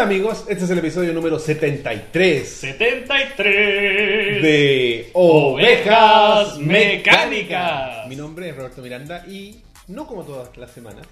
[0.00, 8.06] Hola amigos, este es el episodio número 73 73 de Ovejas Mecánicas.
[8.08, 11.06] Mi nombre es Roberto Miranda y no como todas las semanas,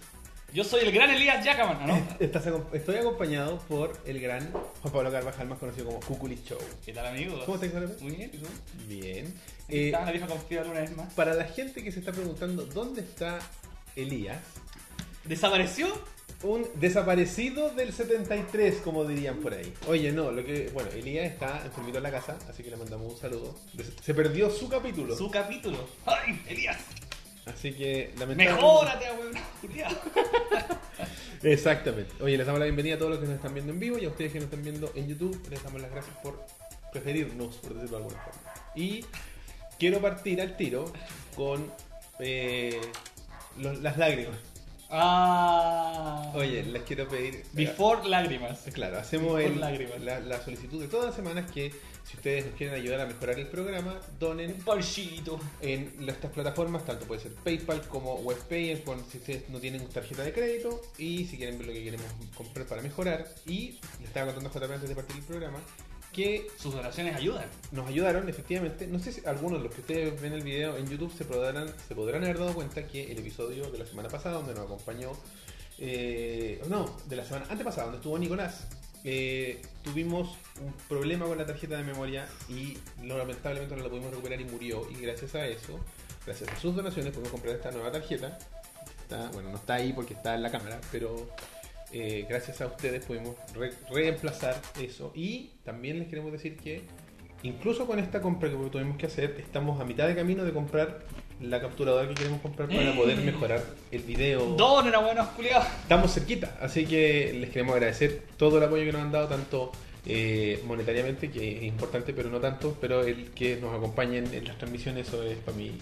[0.54, 2.02] Yo soy el gran Elías Yacaman, ¿no?
[2.18, 6.56] estás acom- estoy acompañado por el gran Juan Pablo Carvajal, más conocido como Cuculi Show.
[6.86, 7.44] ¿Qué tal, amigos?
[7.44, 7.92] ¿Cómo estás, Juan?
[8.00, 8.46] Muy bien, ¿y tú?
[8.88, 9.26] Bien.
[9.66, 11.12] Aquí Eh, está la vieja confiable una vez más.
[11.12, 13.38] para la gente que se está preguntando dónde está
[13.96, 14.38] Elías,
[15.24, 15.88] ¿Desapareció?
[16.42, 19.72] Un desaparecido del 73, como dirían por ahí.
[19.88, 20.70] Oye, no, lo que.
[20.72, 23.56] Bueno, Elías está enfermito en la casa, así que le mandamos un saludo.
[24.02, 25.16] Se perdió su capítulo.
[25.16, 25.88] Su capítulo.
[26.06, 26.78] ¡Ay, Elías!
[27.46, 28.52] Así que, lamentablemente.
[28.54, 29.06] ¡Mejórate!
[29.62, 29.96] Julián!
[31.42, 32.12] Exactamente.
[32.22, 34.04] Oye, les damos la bienvenida a todos los que nos están viendo en vivo y
[34.04, 35.40] a ustedes que nos están viendo en YouTube.
[35.50, 36.44] Les damos las gracias por
[36.92, 38.40] preferirnos, por decirlo de alguna forma.
[38.74, 39.04] Y
[39.78, 40.92] quiero partir al tiro
[41.36, 41.72] con
[42.20, 42.80] eh,
[43.58, 44.36] los- las lágrimas.
[44.90, 46.32] Ah.
[46.34, 47.44] Oye, les quiero pedir.
[47.52, 48.60] Before lágrimas.
[48.72, 50.00] Claro, hacemos Before el- lágrimas.
[50.00, 51.72] la, la solicitud de todas las semanas que
[52.04, 57.04] si ustedes nos quieren ayudar a mejorar el programa, donen Un en estas plataformas, tanto
[57.06, 58.70] puede ser PayPal como WebPay,
[59.10, 62.66] si ustedes no tienen tarjeta de crédito y si quieren ver lo que queremos comprar
[62.66, 63.26] para mejorar.
[63.46, 65.58] Y le estaba contando JP antes de partir el programa
[66.12, 67.46] que Sus oraciones ayudan.
[67.72, 68.86] nos ayudaron efectivamente.
[68.86, 71.68] No sé si algunos de los que ustedes ven el video en YouTube se podrán,
[71.86, 75.12] se podrán haber dado cuenta que el episodio de la semana pasada, donde nos acompañó,
[75.78, 78.66] eh, no, de la semana antepasada, donde estuvo Nicolás,
[79.04, 84.40] eh, tuvimos un problema con la tarjeta de memoria y lamentablemente no la pudimos recuperar
[84.40, 84.88] y murió.
[84.90, 85.78] Y gracias a eso,
[86.26, 88.38] gracias a sus donaciones, pudimos comprar esta nueva tarjeta.
[89.02, 91.28] Está- bueno, no está ahí porque está en la cámara, pero
[91.92, 95.12] eh, gracias a ustedes pudimos re- reemplazar eso.
[95.14, 96.82] Y también les queremos decir que
[97.42, 101.00] incluso con esta compra que tuvimos que hacer, estamos a mitad de camino de comprar
[101.40, 104.56] la capturadora que queremos comprar para poder mejorar el video.
[104.56, 105.66] Donen a buenos culiados.
[105.82, 109.70] Estamos cerquita, así que les queremos agradecer todo el apoyo que nos han dado, tanto
[110.04, 114.58] eh, monetariamente, que es importante, pero no tanto, pero el que nos acompañen en las
[114.58, 115.78] transmisiones, eso es para mí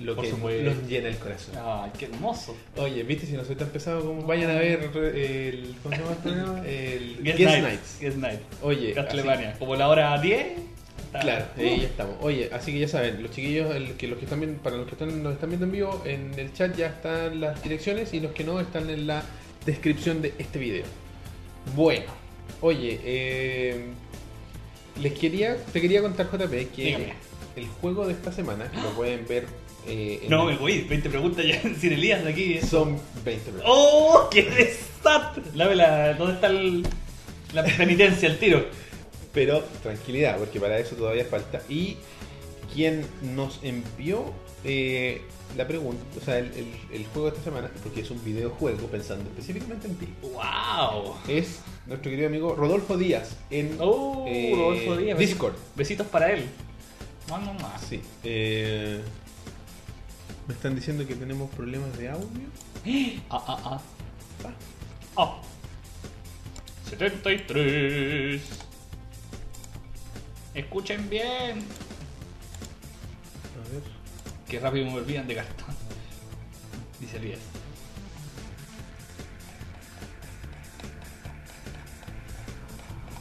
[0.00, 0.70] lo Por que supuesto.
[0.70, 1.54] nos llena el corazón.
[1.62, 2.54] Ay, qué hermoso.
[2.76, 5.74] Oye, viste, si no soy tan pesado, como vayan a ver el.
[5.82, 6.66] ¿Cómo se llama el programa?
[6.66, 7.64] El Guest, Guest Night.
[8.02, 8.16] Nights.
[8.16, 8.40] Night.
[8.62, 9.56] Oye, Castlevania.
[9.58, 10.46] Como la hora 10.
[11.06, 11.60] está- Claro, Uh.
[11.60, 12.16] ahí ya estamos.
[12.20, 14.86] Oye, así que ya saben, los chiquillos, el- que los que están viendo, para los
[14.86, 18.20] que están, nos están viendo en vivo, en el chat ya están las direcciones y
[18.20, 19.22] los que no están en la
[19.64, 20.84] descripción de este video.
[21.74, 22.04] Bueno,
[22.60, 23.84] oye, eh,
[25.00, 27.12] les quería, te quería contar JP que Dígame.
[27.56, 29.46] el juego de esta semana, que lo pueden ver
[29.86, 30.80] eh, No, el- me voy.
[30.82, 32.54] 20 preguntas ya sin Elías de aquí.
[32.54, 32.62] ¿eh?
[32.62, 33.70] son 20 minutos.
[33.70, 34.28] ¡Oh!
[34.30, 35.42] ¡Qué desastre!
[35.54, 36.86] La ¿dónde está el-
[37.52, 38.64] la penitencia, el tiro?
[39.32, 41.62] Pero tranquilidad, porque para eso todavía falta.
[41.68, 41.96] Y
[42.74, 44.32] quien nos envió
[44.64, 45.22] eh,
[45.56, 48.88] la pregunta, o sea, el, el- el juego de esta semana, porque es un videojuego,
[48.88, 51.14] pensando específicamente en ti, ¡Wow!
[51.28, 54.24] es nuestro querido amigo Rodolfo Díaz en ¡Oh!
[54.26, 55.18] eh, Rodolfo Díaz.
[55.18, 55.54] Discord.
[55.76, 56.44] Besitos para él.
[57.28, 57.54] No, no.
[57.88, 58.00] Sí.
[58.24, 59.00] eh,
[60.46, 62.28] me están diciendo que tenemos problemas de audio.
[63.30, 63.80] Ah, ah, ah.
[65.16, 65.42] Ah.
[66.88, 68.42] 73.
[70.54, 71.58] Escuchen bien.
[73.54, 73.82] A ver.
[74.48, 75.74] Qué rápido me olvidan de cartón.
[77.00, 77.40] Dice Elías.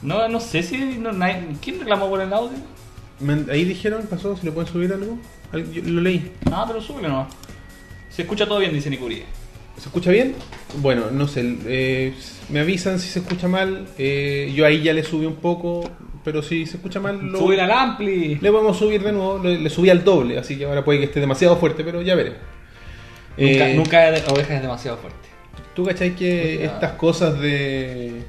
[0.02, 0.78] No, no sé si.
[1.00, 2.58] No, nadie- ¿Quién reclamó por el audio?
[3.20, 5.18] Me- ahí dijeron, pasó, si le pueden subir algo.
[5.52, 6.32] Lo leí.
[6.52, 7.28] Ah, pero súbele nomás.
[8.10, 9.24] Se escucha todo bien, dice Nicurie.
[9.78, 10.36] ¿Se escucha bien?
[10.78, 12.14] Bueno, no sé, eh,
[12.50, 13.88] me avisan si se escucha mal.
[13.98, 15.90] eh, yo ahí ya le subí un poco,
[16.24, 18.36] pero si se escucha mal, lo, Subir al ampli.
[18.36, 19.40] le podemos subir de nuevo.
[19.44, 22.16] Le, le subí al doble, así que ahora puede que esté demasiado fuerte, pero ya
[22.16, 22.40] veremos.
[23.38, 25.28] Nunca, Eh, nunca oveja es demasiado fuerte.
[25.76, 28.24] ¿Tú cachai que estas cosas de,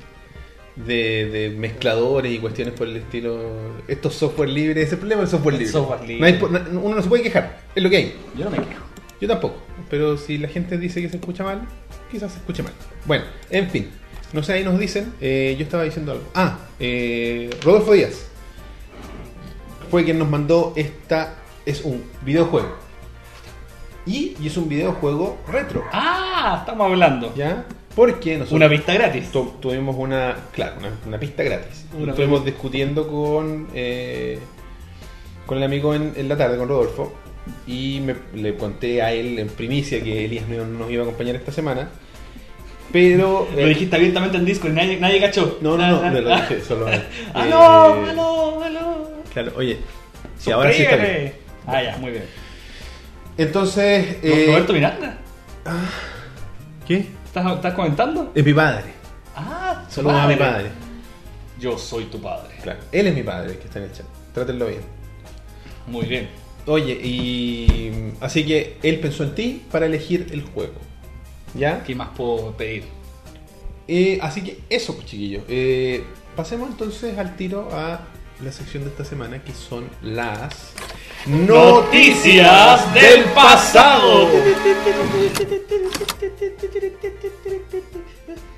[0.77, 3.41] de, de mezcladores y cuestiones por el estilo,
[3.89, 5.73] estos software libres, ese problema del software El libre?
[5.73, 6.21] software libre.
[6.21, 8.15] No hay po- no- uno no se puede quejar, es lo que hay.
[8.37, 8.85] Yo no me quejo.
[9.21, 9.57] Yo tampoco,
[9.89, 11.63] pero si la gente dice que se escucha mal,
[12.11, 12.73] quizás se escuche mal.
[13.07, 13.89] Bueno, en fin,
[14.35, 16.25] no sé, ahí nos dicen, eh, yo estaba diciendo algo.
[16.35, 18.27] Ah, eh, Rodolfo Díaz
[19.91, 22.77] fue quien nos mandó esta, es un videojuego.
[24.05, 27.35] Y, y es un videojuego retro, Ah, estamos hablando.
[27.35, 27.65] ¿ya?
[27.97, 29.33] Porque nosotros Una pista gratis.
[29.33, 31.87] tu- tuvimos una, claro, una, una pista gratis.
[31.99, 34.39] Una Estuvimos discutiendo con, eh,
[35.47, 37.15] con el amigo en, en la tarde, con Rodolfo,
[37.67, 41.37] y me, le conté a él en primicia que Elías no nos iba a acompañar
[41.37, 41.89] esta semana.
[42.93, 43.49] Pero.
[43.55, 45.59] Lo eh, dijiste abiertamente en Discord y nadie, nadie cachó.
[45.63, 46.41] No, no, Ah, no, ah, me lo ah.
[46.43, 46.89] dije solo.
[46.93, 47.03] eh,
[47.33, 48.05] ¡Aló!
[48.05, 48.63] ¡Aló!
[48.63, 49.11] ¡Aló!
[49.33, 49.79] Claro, oye,
[50.39, 51.33] si ahora sí está bien.
[51.67, 52.25] Ah, ya, muy bien.
[53.39, 54.19] Entonces.
[54.23, 55.19] eh, Roberto Miranda,
[56.87, 57.07] ¿Qué?
[57.37, 58.33] ¿Estás, estás comentando?
[58.35, 58.85] Es mi padre.
[59.35, 60.71] Ah, Saludos a mi padre.
[61.61, 62.55] Yo soy tu padre.
[62.63, 64.07] Claro, él es mi padre que está en el chat.
[64.33, 64.81] Trátenlo bien.
[65.87, 66.29] Muy bien.
[66.67, 68.13] Oye, y.
[68.21, 70.75] Así que él pensó en ti para elegir el juego.
[71.55, 71.83] ¿Ya?
[71.85, 72.85] ¿Qué más puedo pedir?
[73.89, 75.45] Eh, así que eso, pues, chiquillos.
[75.49, 76.05] Eh,
[76.35, 78.01] pasemos entonces al tiro a
[78.43, 80.73] la sección de esta semana que son las
[81.27, 84.29] Noticias del pasado.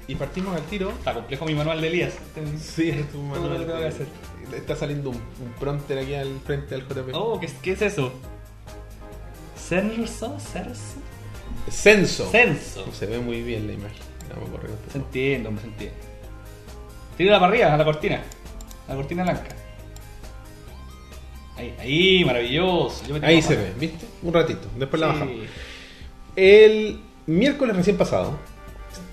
[0.07, 0.91] Y partimos al tiro.
[0.91, 2.15] Está complejo mi manual de Elías.
[2.61, 3.67] Sí, es tu manual.
[3.67, 4.07] tengo que hacer.
[4.55, 7.15] Está saliendo un, un prompter aquí al frente del JP.
[7.15, 8.13] Oh, ¿qué, qué es eso?
[9.57, 10.39] ¿Censo?
[10.39, 11.01] ¿Cerso?
[11.71, 12.31] Censo.
[12.31, 12.93] Censo.
[12.93, 13.99] Se ve muy bien la imagen.
[14.31, 14.91] Vamos a correr un poco.
[14.93, 15.97] Se entiende, hombre, se entiende.
[17.17, 18.23] Tírala para arriba, a la cortina.
[18.87, 19.49] A la cortina blanca.
[21.59, 23.03] Ahí, ahí, maravilloso.
[23.07, 24.07] Yo me tengo Ahí se ve, ¿viste?
[24.23, 24.69] Un ratito.
[24.79, 25.35] Después la bajamos.
[26.37, 28.39] El miércoles recién pasado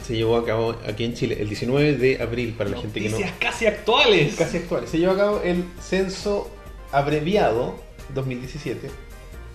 [0.05, 3.09] se llevó a cabo aquí en Chile, el 19 de abril, para la gente que
[3.09, 3.17] no.
[3.39, 4.35] Casi actuales.
[4.35, 4.91] Casi actuales.
[4.91, 6.51] Se llevó a cabo el censo
[6.91, 7.79] abreviado
[8.13, 8.89] 2017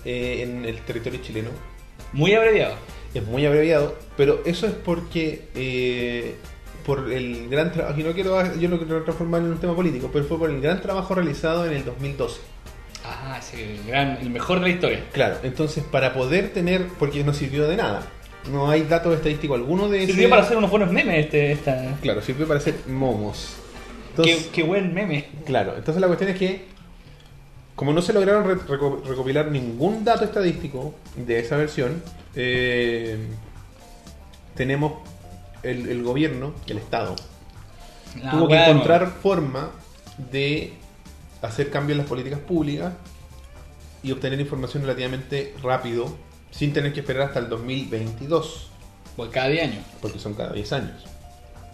[0.05, 1.51] eh, en el territorio chileno.
[2.13, 2.75] Muy abreviado.
[3.15, 6.35] Es muy abreviado, pero eso es porque eh,
[6.85, 10.11] por el gran trabajo, y no quiero, yo no quiero transformar en un tema político,
[10.13, 12.41] pero fue por el gran trabajo realizado en el 2012.
[13.13, 15.05] Ah, ese gran, el mejor de la historia.
[15.13, 18.03] Claro, entonces para poder tener, porque no sirvió de nada,
[18.51, 20.13] no hay datos estadísticos alguno de ese.
[20.13, 21.97] Sirvió para hacer unos buenos memes este, esta.
[22.03, 23.55] Claro, sirvió para hacer momos.
[24.17, 25.29] Qué, Entonces, qué buen meme.
[25.47, 26.65] Claro, entonces la cuestión es que,
[27.77, 32.03] como no se lograron re- reco- recopilar ningún dato estadístico de esa versión,
[32.35, 33.17] eh,
[34.55, 34.95] tenemos
[35.63, 37.17] el, el gobierno, el Estado,
[38.23, 39.71] La tuvo que weá encontrar forma
[40.31, 40.75] de
[41.43, 42.93] hacer cambios en las políticas públicas
[44.03, 46.15] y obtener información relativamente rápido,
[46.51, 48.71] sin tener que esperar hasta el 2022 nuevo.
[49.17, 49.85] Por cada 10 años.
[50.01, 51.05] porque son cada 10 años.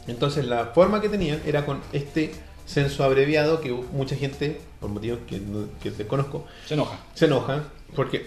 [0.08, 2.32] Entonces la forma que tenían era con este
[2.66, 6.98] censo abreviado que mucha gente, por motivos que, no- que desconozco, Se enoja.
[7.14, 7.64] se enoja
[7.94, 8.26] porque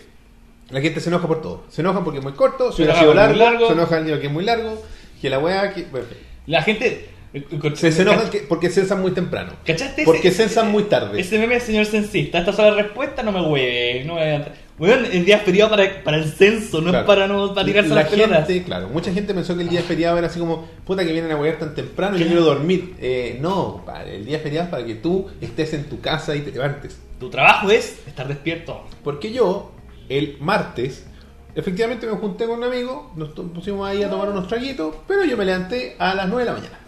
[0.70, 1.64] la gente se enoja por todo.
[1.70, 3.68] Se enoja porque es muy corto, Se se enoja sido largo, largo.
[3.68, 4.82] se enoja el niño que es muy largo,
[5.22, 5.84] que la weá que...
[5.86, 6.08] bueno,
[6.48, 7.10] La gente.
[7.76, 9.54] Se, se enoja que- porque censan muy temprano.
[9.66, 10.04] ¿Cachaste?
[10.04, 11.20] Porque censan muy tarde.
[11.20, 12.40] Ese meme del señor censista.
[12.40, 14.04] Esta sola respuesta no me hueve.
[14.06, 17.00] No me Weón, el día feriado para, para el censo, no Claro.
[17.00, 18.48] es para no para tirarse la las pelotas.
[18.48, 21.30] gente, claro, mucha gente pensó que el día feriado era así como, puta que vienen
[21.34, 22.96] a huear tan temprano, yo quiero dormir.
[23.02, 26.40] Eh, no, compadre, el día feriado es para que tú estés en tu casa y
[26.44, 26.98] te levantes.
[27.20, 28.86] Tu trabajo es estar despierto.
[29.04, 29.74] Porque yo,
[30.08, 31.06] el martes,
[31.56, 35.36] efectivamente me junté con un amigo, nos pusimos ahí a tomar unos traguitos, pero yo
[35.36, 36.80] me levanté a las 9 de la mañana.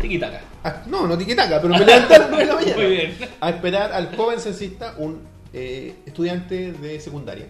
[0.00, 0.40] Tiquitaca.
[0.64, 2.76] Ah, no, no tiquetaca, pero me levanté a las 9 de la mañana.
[2.76, 3.16] Muy bien.
[3.40, 5.20] A esperar al joven censista, un
[5.52, 7.46] eh, estudiante de secundaria.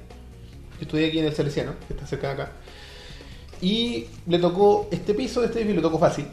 [0.78, 2.52] que estudia aquí en el Salesiano, que está cerca de acá.
[3.60, 6.26] Y le tocó este piso de este edificio, le tocó fácil,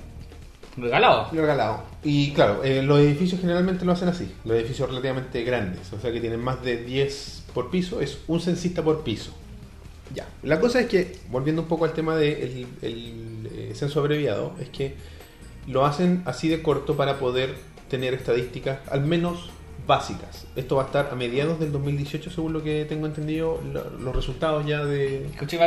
[0.78, 1.30] Regalado.
[1.32, 1.84] regalado.
[2.04, 6.12] Y claro, eh, los edificios generalmente lo hacen así, los edificios relativamente grandes, o sea
[6.12, 9.32] que tienen más de 10 por piso, es un censista por piso.
[10.14, 14.54] Ya, la cosa es que, volviendo un poco al tema del el, eh, censo abreviado,
[14.62, 14.96] es que
[15.68, 17.56] lo hacen así de corto para poder
[17.90, 19.50] tener estadísticas al menos
[19.88, 20.48] básicas.
[20.56, 24.16] Esto va a estar a mediados del 2018, según lo que tengo entendido, lo- los
[24.16, 25.26] resultados ya de...
[25.28, 25.60] Escuché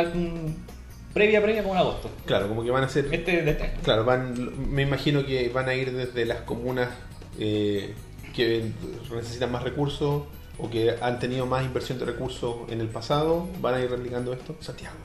[1.13, 2.09] previa, previa como en agosto.
[2.25, 3.71] Claro, como que van a ser Este de este.
[3.83, 6.89] Claro, van, me imagino que van a ir desde las comunas
[7.39, 7.93] eh,
[8.35, 8.71] que
[9.15, 10.23] necesitan más recursos
[10.57, 14.33] o que han tenido más inversión de recursos en el pasado, van a ir replicando
[14.33, 14.55] esto.
[14.59, 14.95] Santiago.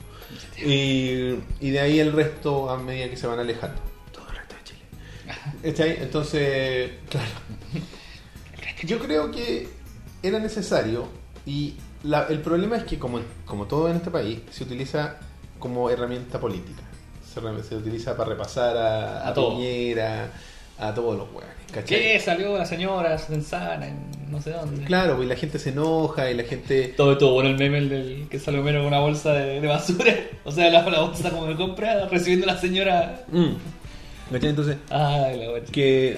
[0.57, 3.79] Y, y de ahí el resto a medida que se van alejando.
[5.63, 7.27] Entonces, claro.
[8.83, 9.67] Yo creo que
[10.21, 11.07] era necesario
[11.45, 15.17] y la- el problema es que como, como todo en este país se utiliza
[15.59, 16.81] como herramienta política.
[17.33, 19.51] Se, utiliza para repasar a, A a, todo.
[19.57, 20.31] Piñera,
[20.79, 21.53] a todos los hueones.
[21.85, 22.17] ¿Qué?
[22.23, 24.85] Salió la señora Sensana en no sé dónde.
[24.85, 26.93] Claro, y la gente se enoja y la gente...
[26.95, 29.67] Todo estuvo bueno el meme el del que salió menos con una bolsa de, de
[29.67, 30.13] basura.
[30.45, 33.25] O sea, la, la bolsa como de compra, recibiendo la señora.
[33.29, 33.55] Mm.
[34.31, 34.49] ¿Cachai?
[34.49, 35.71] Entonces, Ay, la guacha.
[35.71, 36.17] que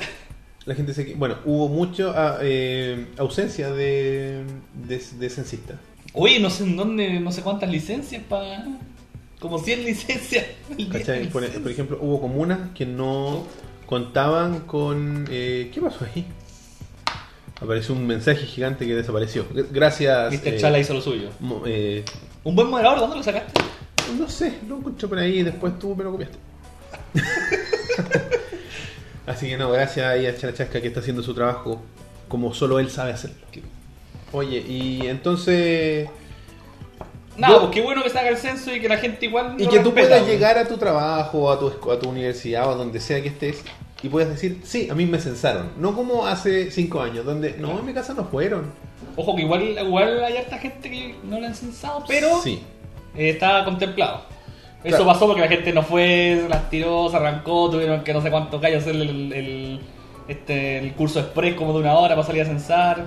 [0.66, 1.14] la gente se...
[1.16, 5.78] Bueno, hubo mucho ah, eh, ausencia de, de, de censistas.
[6.14, 8.66] Oye, no sé en dónde, no sé cuántas licencias para.
[9.40, 10.46] Como 100 licencias.
[10.92, 11.30] ¿Cachai?
[11.30, 13.46] Por, ejemplo, hubo comunas que no
[13.86, 15.28] contaban con...
[15.30, 16.26] eh, ¿Qué pasó ahí?
[17.62, 19.46] Apareció un mensaje gigante que desapareció.
[19.72, 20.32] Gracias.
[20.34, 20.48] Mr.
[20.48, 21.30] eh, Chala hizo lo suyo.
[21.66, 22.04] eh,
[22.44, 23.62] Un buen moderador, ¿dónde lo sacaste?
[24.18, 26.38] no sé, lo encontré por ahí y después tú me lo copiaste.
[29.26, 31.82] Así que no, gracias ahí a Charachasca que está haciendo su trabajo
[32.28, 33.36] como solo él sabe hacerlo.
[34.32, 36.10] Oye, y entonces...
[37.38, 39.56] Nada, Yo- pues qué bueno que se haga el censo y que la gente igual.
[39.60, 40.32] Y que tú puedas pues.
[40.32, 43.64] llegar a tu trabajo, a tu, a tu universidad o a donde sea que estés
[44.02, 45.72] y puedes decir, sí, a mí me censaron.
[45.78, 48.72] No como hace cinco años, donde, no, en mi casa no fueron.
[49.16, 52.62] Ojo que igual, igual hay harta gente que no la han censado, pero Sí.
[53.16, 54.24] eh, está contemplado.
[54.84, 55.06] Eso Claro.
[55.06, 58.30] pasó porque la gente no fue, se las tiró, se arrancó, tuvieron que no sé
[58.30, 59.80] cuántos gallos hacer el, el-
[60.28, 63.06] este, el curso express como de una hora para salir a censar.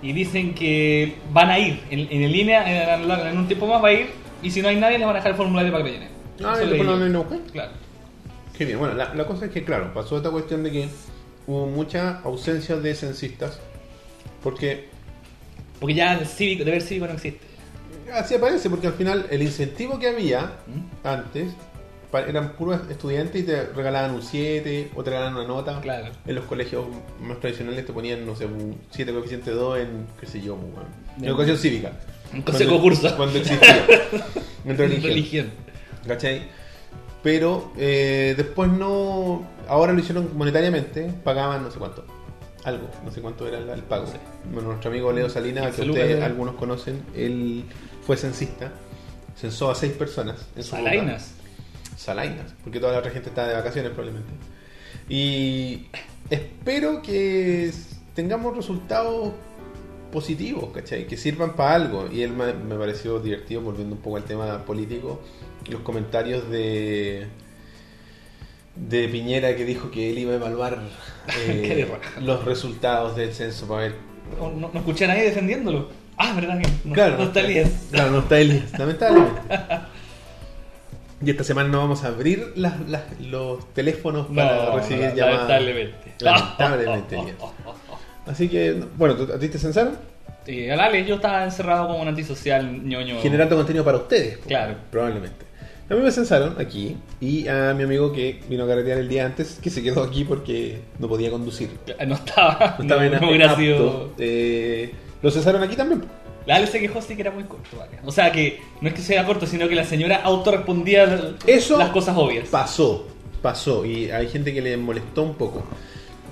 [0.00, 3.88] Y dicen que van a ir en, en línea, en, en un tiempo más va
[3.88, 4.06] a ir,
[4.42, 6.08] y si no hay nadie les van a dejar el formulario para que llenen.
[6.44, 6.78] Ah, Eso y
[7.08, 7.40] lo buscar.
[7.52, 7.72] Claro.
[8.56, 10.88] Qué bien, bueno, la, la cosa es que, claro, pasó esta cuestión de que
[11.48, 13.58] hubo mucha ausencia de censistas,
[14.42, 14.88] porque
[15.80, 17.44] Porque ya el cívico, deber cívico no existe.
[18.14, 21.06] Así aparece, porque al final el incentivo que había ¿Mm?
[21.06, 21.52] antes
[22.26, 25.80] eran puros estudiantes y te regalaban un 7 o te regalaban una nota.
[25.82, 26.06] Claro.
[26.26, 26.86] En los colegios
[27.20, 30.88] más tradicionales te ponían, no sé, un 7 coeficiente 2 en, qué sé yo, bueno.
[31.18, 31.92] En educación cívica.
[32.32, 33.16] Un consejo Cuando- curso.
[33.16, 33.86] Cuando existía.
[34.64, 35.02] en religión.
[35.10, 35.50] Religión.
[36.06, 36.42] ¿Cachai?
[37.22, 39.42] Pero eh, después no.
[39.68, 42.04] Ahora lo hicieron monetariamente, pagaban no sé cuánto.
[42.64, 44.04] Algo, no sé cuánto era el, el pago.
[44.06, 44.18] No sé.
[44.52, 47.64] Bueno, nuestro amigo Leo Salinas, que 15 lucas ustedes de- algunos conocen, él
[48.08, 48.72] fue censista,
[49.38, 50.88] censó a seis personas en su ruta.
[50.88, 51.34] Salainas.
[51.94, 54.32] Salainas, porque toda la otra gente está de vacaciones probablemente.
[55.10, 55.88] Y
[56.30, 57.70] espero que
[58.14, 59.32] tengamos resultados
[60.10, 61.06] positivos, ¿cachai?
[61.06, 62.08] Que sirvan para algo.
[62.10, 65.20] Y él me, pareció divertido, volviendo un poco al tema político,
[65.68, 67.26] los comentarios de
[68.74, 70.78] de Piñera que dijo que él iba a evaluar
[71.46, 71.86] eh,
[72.22, 73.94] los resultados del censo para ver
[74.38, 75.90] No, no- no escuché a nadie defendiéndolo.
[76.18, 77.70] Ah, verdad que no, Claro, no está Elías.
[77.92, 79.40] Claro, no está Elías, lamentablemente.
[81.20, 85.14] Y esta semana no vamos a abrir las- las- los teléfonos para No, recibir la-
[85.14, 85.48] llamadas.
[85.48, 86.12] lamentablemente.
[86.20, 87.36] Lamentablemente, Elías.
[88.26, 89.96] Así que, bueno, ¿tú- ¿a ti te censaron?
[90.46, 93.20] Sí, al Ale, yo estaba encerrado como un antisocial ñoño.
[93.20, 94.36] Generando contenido para ustedes.
[94.36, 94.76] pues, Claro.
[94.92, 95.44] Probablemente.
[95.90, 99.24] A mí me censaron aquí y a mi amigo que vino a carretear el día
[99.26, 101.70] antes, que se quedó aquí porque no podía conducir.
[102.06, 102.76] No estaba.
[102.78, 103.60] No estaba en no en hubiera apto.
[103.60, 106.02] sido- Eh, lo censaron aquí también.
[106.46, 107.98] La Ale se quejó sí que era muy corto, vale.
[108.06, 111.90] O sea que no es que sea corto, sino que la señora autorrespondía Eso las
[111.90, 112.48] cosas obvias.
[112.48, 113.06] Pasó,
[113.42, 113.84] pasó.
[113.84, 115.62] Y hay gente que le molestó un poco.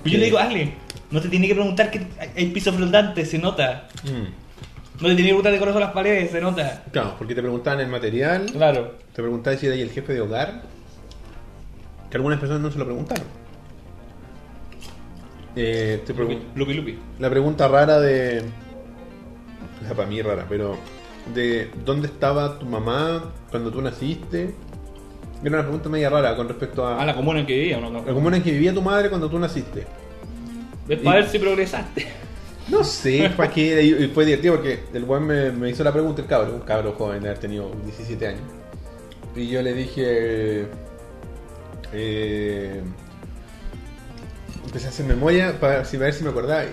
[0.03, 0.73] Pero yo le digo, Ale,
[1.11, 3.87] no te tiene que preguntar que hay- piso flotante, se nota.
[4.05, 4.23] Mm.
[5.01, 6.83] No te tiene que preguntar de corazón las paredes, se nota.
[6.91, 8.95] Claro, porque te preguntaban el material, Claro.
[9.13, 10.63] te preguntaban si era ahí el jefe de hogar,
[12.09, 13.25] que algunas personas no se lo preguntaron.
[15.55, 16.73] Eh, te Lupi, pregun- lupi.
[16.73, 16.99] lupi.
[17.19, 18.43] la pregunta rara de...
[19.85, 20.77] Sea, para mí rara, pero...
[21.33, 24.55] De dónde estaba tu mamá cuando tú naciste.
[25.43, 27.01] Era una pregunta media rara con respecto a...
[27.01, 27.89] Ah, la comuna en que vivía, ¿no?
[27.91, 29.85] la comuna en que vivía tu madre cuando tú naciste.
[30.87, 32.07] Es Y- para ver si progresaste.
[32.69, 36.27] No sé, para qué, fue divertido porque el buen me, me hizo la pregunta, el
[36.27, 38.41] cabro, un cabro joven de haber tenido 17 años.
[39.35, 40.67] Y yo le dije.
[41.93, 42.81] Eh,
[44.65, 46.63] empecé a hacer memoria para ver si me acordaba.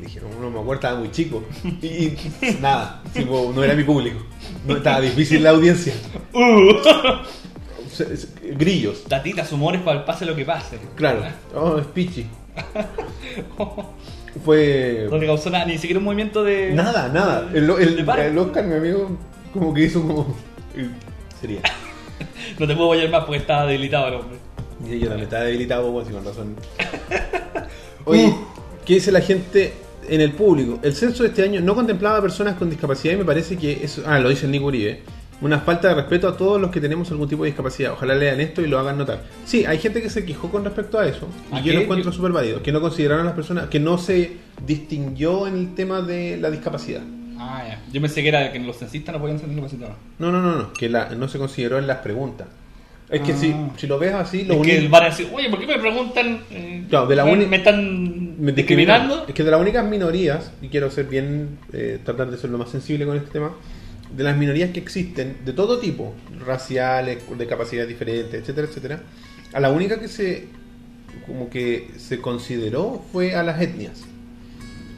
[0.00, 1.44] Le dije, no, me acuerdo, estaba muy chico.
[1.82, 2.14] Y,
[2.60, 4.18] nada, tipo, no era mi público.
[4.66, 5.92] No, estaba difícil la audiencia.
[6.32, 6.72] Uh.
[8.56, 10.78] Grillos, Tatitas, humores para el pase lo que pase.
[10.96, 11.22] claro.
[11.54, 12.26] Oh, es pichi.
[14.44, 15.06] Fue.
[15.10, 16.72] No le causó nada, ni siquiera un movimiento de.
[16.72, 17.50] Nada, nada.
[17.52, 19.18] El, el, el Oscar, mi amigo,
[19.52, 20.34] como que hizo como.
[21.40, 21.60] Sería.
[22.58, 24.38] No te puedo hallar más porque estaba debilitado el hombre.
[24.84, 26.56] Y yo también estaba debilitado, pues, y con razón.
[28.04, 28.34] Oye,
[28.84, 29.72] ¿qué dice la gente
[30.10, 30.78] en el público?
[30.82, 33.82] El censo de este año no contemplaba a personas con discapacidad y me parece que
[33.82, 34.02] eso.
[34.06, 35.00] Ah, lo dice el Nico Uribe.
[35.42, 37.92] Una falta de respeto a todos los que tenemos algún tipo de discapacidad.
[37.92, 39.22] Ojalá lean esto y lo hagan notar.
[39.46, 41.28] Sí, hay gente que se quejó con respecto a eso.
[41.50, 42.62] Y ¿A yo lo encuentro súper válido.
[42.62, 43.68] Que no consideraron a las personas.
[43.68, 44.32] Que no se
[44.66, 47.00] distinguió en el tema de la discapacidad.
[47.38, 47.80] Ah, ya.
[47.90, 49.96] Yo pensé que era que los censistas no podían ser discapacitados.
[50.18, 50.72] No, no, no, no.
[50.74, 52.46] Que la, no se consideró en las preguntas.
[53.08, 53.36] Es que Ah.
[53.36, 55.66] si, si lo ves así, lo es que único- van a decir, oye, ¿por qué
[55.66, 56.42] me preguntan?
[56.50, 59.26] eh, Claro, de la me, uni- me están me discriminando.
[59.28, 62.58] Es que de las únicas minorías, y quiero ser bien, eh, tratar de ser lo
[62.58, 63.52] más sensible con este tema,
[64.14, 69.00] de las minorías que existen, de todo tipo, raciales, de capacidades diferentes, etcétera, etcétera,
[69.52, 70.48] a la única que se,
[71.26, 74.02] como que se consideró fue a las etnias.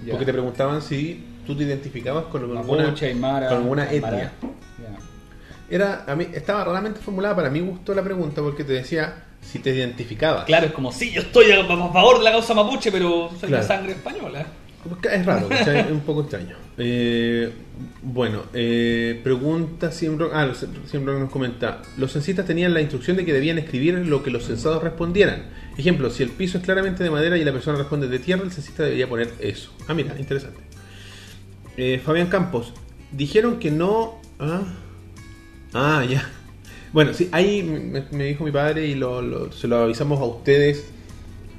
[0.06, 0.12] Ya.
[0.12, 4.16] Porque te preguntaban si tú te identificabas con alguna, Mapuche, Aymara, con alguna Aymara.
[4.16, 4.32] etnia.
[4.78, 5.74] Ya.
[5.74, 9.58] Era, a mí, estaba raramente formulada, para mí gustó la pregunta porque te decía si
[9.58, 10.44] te identificabas.
[10.44, 13.62] Claro, es como, sí, yo estoy a, favor de la causa mapuche, pero soy Claro.
[13.62, 14.46] de sangre española.
[15.10, 16.56] Es raro, es un poco extraño.
[16.76, 17.52] Eh,
[18.02, 20.26] bueno, eh, pregunta siempre.
[20.32, 20.50] Ah,
[20.86, 21.82] siempre nos comenta.
[21.98, 25.44] Los censistas tenían la instrucción de que debían escribir lo que los censados respondieran.
[25.76, 28.50] Ejemplo, si el piso es claramente de madera y la persona responde de tierra, el
[28.50, 29.72] censista debería poner eso.
[29.86, 30.60] Ah, mira, interesante.
[31.76, 32.72] Eh, Fabián Campos,
[33.12, 34.20] dijeron que no.
[34.38, 34.62] Ah,
[35.74, 36.28] ah ya.
[36.92, 40.24] Bueno, sí, ahí me, me dijo mi padre y lo- lo- se lo avisamos a
[40.24, 40.84] ustedes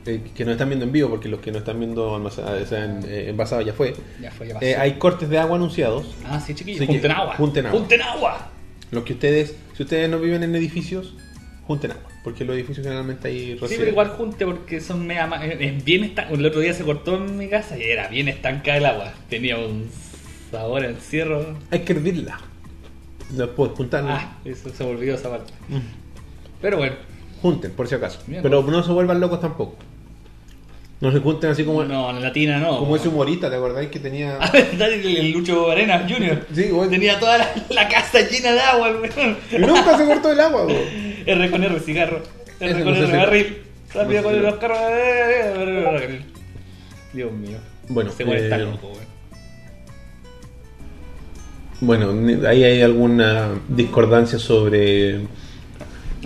[0.05, 2.65] eh, que nos están viendo en vivo, porque los que nos están viendo almacen- o
[2.65, 3.33] sea, en, eh,
[3.65, 4.65] ya fue, Ya fue, ya pasó.
[4.65, 6.05] eh, hay cortes de agua anunciados.
[6.25, 6.85] Ah, sí, chiquillos.
[6.85, 7.35] Junten agua.
[7.35, 7.79] junten agua.
[7.79, 8.49] Junten agua.
[8.91, 11.15] Los que ustedes, si ustedes no viven en edificios,
[11.65, 15.25] junten agua, porque los edificios generalmente hay Sí, pero igual junte porque son mega
[15.85, 16.35] bien estancado.
[16.35, 19.13] El otro día se cortó en mi casa y era bien estancada el agua.
[19.29, 19.89] Tenía un
[20.51, 21.57] sabor encierro.
[21.71, 22.39] Hay que hervirla.
[23.33, 24.15] No puedes juntarla.
[24.15, 25.53] Ah, eso se me olvidó esa parte.
[25.69, 25.79] Mm.
[26.61, 26.95] Pero bueno,
[27.41, 28.19] Junten, por si acaso.
[28.25, 28.41] Bien.
[28.41, 29.75] Pero no se vuelvan locos tampoco.
[31.01, 32.79] No se junten así como, no, en latina no.
[32.79, 34.37] como ese humorista, ¿te acordáis que tenía...
[34.39, 36.47] Ah, el, Lucho Arenas Jr.
[36.55, 36.89] Sí, bueno.
[36.89, 39.37] Tenía toda la, la casa llena de agua, weón.
[39.51, 41.23] Y nunca se cortó el agua, güey.
[41.25, 42.21] R con R, cigarro.
[42.61, 43.57] R con R, barril.
[43.93, 44.77] Rápido con los carros.
[44.81, 46.21] eh,
[47.11, 47.57] Dios mío.
[47.89, 49.12] Bueno, weón está eh, loco, weón.
[51.85, 52.13] Bueno,
[52.47, 55.15] ahí hay alguna discordancia sobre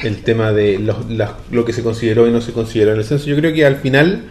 [0.04, 3.04] el tema de los- las- lo que se consideró y no se consideró en el
[3.06, 3.26] censo.
[3.26, 4.26] Yo creo que al final...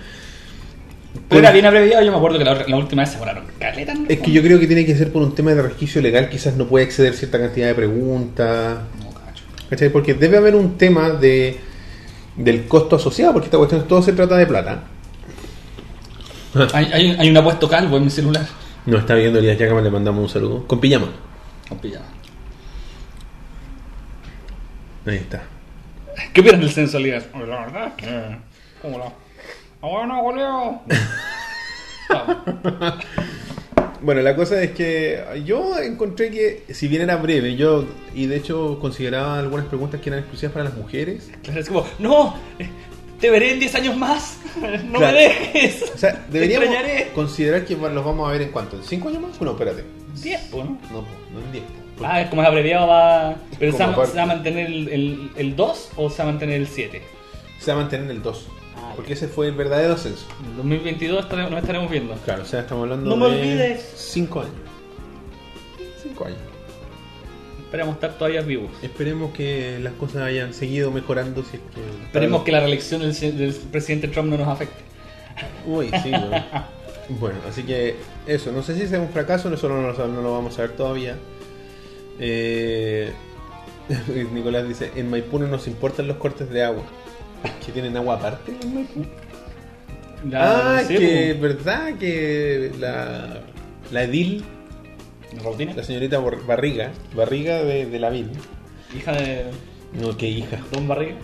[1.28, 3.95] Pero era bien abreviado, yo me acuerdo que la, la última vez se cobraron caleta,
[3.95, 4.04] ¿no?
[4.09, 6.54] Es que yo creo que tiene que ser por un tema de resquicio legal, quizás
[6.56, 8.78] no puede exceder cierta cantidad de preguntas.
[9.02, 9.42] No, cacho.
[9.68, 9.88] ¿Cachai?
[9.88, 11.56] Porque debe haber un tema de
[12.37, 14.85] del costo asociado, porque esta cuestión todo se trata de plata.
[16.75, 18.47] Hay, hay, hay un apuesto calvo en mi celular.
[18.87, 20.66] Nos está viendo Elías Yacama, le mandamos un saludo.
[20.66, 21.09] Con pijama.
[21.69, 22.07] Con pijama.
[25.05, 25.43] Ahí está.
[26.33, 27.26] ¿Qué opinas del censo, Elías?
[27.35, 28.37] Oye, La verdad es que...
[28.81, 29.07] ¿Cómo la...?
[29.83, 30.83] ¡Ah, bueno, goleo!
[34.02, 38.37] Bueno, la cosa es que yo encontré que, si bien era breve, yo, y de
[38.37, 41.31] hecho consideraba algunas preguntas que eran exclusivas para las mujeres.
[41.43, 42.69] Claro, es como, no, eh,
[43.20, 44.38] te veré en 10 años más,
[44.85, 45.16] no Claro.
[45.16, 45.90] me dejes.
[45.94, 47.11] O sea, Te deberíamos extrañaré.
[47.14, 49.40] considerar que los vamos a ver en cuánto, ¿en cinco años más?
[49.40, 49.85] No, espérate.
[50.23, 50.70] 10, pues, ¿no?
[50.92, 51.64] No, po, no en diez.
[51.99, 52.04] po.
[52.06, 53.37] Ah, es como es abreviado, va...
[53.58, 56.32] ¿Pero se va, se va a mantener el, el, el 2 o se va a
[56.32, 57.02] mantener el 7?
[57.58, 58.47] Se va a mantener el 2.
[58.76, 60.26] Ah, porque ese fue el verdadero censo.
[60.45, 62.14] En 2022 estaremos- nos estaremos viendo.
[62.25, 63.93] Claro, o sea, estamos hablando No me de olvides.
[63.97, 64.52] 5 años.
[66.02, 66.38] 5 años.
[67.67, 68.71] Esperamos estar todavía vivos.
[68.83, 71.43] Esperemos que las cosas hayan seguido mejorando.
[71.43, 74.83] Si es que Esperemos que la reelección del, del presidente Trump no nos afecte.
[75.67, 76.45] Uy, sí, bueno.
[77.09, 77.95] Bueno, así que
[78.26, 80.73] eso, no sé si sea un fracaso, eso no lo, no lo vamos a ver
[80.73, 81.15] todavía.
[82.19, 83.13] Eh,
[84.33, 86.83] Nicolás dice, en Maipú no nos importan los cortes de agua.
[87.65, 89.05] ¿Que tienen agua aparte en Maipú?
[90.29, 93.41] La- ah, sí, que verdad que la,
[93.93, 94.45] la edil,
[95.75, 98.30] la señorita Barriga, Barriga de, de la VIL.
[98.96, 99.46] Hija de
[99.92, 100.58] No, qué hija.
[100.72, 101.16] Don Barriga.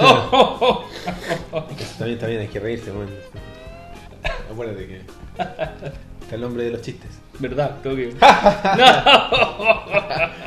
[0.00, 0.84] Oh, oh,
[1.52, 1.66] oh.
[1.78, 3.08] Está bien, está bien, hay que reírse, man.
[4.50, 5.00] Acuérdate que
[5.36, 7.10] está el nombre de los chistes.
[7.38, 7.76] ¿Verdad?
[7.82, 8.08] Tengo que...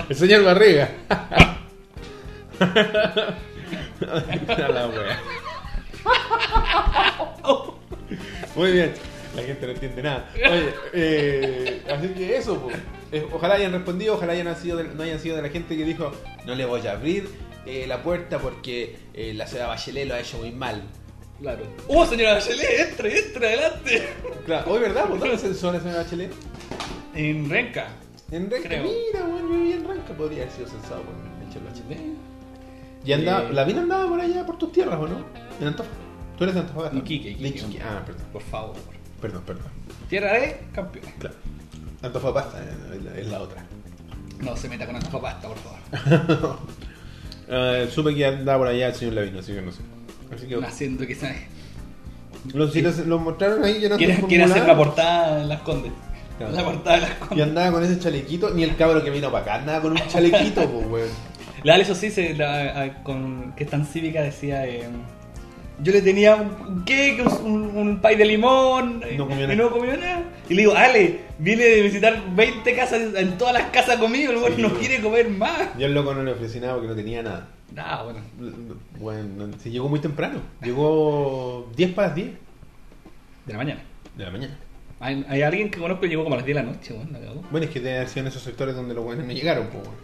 [0.09, 0.89] El señor Barriga.
[3.99, 5.19] La wea.
[8.55, 8.93] Muy bien.
[9.36, 10.30] La gente no entiende nada.
[10.36, 12.69] Oye, eh, así que eso, po.
[13.12, 15.84] Eh, ojalá hayan respondido, ojalá hayan sido de- no hayan sido de la gente que
[15.86, 16.12] dijo
[16.46, 17.30] no le voy a abrir
[17.65, 20.84] eh, la puerta porque eh, la ciudad Bachelet lo ha hecho muy mal.
[21.39, 21.63] Claro.
[21.88, 22.89] ¡Oh, señora Bachelet!
[22.89, 24.08] ¡Entre, entre, adelante!
[24.46, 26.32] Claro, hoy verdad, ¿por dónde censó la señora Bachelet?
[27.15, 27.88] En Renca.
[28.32, 28.84] En Renca, Creo.
[28.84, 31.13] mira, bueno, yo viví en Renca, podría haber sido censado por
[31.46, 32.13] Michelle Bachelet.
[33.06, 33.54] Y andaba, Eh.
[33.54, 35.26] la vida andaba por allá, por tus tierras, ¿o no?
[35.60, 36.04] En Antofagasta.
[36.38, 36.98] Tú eres de Antofagasta.
[36.98, 37.82] Iquique, Iquique.
[37.84, 38.76] Ah, perdón, Por favor.
[39.23, 39.65] Perdón, perdón.
[40.09, 41.13] Tierra de campeones.
[41.17, 41.36] Claro.
[42.03, 43.63] Antofagasta eh, es la, la otra.
[44.41, 46.59] No se meta con Antofagasta, por favor.
[47.47, 49.79] Eh, supe que andaba por allá el señor Lavino, así que no sé.
[50.36, 51.47] Así que Haciendo que sabe.
[52.53, 55.91] lo, si lo, lo mostraron ahí llenando Quiere, quiere hacer formulario, portada en las condes.
[56.38, 56.53] Claro.
[56.53, 57.47] La portada de las Y condes.
[57.47, 60.69] andaba con ese chalequito, ni el cabro que vino para acá andaba con un chalequito,
[60.69, 61.09] pues, weón.
[61.63, 64.67] La eso sí, se, la- a- con, que es tan cívica, decía...
[64.67, 64.89] eh,
[65.84, 69.56] yo le tenía un, cake, un, un pay de limón, No comió y nada.
[69.56, 70.24] no comió nada.
[70.50, 74.39] Y le digo, Ale, viene de visitar 20 casas, en todas las casas conmigo, el
[74.39, 75.78] güey Sí, no quiere comer más.
[75.78, 77.48] Yo al loco no le ofrecí nada porque no tenía nada.
[77.78, 78.19] Ah, bueno.
[79.00, 80.39] Bueno, se llegó muy temprano.
[80.62, 82.28] Llegó 10 para las 10
[83.46, 83.82] De la mañana.
[84.15, 84.58] de la mañana.
[85.00, 87.12] Hay, hay alguien que conozco que llegó como a las 10 de la noche, bueno,
[87.12, 87.41] la cagó.
[87.52, 89.67] Bueno, es que debe haber sido en esos sectores donde los buenos no llegaron.
[89.74, 89.96] weón.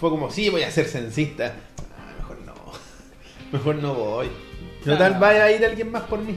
[0.00, 1.54] Fue como, sí, voy a ser censista.
[1.98, 2.54] Ah, mejor no.
[3.52, 4.28] Mejor no voy.
[4.88, 6.34] No tal vaya a ir alguien más por mí.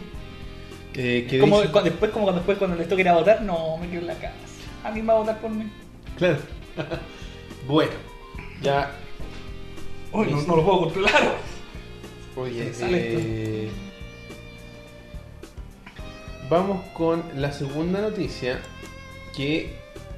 [0.93, 3.77] Eh, que Como, dice- después, como cuando, después cuando les toque ir a votar, no,
[3.77, 4.33] me quedo en la casa.
[4.83, 5.65] A mí me va a votar por mí.
[6.17, 6.37] Claro.
[7.67, 7.91] bueno,
[8.61, 8.91] ya.
[10.11, 11.35] Uy, no, no lo puedo controlar.
[12.35, 13.69] Oye, eh,
[16.49, 18.59] vamos con la segunda noticia.
[19.35, 19.73] Que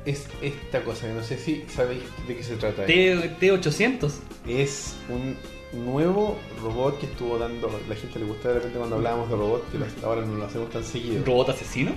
[0.06, 2.86] es esta cosa que no sé si sabéis de qué se trata.
[2.86, 4.12] T, T800.
[4.48, 5.38] Es un
[5.74, 7.70] nuevo robot que estuvo dando.
[7.90, 10.70] La gente le gusta de repente cuando hablábamos de robots, que ahora no lo hacemos
[10.70, 11.24] tan seguido.
[11.26, 11.92] ¿Robot asesino?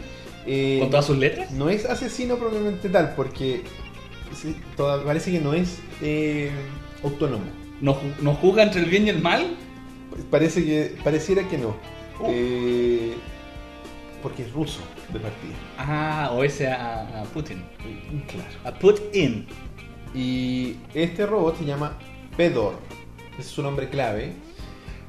[0.47, 1.51] Eh, ¿Con todas sus letras?
[1.53, 3.63] No es asesino propiamente tal, porque
[4.35, 6.51] sí, toda- parece que no es eh,
[7.03, 7.45] autónomo.
[7.81, 9.57] ¿No, ¿No juzga entre el bien y el mal?
[10.31, 11.77] Parece que pareciera que no.
[12.21, 12.29] Oh.
[12.31, 13.13] Eh,
[14.23, 14.81] porque es ruso
[15.13, 15.55] de partida.
[15.79, 17.63] Ah, o ese a, a Putin.
[18.29, 18.51] Claro.
[18.65, 19.47] A Putin.
[20.15, 21.99] Y este robot se llama
[22.37, 22.75] Fedor.
[23.39, 24.33] Ese es su nombre clave.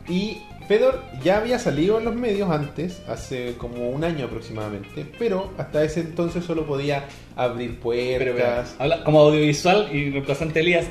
[0.10, 0.38] Y
[0.68, 5.84] Fedor ya había salido en los medios antes, hace como un año aproximadamente, pero hasta
[5.84, 8.76] ese entonces solo podía abrir puertas.
[8.78, 10.88] Pero, habla como audiovisual y reemplazante Elías.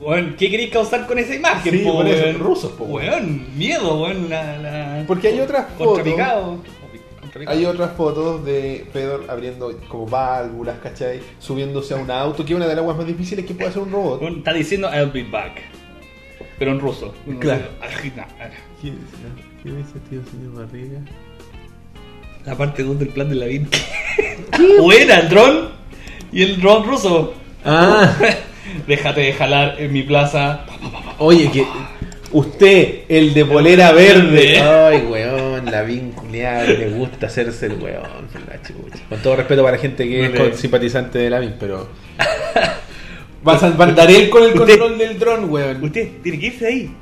[0.00, 1.72] Weón, ¿qué queréis causar con esa imagen?
[1.72, 2.38] Sí, po, eso, weón?
[2.38, 3.46] rusos, po, weón.
[3.56, 4.28] Miedo, weón.
[4.28, 5.04] La, la...
[5.06, 6.06] Porque hay otras fotos.
[7.46, 11.20] Hay otras fotos de Fedor abriendo como válvulas, ¿cachai?
[11.38, 13.82] Subiéndose a un auto, que es una de las aguas más difíciles que puede hacer
[13.82, 14.22] un robot.
[14.22, 15.62] Está diciendo I'll be back.
[16.58, 17.14] Pero en ruso.
[17.40, 17.64] Claro.
[17.82, 18.26] Ajina.
[18.80, 21.00] ¿Qué dice, tío señor Barriga?
[22.44, 23.66] La parte 2 del plan de la vida.
[24.80, 25.68] Buena, el dron.
[26.32, 27.34] Y el dron ruso.
[27.64, 28.14] Ah,
[28.86, 30.64] Déjate de jalar en mi plaza.
[31.18, 31.66] oye, que
[32.32, 34.60] usted, el de polera verde.
[34.60, 38.28] Ay, weón, la vinculada, le gusta hacerse el weón.
[38.48, 39.04] la chucha.
[39.08, 41.88] Con todo respeto para la gente que es simpatizante de la VIN, pero.
[43.46, 45.84] Vas a andar él con el Usted- control del dron, weón.
[45.84, 46.94] Usted tiene que irse ahí.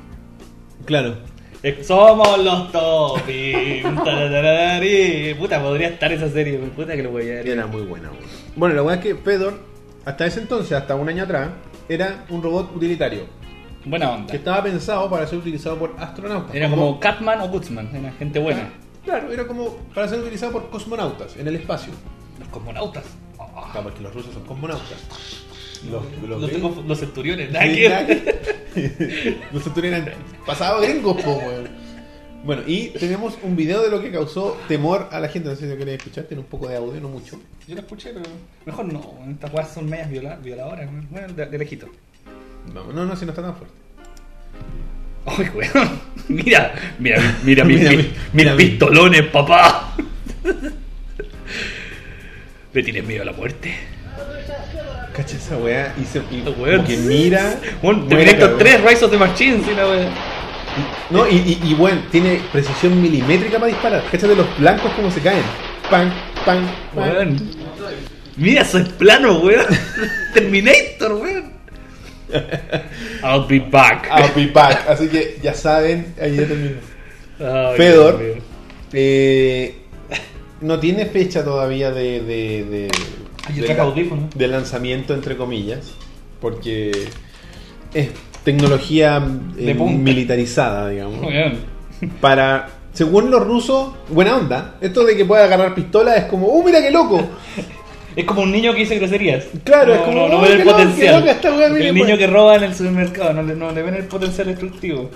[0.84, 1.16] Claro.
[1.62, 2.70] Eh, Somos los.
[4.04, 5.34] Tarararari.
[5.38, 6.58] Puta, podría estar esa serie.
[6.58, 7.48] Puta que lo voy a ver.
[7.48, 8.22] Era muy buena, weón.
[8.56, 9.58] Bueno, la weá es que Fedor,
[10.04, 11.48] hasta ese entonces, hasta un año atrás,
[11.88, 13.24] era un robot utilitario.
[13.86, 14.30] Buena onda.
[14.30, 16.54] Que estaba pensado para ser utilizado por astronautas.
[16.54, 17.88] Era como Catman o Gutsman.
[17.94, 18.68] Era gente buena.
[19.04, 21.92] Claro, era como para ser utilizado por cosmonautas en el espacio.
[22.38, 23.04] Los cosmonautas.
[23.72, 25.43] Claro, porque los rusos son cosmonautas.
[25.90, 27.50] Los, los, Los, tengo- los centuriones.
[27.50, 28.34] nada que-
[29.52, 30.04] los centuriones
[30.46, 31.40] pasados gringos, po.
[32.44, 35.48] Bueno, y tenemos un video de lo que causó temor a la gente.
[35.48, 37.40] No sé si lo queréis escuchar, tiene un poco de audio, no mucho.
[37.66, 38.26] Yo lo escuché, pero
[38.66, 39.14] mejor no.
[39.30, 40.88] Estas weas son medias viola- violadoras.
[41.10, 41.86] Bueno, de, de lejito.
[42.74, 43.74] No, no, no, si no está tan fuerte.
[45.26, 45.88] Ay, weón.
[46.28, 49.94] Mira, mira, mira, mis, Mira, mis- mis pistolones, papá.
[52.72, 53.74] ¿Le tienes miedo a la muerte?
[55.14, 57.60] Cacha esa weá y, se, y como que mira.
[57.80, 58.58] Bueno, Terminator cagado.
[58.58, 60.08] 3, Rise of the Machines, sí, la wea.
[61.10, 64.02] No, y, y, y bueno, tiene precisión milimétrica para disparar.
[64.10, 65.44] Cacha de los blancos como se caen.
[65.88, 66.12] Pan,
[66.44, 67.38] pan, pan.
[68.36, 69.66] Mira, eso es plano, weón.
[70.34, 71.52] Terminator, weón.
[73.22, 74.08] I'll be back.
[74.10, 74.88] I'll be back.
[74.88, 76.80] Así que ya saben, ahí ya terminó.
[77.76, 78.20] Fedor.
[78.92, 79.76] Eh,
[80.60, 82.88] no tiene fecha todavía de, de, de,
[83.54, 84.34] Yo de audífonos.
[84.48, 85.92] lanzamiento, entre comillas,
[86.40, 87.08] porque
[87.92, 88.08] es
[88.44, 89.22] tecnología
[89.58, 91.26] eh, militarizada, digamos.
[92.20, 94.76] Para, según los rusos, buena onda.
[94.80, 97.20] Esto de que pueda agarrar pistola es como, ¡uh, mira qué loco!
[98.16, 99.44] Es como un niño que dice groserías.
[99.64, 101.20] Claro, no, es como, no, no "Oh, ven el potencial.
[101.26, 102.06] loca mire, el pues".
[102.06, 105.10] niño que roba en el supermercado, no le, no le ven el potencial destructivo.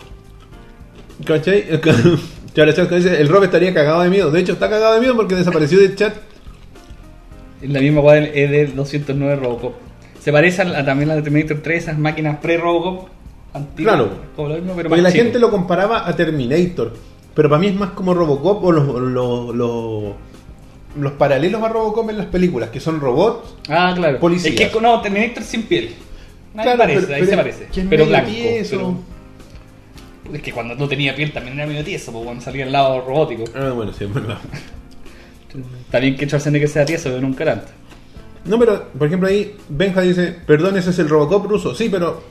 [1.24, 1.64] ¿Cachai?
[2.54, 4.32] Claro, el Rob estaría cagado de miedo.
[4.32, 6.12] De hecho, está cagado de miedo porque desapareció del chat.
[7.62, 8.32] La misma weá del
[8.76, 9.74] ED209 Robocop.
[10.20, 13.08] Se parece a, a también a la de Terminator 3, esas máquinas pre-Robocop.
[13.54, 14.10] antiguas, Claro.
[14.36, 15.24] Como lo mismo, pero Porque la chico.
[15.24, 16.92] gente lo comparaba a Terminator.
[17.34, 20.02] Pero para mí es más como Robocop o los, los, los,
[20.98, 23.54] los paralelos a Robocop en las películas, que son robots.
[23.68, 24.18] Ah, claro.
[24.18, 24.54] Policías.
[24.60, 25.94] Es que no, Terminator sin piel.
[26.56, 27.86] Ahí Claro, parece, pero- ahí pero se parece.
[27.88, 28.30] Pero blanco.
[28.70, 28.94] pero-
[30.34, 33.00] Es que cuando no tenía piel también era medio tieso, pues cuando salía el lado
[33.00, 33.44] robótico.
[33.54, 34.38] Ah, bueno, sí, es verdad.
[35.84, 37.68] Está bien que Schwarzenegger sea tieso, pero nunca tanto.
[38.44, 41.74] No, pero, por ejemplo, ahí Benja dice, perdón, ese es el Robocop ruso.
[41.74, 42.22] Sí, pero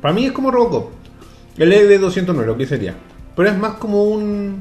[0.00, 0.90] para mí es como Robocop.
[1.56, 2.94] El ED209, lo que sería.
[3.34, 4.58] Pero es más como un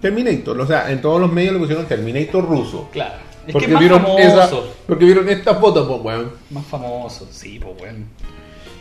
[0.00, 0.60] Terminator.
[0.60, 2.88] O sea, en todos los medios le pusieron Terminator ruso.
[2.92, 3.14] Claro.
[3.46, 4.22] Es porque, que más vieron famoso.
[4.22, 4.50] esa,
[4.86, 6.32] porque vieron esta foto, pues, weón.
[6.50, 8.04] Más famoso, sí, pues bueno.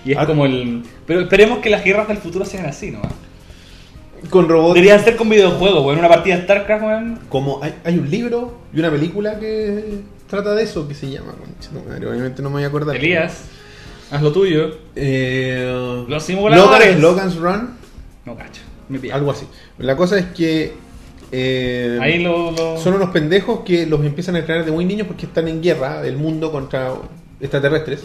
[0.05, 0.25] Y es Ah.
[0.25, 0.83] como el.
[1.05, 3.01] Pero esperemos que las guerras del futuro sean así, ¿no?
[4.29, 4.73] Con robots.
[4.75, 5.99] Deberían ser con videojuegos, weón.
[5.99, 7.19] Una partida de StarCraft, weón.
[7.29, 11.33] Como hay, hay un libro y una película que trata de eso, que se llama,
[11.87, 12.95] madre, obviamente no me voy a acordar.
[12.95, 13.43] Elías,
[14.11, 14.77] haz lo tuyo.
[14.95, 16.99] Eh, Los simuladores.
[16.99, 17.69] Logan's, Logan's Run,
[18.25, 19.45] No cacho, me algo así.
[19.77, 20.73] La cosa es que
[21.31, 22.51] eh, Ahí lo.
[22.51, 25.61] lo- son unos pendejos que los empiezan a entrenar de muy niños porque están en
[25.61, 26.93] guerra del mundo contra
[27.41, 28.03] extraterrestres.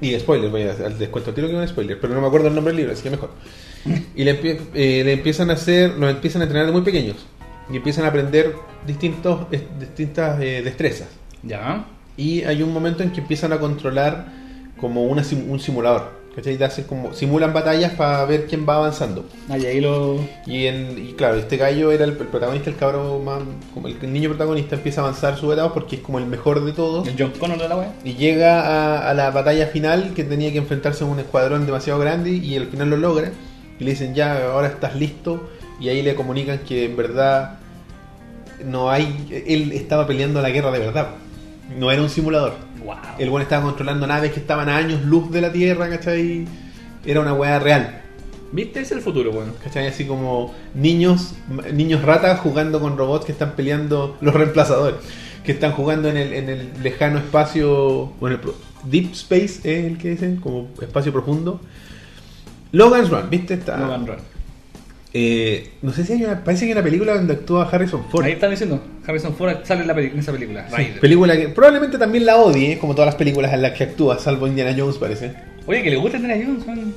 [0.00, 2.54] Y spoilers, voy a al descuento tiro que un spoiler, pero no me acuerdo el
[2.54, 3.30] nombre del libro, así que mejor.
[4.14, 7.16] Y le, empie- eh, le empiezan a hacer, los empiezan a entrenar de muy pequeños.
[7.72, 8.54] Y empiezan a aprender
[8.86, 9.46] distintos,
[9.78, 11.08] distintas eh, destrezas.
[11.42, 11.86] Ya.
[12.16, 14.26] Y hay un momento en que empiezan a controlar
[14.80, 16.24] como una sim- un simulador.
[16.34, 16.56] ¿Cachai?
[16.56, 19.24] De hacer como, simulan batallas para ver quién va avanzando.
[19.48, 20.18] Ah, y ahí lo.
[20.46, 23.40] Y, en, y claro, este gallo era el, el protagonista, el cabrón más.
[23.72, 26.72] Como el niño protagonista empieza a avanzar su etapa porque es como el mejor de
[26.72, 27.06] todos.
[27.06, 27.94] El John Connor de la wea.
[28.02, 32.00] Y llega a, a la batalla final que tenía que enfrentarse a un escuadrón demasiado
[32.00, 33.30] grande y al final lo logra.
[33.78, 35.50] Y le dicen ya, ahora estás listo.
[35.80, 37.58] Y ahí le comunican que en verdad
[38.64, 39.44] no hay...
[39.46, 41.08] Él estaba peleando la guerra de verdad.
[41.78, 42.54] No era un simulador.
[42.84, 42.96] Wow.
[43.18, 46.46] El buen estaba controlando naves que estaban a años luz de la Tierra, ¿cachai?
[47.04, 48.02] Era una weá real.
[48.52, 48.80] ¿Viste?
[48.80, 49.52] Es el futuro, weón.
[49.62, 49.88] ¿Cachai?
[49.88, 51.34] Así como niños,
[51.72, 55.00] niños ratas jugando con robots que están peleando los reemplazadores.
[55.42, 58.12] Que están jugando en el, en el lejano espacio.
[58.20, 61.60] Bueno, el Deep Space es el que dicen, como espacio profundo.
[62.74, 63.54] Logan's Run, ¿viste?
[63.54, 64.16] Está, Logan Run.
[65.12, 68.24] eh, no sé si hay una, parece que hay una película donde actúa Harrison Ford.
[68.24, 68.80] Ahí están diciendo.
[69.06, 70.66] Harrison Ford sale en, la en esa película.
[70.76, 74.18] Sí, película que probablemente también la odie, como todas las películas en las que actúa,
[74.18, 75.32] salvo Indiana Jones parece.
[75.66, 76.94] Oye, que le gusta Indiana Jones, weón.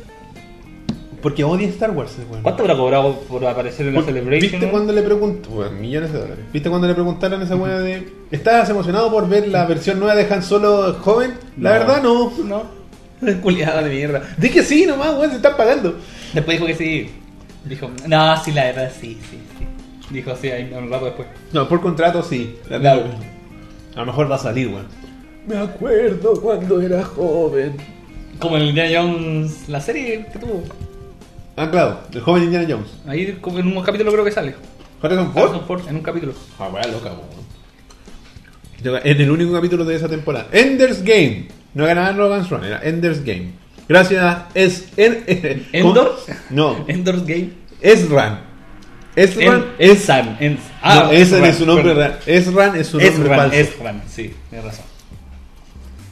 [1.22, 2.12] Porque odia Star Wars.
[2.30, 2.44] weón.
[2.44, 4.52] ¿Cuánto habrá cobrado por aparecer en la Celebration?
[4.52, 5.50] ¿Viste cuando le preguntó?
[5.50, 6.46] Bueno, millones de dólares.
[6.54, 8.08] ¿Viste cuando le preguntaron a esa weá de.
[8.32, 11.34] ¿Estás emocionado por ver la versión nueva de Han Solo joven?
[11.60, 11.80] La No.
[11.80, 12.32] verdad, no.
[12.46, 12.78] No.
[13.42, 14.22] Culiada de mierda.
[14.38, 15.98] Di que sí, nomás, weón, se están pagando.
[16.34, 17.10] Después dijo que sí.
[17.66, 19.66] Dijo, no, sí, la verdad, sí, sí, sí.
[20.14, 21.28] Dijo así ahí un rato después.
[21.52, 22.56] No, por contrato sí.
[22.70, 23.04] La- Claro.
[23.96, 24.86] A lo mejor va a salir, weón.
[25.48, 27.76] Me acuerdo cuando era joven.
[28.40, 30.64] Como el Indiana Jones, la serie que tuvo.
[31.56, 32.88] Ah, claro, el joven Indiana Jones.
[33.08, 34.54] Ahí como en un capítulo creo que sale.
[35.02, 35.44] Harrison Ford.
[35.50, 36.34] Harrison Ford, en un capítulo.
[36.60, 39.02] Ah, weá, loca, weón.
[39.04, 40.48] En el único capítulo de esa temporada.
[40.52, 41.48] Ender's Game.
[41.78, 43.52] No era nada Logan's Run, era Ender's Game.
[43.88, 44.88] Gracias, es.
[44.98, 46.18] En, ¿Endor?
[46.50, 47.52] No, Endor's Game.
[47.80, 48.40] Esran.
[49.16, 49.92] Esran En, es.
[49.92, 50.38] Ensan.
[50.40, 52.20] En, no, ese Esran, es su nombre real.
[52.26, 53.56] Esran es su nombre Esran, falso.
[53.56, 54.86] Esran, sí, tienes razón.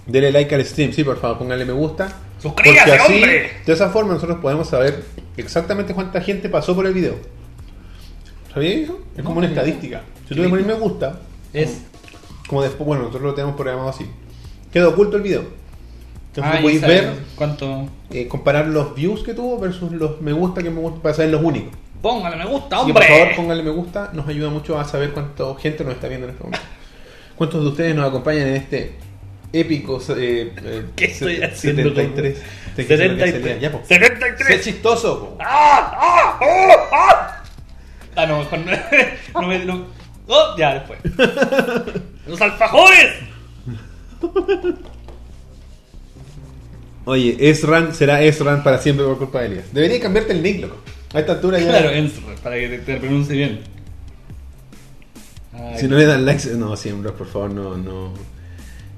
[0.06, 2.10] Dele like al stream, sí, por favor, póngale me gusta.
[2.40, 3.52] ¡Suscríbase, Porque así, hombre!
[3.66, 5.04] de esa forma, nosotros podemos saber
[5.36, 7.16] exactamente cuánta gente pasó por el video.
[8.54, 9.00] ¿Sabías eso?
[9.18, 10.04] Es como una estadística.
[10.30, 11.22] Si tú le pones me gusta,
[11.54, 11.82] Es.
[12.48, 14.06] como después, bueno, nosotros lo tenemos programado así.
[14.76, 15.44] Queda oculto el video.
[16.34, 17.88] Entonces Ah, podéis y ver, ¿Cuánto?
[18.12, 21.32] eh, comparar los views que tuvo versus los me gusta que me gusta para saber
[21.32, 21.72] los únicos.
[22.02, 23.18] Póngale me gusta, Así que por hombre.
[23.20, 26.32] favor pónganle me gusta, nos ayuda mucho a saber cuánta gente nos está viendo en
[26.34, 26.66] este momento.
[27.38, 28.96] ¿Cuántos de ustedes nos acompañan en este
[29.54, 31.84] épico eh, eh, ¿Qué estoy haciendo?
[31.84, 32.44] 73?
[32.76, 33.44] Te quiero que se 73.
[33.46, 33.82] lea, ya, po.
[33.86, 34.48] 73.
[34.58, 35.38] Sé chistoso, po.
[35.40, 35.94] ¡Ah!
[35.98, 36.40] ¡Ah!
[36.42, 36.90] ¡Ah!
[36.92, 37.44] ¡Ah!
[38.18, 38.72] Ah, no, mejor no.
[39.42, 39.60] no me.
[39.64, 39.86] No.
[40.28, 40.56] ¡Oh!
[40.58, 41.00] Ya, después.
[42.28, 43.14] ¡Los alfajores!
[47.06, 49.66] Oye, Esran será Esran para siempre por culpa de Elías.
[49.74, 50.78] Debería cambiarte el nick, loco.
[51.14, 51.68] A esta altura ya.
[51.70, 53.60] Claro, Ensra, para que te, te pronuncie bien.
[55.54, 58.12] Ay, Si no le dan likes, no, siempre, por favor, no, no,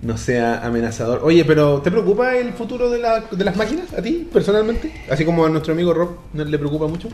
[0.01, 1.19] no sea amenazador.
[1.23, 4.91] Oye, pero ¿te preocupa el futuro de, la- de las máquinas a ti, personalmente?
[5.11, 7.09] Así como a nuestro amigo Rob no le preocupa mucho.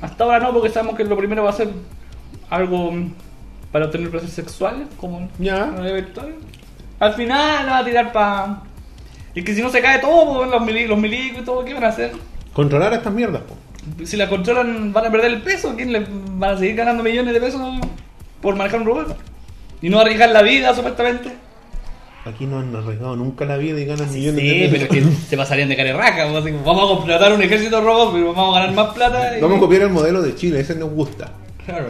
[0.00, 1.68] Hasta ahora no, porque sabemos que lo primero va a ser
[2.50, 2.92] algo
[3.72, 5.66] para obtener placer sexuales, como Ya.
[5.66, 6.34] virtual.
[7.00, 8.62] Al final la va a tirar para.
[9.34, 11.84] Y que si no se cae todo, los, mili- los milicos y todo, ¿qué van
[11.84, 12.12] a hacer?
[12.52, 13.56] Controlar estas mierdas, po.
[14.04, 15.74] Si la controlan, van a perder el peso.
[15.76, 17.60] ¿Quién le van a seguir ganando millones de pesos
[18.42, 19.16] por manejar un robot?
[19.80, 21.30] Y no arriesgar la vida, supuestamente.
[22.24, 24.96] Aquí no han arriesgado nunca la vida y ganan Sí, millones de pero pesos.
[25.08, 26.24] es que se pasarían de carerraca.
[26.24, 29.38] Vamos, a contratar un ejército de robots, pero vamos a ganar más plata.
[29.38, 31.30] y- Vamos a copiar el modelo de Chile, ese nos gusta.
[31.64, 31.86] Claro.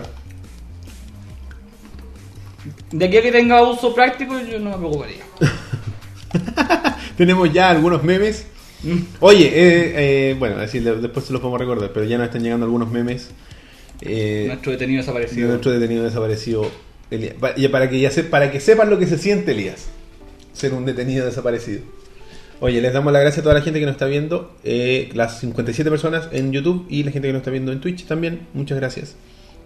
[2.93, 5.25] De aquí a que tenga uso práctico, yo no me preocuparía.
[7.17, 8.47] Tenemos ya algunos memes.
[9.21, 12.65] Oye, eh, eh, bueno, de- después se los podemos recordar, pero ya nos están llegando
[12.65, 13.31] algunos memes.
[14.01, 15.49] Eh, Nuestro detenido de desaparecido.
[15.49, 16.71] nuestro detenido desaparecido.
[17.11, 17.35] Elías.
[17.73, 19.89] Para que ya se, para que sepan lo que se siente, Elías,
[20.53, 21.81] ser un detenido desaparecido.
[22.61, 25.41] Oye, les damos las gracias a toda la gente que nos está viendo, eh, las
[25.41, 28.47] 57 personas en YouTube y la gente que nos está viendo en Twitch también.
[28.53, 29.15] Muchas gracias.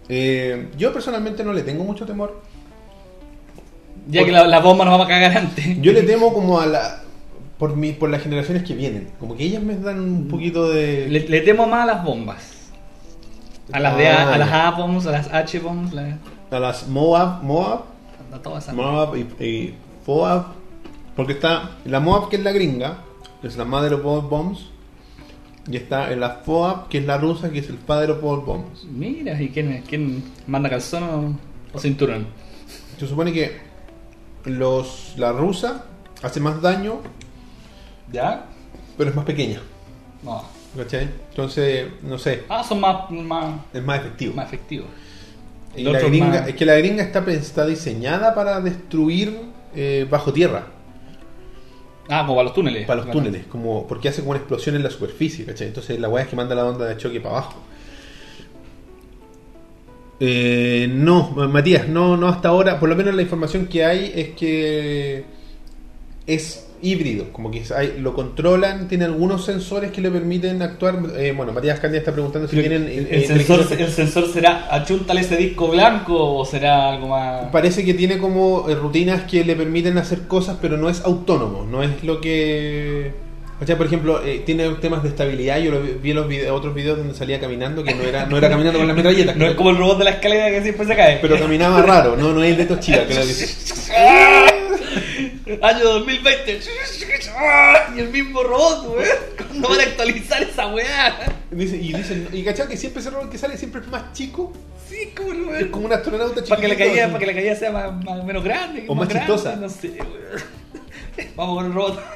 [0.09, 2.41] Eh, yo personalmente no le tengo mucho temor.
[4.09, 5.81] Ya que la, la bomba nos va a cagar antes.
[5.81, 6.99] Yo le temo como a la
[7.59, 11.07] por mi, por las generaciones que vienen, como que ellas me dan un poquito de
[11.09, 12.71] Le, le temo más a las bombas.
[13.73, 14.69] A las, de Ah, a, a las ya.
[14.69, 16.19] A-bombs, a las H-bombs, la-
[16.51, 17.83] a las Moab, Moab,
[18.33, 18.75] a todas esas.
[18.75, 20.47] Moab y, y Foab,
[21.15, 22.99] porque está la Moab que es la gringa,
[23.41, 24.67] que es la Mother of All Bombs,
[25.71, 28.41] y está en la Foab que es la rusa, que es el Father of All
[28.41, 28.85] Bombs.
[28.91, 31.39] Mira, ¿y quién, quién manda calzón o,
[31.77, 32.27] o cinturón?
[32.99, 33.71] Se supone que
[34.45, 35.85] los la rusa
[36.23, 37.01] hace más daño,
[38.13, 38.45] ¿Ya?
[38.97, 39.61] pero es más pequeña,
[40.23, 40.43] No.
[40.77, 41.09] ¿cachai?
[41.31, 44.35] Entonces, no sé, Ah, son más, más, es más efectivo.
[44.35, 44.89] más efectivos.
[45.75, 49.39] Y Los la otros gringa, más- es que la gringa está, está diseñada para destruir
[49.75, 50.67] eh, bajo tierra.
[52.09, 52.87] Ah, como para los túneles.
[52.87, 55.69] para los túneles, como porque hace como una explosión en la superficie, ¿cachai?
[55.69, 57.55] Entonces la weá es que manda la onda de choque para abajo.
[60.25, 64.13] Eh, no, Ma- Matías, no, no hasta ahora, por lo menos la información que hay
[64.15, 65.25] es que
[66.29, 70.99] es híbrido, como que hay- lo controlan, tiene algunos sensores que le permiten actuar.
[71.17, 72.85] eh, bueno, Matías Candia está preguntando si tienen...
[72.85, 77.51] el, eh, sensor, ¿El sensor será achúntale ese disco blanco o será algo más.?
[77.51, 81.67] Parece que tiene como eh, rutinas que le permiten hacer cosas, pero no es autónomo,
[81.69, 83.32] no es lo que...
[83.61, 86.51] O sea, por ejemplo, eh, tiene temas de estabilidad, yo lo vi, vi los vide-
[86.51, 89.47] otros videos donde salía caminando, que no era, no era caminando con las metralletas, No
[89.47, 91.19] es como el robot de la escalera que siempre se cae.
[91.23, 93.85] pero caminaba raro, no, no es de Tochira, que lo dice.
[95.63, 96.61] Año 2020.
[97.95, 99.05] Y el mismo robot, weón.
[99.37, 101.15] ¿Cuándo van a actualizar esa weá?
[101.51, 104.53] Dice- y dicen, y cachado que siempre ese robot que sale siempre es más chico,
[104.89, 105.69] Sí, como el es weón.
[105.69, 106.49] como un astronauta chiquito.
[106.49, 108.85] Para que la caída, para que la caída sea más, más- menos grande.
[108.89, 109.57] O más grande, chistosa.
[109.57, 111.31] No sé, weón.
[111.37, 112.03] Vamos con el robot.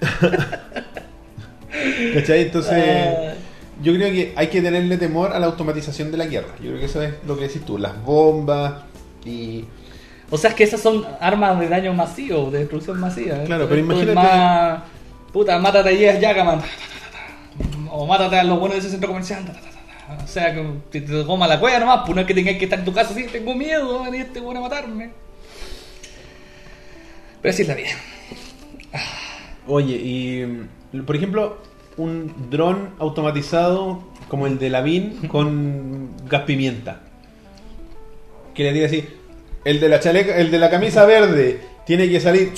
[2.14, 2.42] ¿Cachai?
[2.42, 3.34] Entonces, Ah.
[3.82, 6.48] yo creo que hay que tenerle temor a la automatización de la guerra.
[6.60, 8.82] Yo creo que eso es lo que decís tú, las bombas
[9.24, 9.64] y...
[10.30, 13.36] O sea, es que esas son armas de daño masivo, de destrucción masiva.
[13.36, 13.44] ¿eh?
[13.46, 14.82] Claro, pero imagínate- Más...
[15.32, 16.62] Puta, mátate a Jess Jackaman.
[17.90, 19.44] O mátate a los buenos de ese centro comercial.
[20.24, 22.78] O sea, que te, coma la cueva nomás, pues no es que tengas que estar
[22.78, 25.10] en tu casa así, tengo miedo, venir este bueno a matarme.
[27.42, 27.90] Pero así es la vida.
[29.66, 31.58] Oye, y por ejemplo,
[31.96, 37.00] un dron automatizado como el de Lavín con gas pimienta.
[38.54, 39.04] Que le diga así,
[39.64, 42.52] el de la chaleca, el de la camisa verde tiene que salir.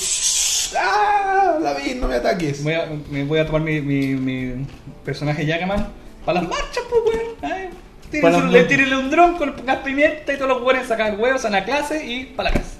[0.77, 1.57] ¡Ah!
[1.61, 2.63] Lavín, no me ataques.
[2.63, 4.65] Voy a, me voy a tomar mi, mi, mi
[5.03, 5.87] personaje Jackaman
[6.25, 8.67] para las marchas, pues, weón.
[8.67, 12.25] Tírenle un dron con gas pimienta y todos los weones sacan huevos, a clase y
[12.25, 12.78] para la casa.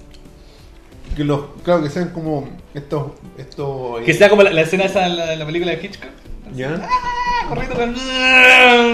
[1.19, 3.99] Que los, claro, que sean como estos, estos.
[4.05, 6.09] Que sea como la, la escena esa de la, película de Hitchcock.
[6.55, 6.79] ¿Ya?
[6.81, 7.93] Ah, corriendo con...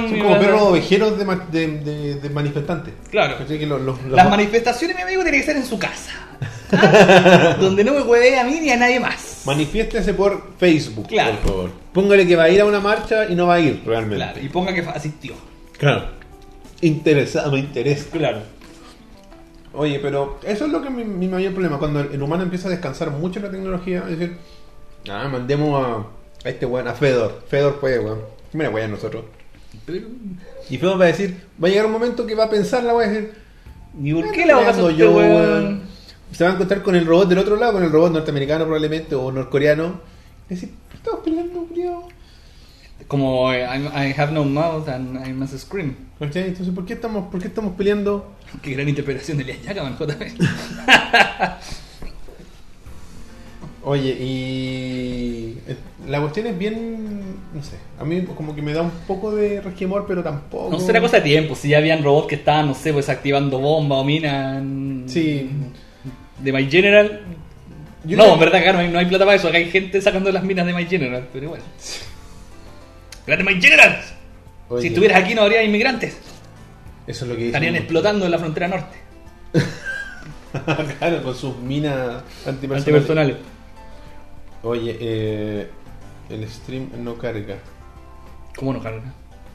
[0.10, 2.96] Son como perros ovejeros de, de, de- de manifestantes.
[3.12, 3.38] Claro.
[3.38, 3.60] ¿Cachai?
[3.60, 6.14] Que los- los- los- Las manifestaciones, mi amigo, tienen que ser en su casa.
[6.72, 7.58] ¿Ah?
[7.62, 9.44] Donde no me hueve a mí ni a nadie más.
[9.46, 11.38] Manifiéstese por Facebook, Claro.
[11.44, 11.72] por favor.
[11.94, 14.16] Póngale que va a ir a una marcha y no va a ir realmente.
[14.26, 15.36] Claro, y ponga que asistió.
[15.78, 16.08] Claro.
[16.82, 18.08] Interesado, me interesa.
[18.12, 18.42] Claro.
[19.76, 21.78] Oye, pero eso es lo que mi, mi mayor problema.
[21.80, 24.38] Cuando el, el humano empieza a descansar mucho en la tecnología, es decir,
[25.10, 27.44] ah, mandemos a, a este weón, a Fedor.
[27.48, 28.20] Fedor puede, weón.
[28.54, 29.26] Mira, weón, nosotros.
[30.70, 32.96] Y Fedor va a decir, va a llegar un momento que va a pensar la
[32.96, 33.34] weón, a decir,
[34.02, 35.82] ¿Y por "Ah, qué la ando yo, weón?
[36.32, 39.16] Se va a encontrar con el robot del otro lado, con el robot norteamericano probablemente,
[39.16, 40.02] o norcoreano.
[40.50, 42.08] Y decir, estamos peleando, culiao.
[43.08, 45.96] Como eh, I'm- I have no mouth and I must scream.
[46.20, 46.48] ¿Cachai?
[46.48, 48.32] Entonces, ¿por qué estamos, por qué estamos peleando?
[48.62, 50.22] Qué gran interpretación de Elias Jackaman, JP.
[53.84, 55.76] Oye, y eh,
[56.08, 57.22] la cuestión es bien,
[57.54, 60.72] no sé, a mí como que me da un poco de resquemor, pero tampoco.
[60.72, 63.60] No será cosa de tiempo, si ya habían robots que estaban, no sé, pues activando
[63.60, 64.58] bomba o mina.
[64.58, 65.50] en- Sí.
[66.42, 67.22] De My General.
[68.06, 69.48] Yo no, en verdad, acá no hay, no hay plata para eso.
[69.50, 71.64] Acá hay gente sacando las minas de My General, pero bueno.
[73.28, 74.00] ¡Grande!
[74.70, 76.18] Oye, Si estuvieras aquí no habría inmigrantes.
[77.08, 77.84] Eso es lo que Estarían dicen.
[77.84, 78.98] explotando en la frontera norte.
[81.00, 82.78] claro, con sus minas antipersonales.
[82.88, 83.38] Antipersonales.
[84.64, 85.70] Oye, eh,
[86.30, 87.58] el stream no carga.
[88.56, 89.14] ¿Cómo no carga?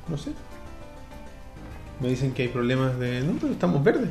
[0.09, 0.31] No sé.
[2.01, 3.21] Me dicen que hay problemas de.
[3.21, 4.09] No, pero estamos verdes.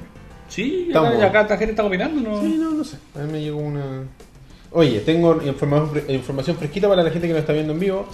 [0.48, 1.13] Sí, Estamos.
[1.15, 2.41] acá, acá esta gente está opinando, ¿no?
[2.41, 2.98] Sí, no, no sé.
[3.15, 4.04] A mí me llegó una.
[4.72, 8.08] Oye, tengo información fresquita para la gente que nos está viendo en vivo.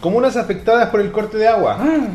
[0.00, 1.76] Comunas afectadas por el corte de agua.
[1.80, 2.06] Ah,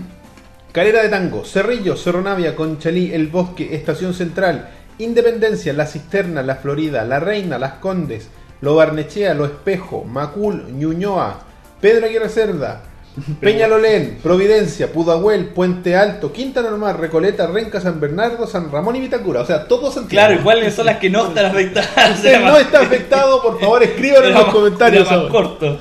[0.71, 6.55] Calera de Tango, Cerrillo, Cerro Navia, Conchalí, El Bosque, Estación Central, Independencia, La Cisterna, La
[6.55, 8.29] Florida, La Reina, Las Condes,
[8.61, 11.41] Lo Barnechea, Lo Espejo, Macul, Ñuñoa,
[11.81, 12.83] Pedro Aguirre Cerda,
[13.41, 19.41] Peñalolén, Providencia, Pudahuel, Puente Alto, Quinta Normal, Recoleta, Renca, San Bernardo, San Ramón y Vitacura.
[19.41, 20.27] O sea, todos Santiago.
[20.27, 22.19] claro, ¿y cuáles son las que no están afectadas?
[22.19, 25.07] Si no está afectado, por favor escríbanlo en los comentarios.
[25.07, 25.79] Era más corto.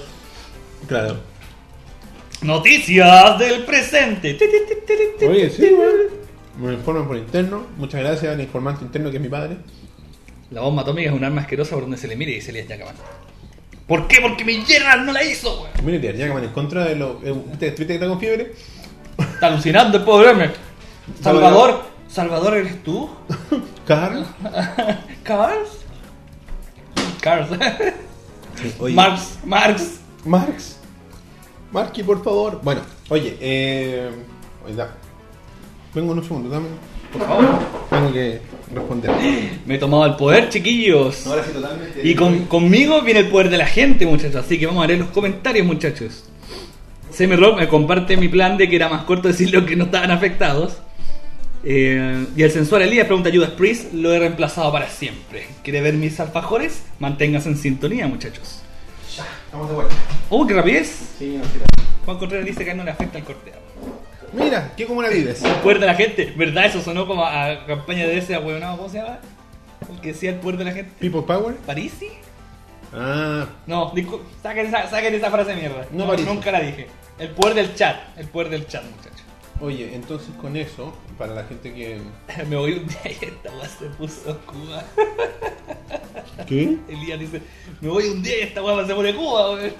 [0.87, 1.32] Claro.
[2.43, 4.37] Noticias del presente.
[5.29, 5.77] Oye, sí.
[6.59, 7.67] Me informan por interno.
[7.77, 9.57] Muchas gracias al informante interno que es mi padre.
[10.51, 12.67] La bomba atómica es un arma asquerosa por donde se le mire y se le
[12.67, 12.95] Jackaman.
[13.87, 14.19] ¿Por qué?
[14.21, 15.71] Porque mi Gerald no la hizo, weón.
[15.85, 17.21] Mire, tía, ya que van en contra de lo.
[17.25, 18.53] eh, ¿Viste que está con fiebre?
[19.19, 20.51] Está alucinando el pobre hombre.
[21.21, 21.83] Salvador.
[22.09, 23.09] ¿Salvador eres tú?
[23.87, 24.27] Carl.
[25.23, 25.71] Carls.
[28.79, 29.39] Oye, Marx.
[29.45, 30.01] Marx.
[30.25, 30.77] Marx.
[31.73, 32.61] Marky, por favor.
[32.63, 34.11] Bueno, oye, eh.
[34.67, 34.95] Oye, da.
[35.95, 36.67] Vengo en un segundo, dame.
[37.13, 37.45] Por favor.
[37.91, 38.41] Tengo que
[38.75, 39.11] responder.
[39.67, 41.27] Me he tomado el poder, chiquillos.
[41.27, 42.01] Ahora sí, totalmente.
[42.07, 44.37] Y con- conmigo viene el poder de la gente, muchachos.
[44.37, 46.25] Así que vamos a leer los comentarios, muchachos.
[47.11, 49.85] Semi Rock me comparte mi plan de que era más corto decir lo que no
[49.85, 50.79] estaban afectados.
[51.65, 55.47] Eh, y el sensual Elías pregunta Judas Priest, lo he reemplazado para siempre.
[55.63, 56.83] ¿Quiere ver mis alfajores?
[56.99, 58.62] Manténgase en sintonía, muchachos.
[59.53, 59.95] Estamos de vuelta.
[60.31, 61.11] ¡Oh, qué rapidez!
[61.19, 61.51] Sí, no, sí,
[62.07, 63.53] Juan Contreras dice que no le afecta el corteo.
[64.33, 65.43] Mira, qué como la vives.
[65.45, 66.65] El poder de la gente, ¿verdad?
[66.65, 69.19] Eso sonó como a campaña de ese ahueonado, ¿cómo se llama?
[69.93, 70.91] El que decía el poder de la gente.
[70.99, 71.55] People Power.
[71.67, 72.09] ¿Parisi?
[72.95, 73.93] Ah, No,
[74.43, 75.87] saquen esa, saquen esa frase de mierda.
[75.93, 76.27] No Parisi.
[76.27, 76.87] nunca la dije.
[77.19, 79.22] El poder del chat, el poder del chat, muchachos.
[79.63, 81.99] Oye, entonces con eso, para la gente que.
[82.49, 84.85] Me voy un día y esta weá se puso Cuba.
[86.47, 86.77] ¿Qué?
[86.89, 87.41] Elías dice,
[87.81, 89.73] me voy un día y esta weá se pone Cuba, weón.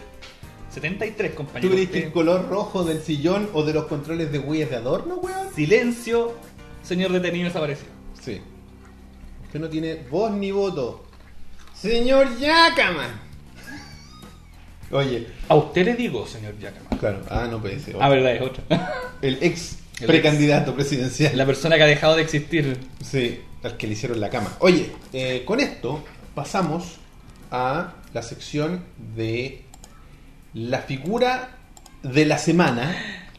[0.71, 1.75] 73, ¿Tú compañeros.
[1.75, 4.77] crees que el Eh, color rojo del sillón o de los controles de Wii de
[4.77, 5.53] adorno, weón?
[5.55, 6.33] Silencio,
[6.83, 7.89] señor detenido desapareció.
[8.19, 8.41] Sí.
[9.45, 11.05] Usted no tiene voz ni voto.
[11.75, 13.21] Señor Yakama.
[14.93, 16.92] Oye, A usted le digo, señor Jackman.
[17.03, 17.97] Claro, ah, no puede ser.
[18.01, 18.63] Ah, verdad, es otro.
[19.23, 21.37] El ex El precandidato presidencial.
[21.37, 22.79] La persona que ha dejado de existir.
[23.05, 24.57] Sí, al que le hicieron la cama.
[24.61, 26.99] Oye, eh, con esto pasamos
[27.51, 28.85] a la sección
[29.17, 29.65] de
[30.55, 31.57] la figura
[32.05, 32.97] de la semana,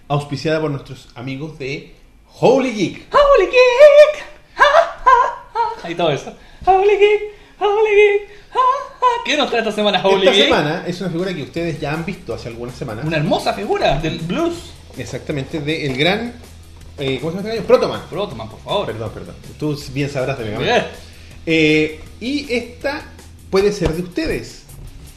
[0.09, 1.95] auspiciada por nuestros amigos de
[2.39, 3.13] Holy Geek.
[3.13, 4.25] ¡Holy Geek!
[4.55, 4.63] ¡Ja,
[5.05, 5.89] ja, ja!
[5.89, 6.35] Y todo eso.
[6.65, 7.21] ¡Holy Geek!
[7.59, 8.42] ¡Holy Geek!
[9.25, 12.05] ¿Qué nos trae esta semana Holy Esta semana es una figura que ustedes ya han
[12.05, 13.05] visto hace algunas semanas.
[13.05, 14.71] Una hermosa figura del blues.
[14.97, 16.33] Exactamente, de el gran.
[16.99, 17.49] eh, ¿Cómo se llama?
[17.49, 17.67] este gallo?
[17.67, 18.01] Protoman.
[18.09, 18.85] Protoman, por favor.
[18.87, 19.35] Perdón, perdón.
[19.57, 20.63] Tú bien sabrás de Man.
[20.63, 20.83] Bien.
[21.45, 23.01] Eh, y esta
[23.49, 24.63] puede ser de ustedes.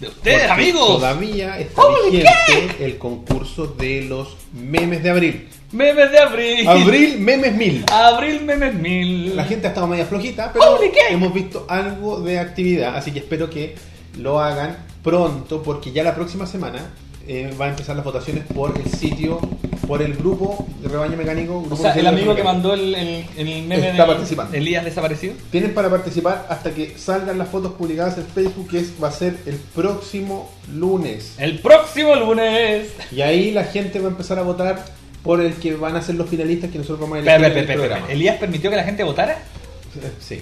[0.00, 0.86] De ustedes, Porque amigos.
[0.88, 5.48] Todavía está vigente el concurso de los memes de abril.
[5.72, 6.68] Memes de abril.
[6.68, 7.84] Abril Memes Mil.
[7.90, 9.36] Abril memes mil.
[9.36, 10.78] La gente ha estado media flojita, pero
[11.10, 13.74] hemos visto algo de actividad, así que espero que
[14.18, 16.90] lo hagan pronto, porque ya la próxima semana
[17.28, 19.40] eh, van a empezar las votaciones por el sitio,
[19.86, 21.58] por el grupo de Rebaño Mecánico.
[21.58, 24.56] O grupo sea, el amigo que mandó el, el, el meme Está de participando.
[24.56, 25.34] Elías desaparecido.
[25.50, 29.12] Tienen para participar hasta que salgan las fotos publicadas en Facebook, que es, va a
[29.12, 31.34] ser el próximo lunes.
[31.38, 32.92] El próximo lunes.
[33.10, 34.84] Y ahí la gente va a empezar a votar
[35.26, 37.58] por el que van a ser los finalistas que nosotros vamos a elegir espera, en
[37.58, 37.96] el programa.
[37.96, 38.12] espera.
[38.14, 39.42] ¿Elías permitió que la gente votara?
[40.20, 40.40] Sí.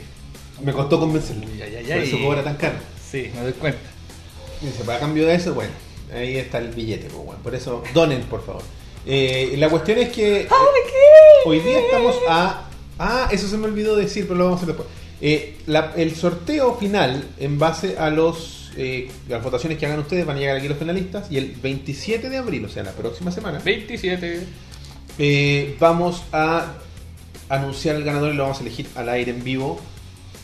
[0.63, 1.47] Me costó convencerlo.
[1.47, 2.23] Uy, ay, ay, Por eso ay.
[2.23, 2.75] cobra tan caro.
[3.11, 3.81] Sí, me doy cuenta.
[4.63, 5.73] Y dice, para cambio de eso, bueno,
[6.15, 7.41] ahí está el billete, pues, bueno.
[7.43, 8.63] Por eso, donen, por favor.
[9.07, 10.49] Eh, la cuestión es que eh,
[11.45, 12.69] hoy día estamos a...
[12.99, 14.89] Ah, eso se me olvidó decir, pero lo vamos a hacer después.
[15.21, 20.27] Eh, la- el sorteo final, en base a los eh, las votaciones que hagan ustedes,
[20.27, 21.31] van a llegar aquí los finalistas.
[21.31, 24.41] Y el 27 de abril, o sea, la próxima semana, 27.
[25.19, 26.75] Eh, vamos a
[27.49, 29.81] anunciar el ganador y lo vamos a elegir al aire en vivo.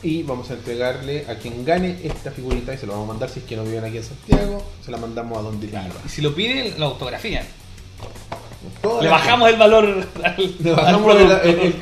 [0.03, 3.29] Y vamos a entregarle a quien gane esta figurita y se lo vamos a mandar
[3.29, 4.63] si es que no viven aquí en Santiago.
[4.83, 5.89] Se la mandamos a donde viva.
[6.07, 7.45] Y si lo pide, la autografía.
[8.81, 11.17] Toda Le bajamos el valor al, Le bajamos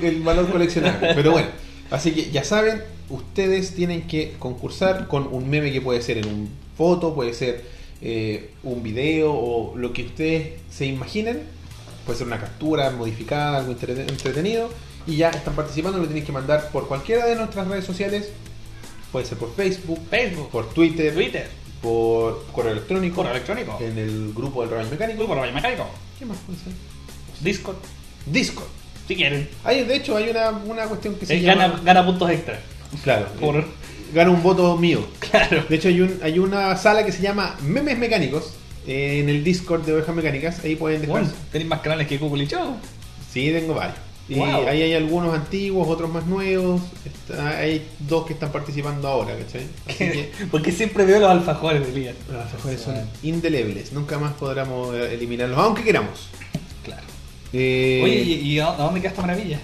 [0.02, 1.14] el valor coleccionable.
[1.14, 1.48] Pero bueno,
[1.92, 6.26] así que ya saben, ustedes tienen que concursar con un meme que puede ser en
[6.26, 7.64] un foto, puede ser
[8.00, 11.42] eh, un video o lo que ustedes se imaginen.
[12.08, 14.70] Puede ser una captura modificada, algo entre- entretenido.
[15.06, 18.30] Y ya están participando, lo tienen que mandar por cualquiera de nuestras redes sociales.
[19.12, 21.50] Puede ser por Facebook, Facebook, por Twitter, Twitter,
[21.82, 25.18] por correo electrónico, correo electrónico, en el grupo del Rebaño Mecánico.
[25.18, 25.86] grupo Rayo Mecánico,
[26.18, 26.72] ¿Qué más puede ser?
[27.42, 27.76] Discord,
[28.24, 28.68] Discord.
[29.06, 29.46] si quieren.
[29.64, 31.68] Hay, de hecho, hay una, una cuestión que se llama...
[31.68, 32.58] gana, gana puntos extra.
[33.04, 33.66] Claro, Por-
[34.14, 35.06] gana un voto mío.
[35.20, 35.62] Claro.
[35.68, 38.54] De hecho, hay, un, hay una sala que se llama Memes Mecánicos
[38.88, 40.64] en el Discord de Ovejas Mecánicas.
[40.64, 41.20] Ahí pueden dejar.
[41.20, 42.76] Bueno, tenéis más canales que Google y Show.
[43.32, 43.96] Sí, tengo varios.
[44.30, 44.68] Y Wow.
[44.68, 46.82] ahí hay algunos antiguos, otros más nuevos.
[47.04, 49.66] Está- hay dos que están participando ahora, ¿cachai?
[49.86, 52.14] Así que Porque siempre veo los alfajores de Elías.
[52.30, 53.92] los alfajores son indelebles.
[53.92, 56.28] Nunca más podremos eh, eliminarlos, aunque queramos.
[56.84, 57.02] Claro.
[57.54, 59.60] Eh, Oye, ¿y, y a dónde queda esta maravilla?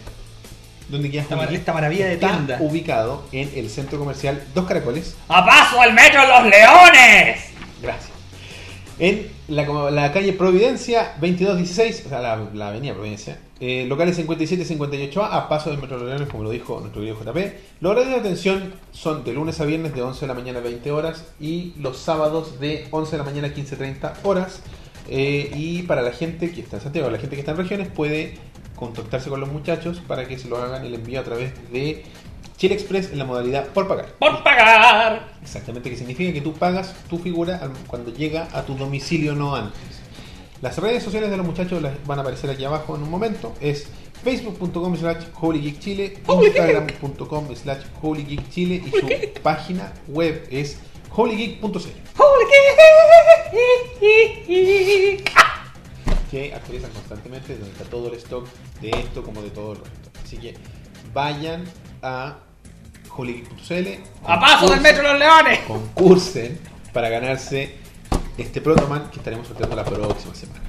[0.88, 2.58] ¿Dónde queda Esta, mar- esta maravilla de Está tienda.
[2.60, 7.40] ubicado en el centro comercial Dos Caracoles, ¡A paso al metro Los Leones!
[7.82, 8.10] Gracias.
[8.98, 14.78] En la, calle Providencia 2216, o sea, la, la avenida Providencia, eh, locales 57 y
[14.78, 17.54] 58A, a paso del Metro Leones, como lo dijo nuestro querido JP.
[17.80, 20.62] Los horarios de atención son de lunes a viernes de 11 de la mañana a
[20.62, 24.60] 20 horas y los sábados de 11 de la mañana a 15.30 horas.
[25.08, 27.88] Eh, y para la gente que está en Santiago, la gente que está en regiones,
[27.88, 28.34] puede
[28.76, 32.04] contactarse con los muchachos para que se lo hagan el envío a través de
[32.56, 34.12] Chile Express en la modalidad por pagar.
[34.18, 35.34] ¡Por pagar!
[35.42, 39.80] Exactamente, que significa que tú pagas tu figura cuando llega a tu domicilio, no antes.
[40.62, 43.54] Las redes sociales de los muchachos las van a aparecer aquí abajo en un momento.
[43.60, 43.88] Es
[44.22, 50.78] Facebook.com slash holygeekchile, Instagram.com slash holygeekchile y su página web es
[51.10, 52.04] holygeek.cl
[56.30, 58.48] que actualizan constantemente donde está todo el stock
[58.80, 60.10] de esto como de todo el resto.
[60.24, 60.54] Así que
[61.12, 61.64] vayan
[62.04, 62.36] a
[63.16, 63.88] holygeek.cl
[64.24, 65.60] ¡A paso del metro de los leones!
[65.60, 66.58] concursen
[66.92, 67.74] para ganarse
[68.38, 70.60] este Protoman que estaremos sorteando la próxima semana.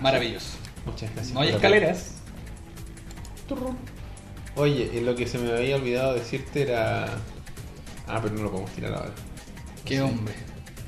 [0.00, 0.58] Maravilloso.
[0.84, 1.34] Muchas gracias.
[1.34, 2.14] No hay escaleras.
[4.56, 7.06] Oye, eh, lo que se me había olvidado decirte era.
[8.06, 9.12] Ah, pero no lo podemos tirar ahora.
[9.84, 10.34] Qué hombre.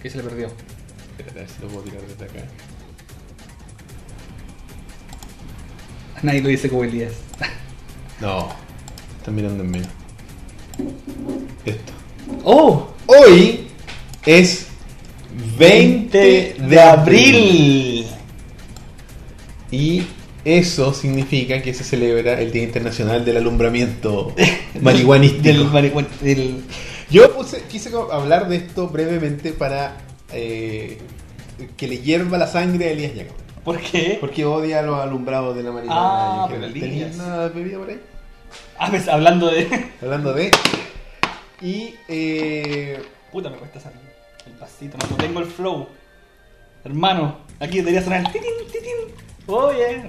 [0.02, 0.48] ¿Qué se le perdió?
[1.10, 2.46] Espérate, a ver si lo puedo tirar desde acá.
[6.22, 7.14] Nadie lo dice como Elías.
[8.20, 8.48] No,
[9.32, 9.80] mirando en mí.
[11.64, 11.92] Esto.
[12.44, 12.88] ¡Oh!
[13.06, 13.68] Hoy
[14.26, 14.68] es
[15.58, 18.06] 20 de abril.
[19.70, 20.02] Y
[20.44, 24.34] eso significa que se celebra el Día Internacional del Alumbramiento
[24.80, 25.42] Marihuanístico.
[25.42, 26.08] Del marihuana.
[26.20, 26.62] Del...
[27.10, 29.96] Yo puse, quise hablar de esto brevemente para
[30.32, 30.98] eh,
[31.76, 33.36] que le hierva la sangre a Elías Jacob.
[33.64, 34.16] ¿Por qué?
[34.20, 36.00] Porque odia los alumbrados de la marihuana.
[36.00, 36.64] Ah, pero.
[36.66, 36.88] Elías.
[36.88, 38.00] ¿Tenías nada bebida por ahí?
[38.78, 39.90] Ah, pues, hablando de.
[40.02, 40.50] Hablando de.
[41.60, 41.94] Y.
[42.08, 44.00] Eh, Puta, me cuesta salir.
[44.46, 45.88] El pasito, no tengo el flow.
[46.84, 49.14] Hermano, aquí debería sonar el titín, titín.
[49.46, 50.02] Oye.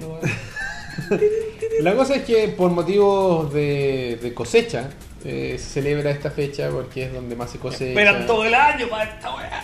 [1.80, 4.88] la cosa es que por motivos de, de cosecha.
[5.24, 7.86] eh, se celebra esta fecha porque es donde más se cosecha.
[7.90, 9.62] Esperan todo el año para esta weá.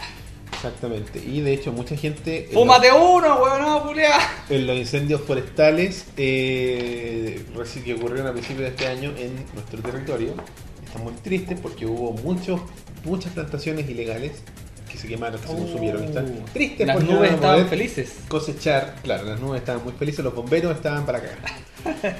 [0.67, 1.19] Exactamente.
[1.25, 2.47] Y de hecho, mucha gente.
[2.47, 4.19] en Fúmate uno, weón, no, culiá.
[4.49, 7.45] en los incendios forestales eh,
[7.85, 10.35] que ocurrieron a principios de este año en nuestro territorio
[10.85, 12.61] están muy tristes porque hubo muchos
[13.05, 14.33] muchas plantaciones ilegales
[14.91, 16.03] que se quemaron, que se consumieron.
[16.05, 16.87] y Están tristes.
[16.87, 18.15] Las porque nubes estaban felices.
[18.29, 18.97] cosechar.
[19.03, 21.39] Claro, las nubes estaban muy felices, los bomberos estaban para cagar.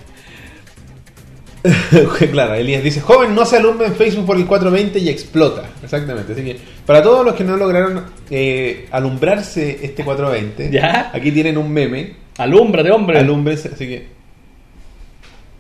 [2.31, 5.65] claro, Elías dice, joven no se alumbre en Facebook por el 420 y explota.
[5.83, 6.33] Exactamente.
[6.33, 11.11] Así que para todos los que no lograron eh, alumbrarse este 420, ¿Ya?
[11.13, 12.17] aquí tienen un meme.
[12.39, 13.19] Alúmbrate, hombre.
[13.19, 14.07] Alúmbrense, así que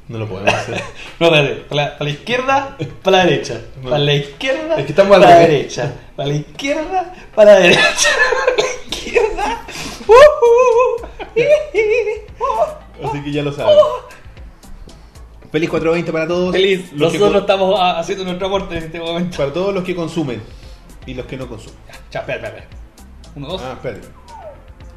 [0.09, 0.81] no lo podemos hacer.
[1.19, 1.55] No, espérate.
[1.63, 3.61] Para la, para la izquierda, para la derecha.
[3.83, 3.91] No.
[3.91, 5.95] Para la izquierda, Es que estamos para la derecha.
[6.15, 7.79] Para la izquierda, para la derecha.
[8.47, 9.63] Para la izquierda.
[10.07, 11.07] Uh, uh, uh.
[13.09, 13.75] Así que ya lo saben.
[15.57, 16.53] Feliz 420 para todos.
[16.53, 16.93] Feliz.
[16.93, 19.39] Los Nosotros estamos ah, haciendo nuestro aporte en este momento.
[19.39, 20.43] para todos los que consumen
[21.07, 21.79] y los que no consumen.
[22.13, 22.67] Ya, espera, espera, espera.
[23.37, 23.63] Uno, dos.
[23.65, 24.07] Ah, espérate.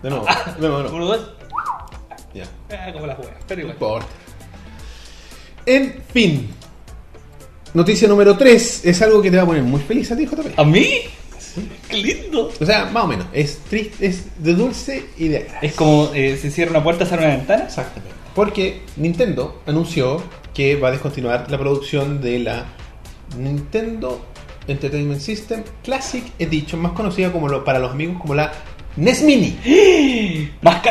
[0.04, 0.96] De nuevo, de nuevo, de nuevo.
[0.98, 1.30] Uno, dos.
[2.34, 2.44] Ya.
[2.72, 3.32] Ah, como la juega.
[3.48, 3.74] Pero igual.
[3.76, 4.08] importa.
[5.66, 6.50] En fin.
[7.74, 10.60] Noticia número 3 es algo que te va a poner muy feliz a ti, JP.
[10.60, 10.90] ¿A mí?
[11.88, 12.52] ¡Qué lindo!
[12.60, 13.28] O sea, más o menos.
[13.32, 15.68] Es triste, es de dulce y de agradable.
[15.70, 17.64] Es como eh, si cierra una puerta, sale una ventana.
[17.64, 18.14] Exactamente.
[18.36, 20.22] Porque Nintendo anunció
[20.54, 22.66] que va a descontinuar la producción de la
[23.38, 24.26] Nintendo
[24.68, 28.52] Entertainment System Classic Edition, más conocida como lo- para los amigos como la
[28.98, 30.50] NES Mini.
[30.62, 30.82] Más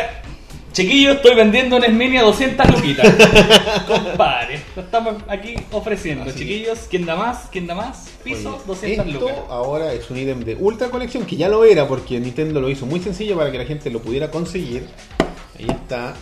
[0.71, 3.07] Chiquillo, estoy vendiendo un Mini a 200 luquitas.
[3.87, 6.25] Compadre, lo estamos aquí ofreciendo.
[6.29, 6.39] Así.
[6.39, 7.47] Chiquillos, ¿quién da más?
[7.51, 8.07] ¿Quién da más?
[8.23, 9.35] Piso, Oye, 200 esto lucas.
[9.49, 12.85] ahora es un ítem de ultra colección que ya lo era porque Nintendo lo hizo
[12.85, 14.85] muy sencillo para que la gente lo pudiera conseguir.
[15.59, 16.13] Ahí está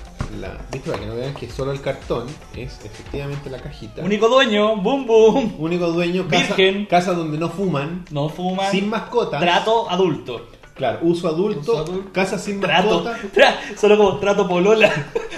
[0.42, 0.58] la.
[0.72, 0.90] ¿Viste?
[0.90, 2.26] Para que no vean que solo el cartón
[2.56, 4.02] es efectivamente la cajita.
[4.02, 5.56] Único dueño, boom boom.
[5.60, 6.86] Único dueño, casa, Virgen.
[6.88, 8.72] casa donde no fuman, No fuman.
[8.72, 9.40] sin mascotas.
[9.40, 10.48] Trato adulto.
[10.76, 12.12] Claro, uso adulto, Uso adulto.
[12.14, 13.04] casa sin Trato.
[13.04, 13.18] mascota.
[13.36, 14.92] Tra- solo como trato polola.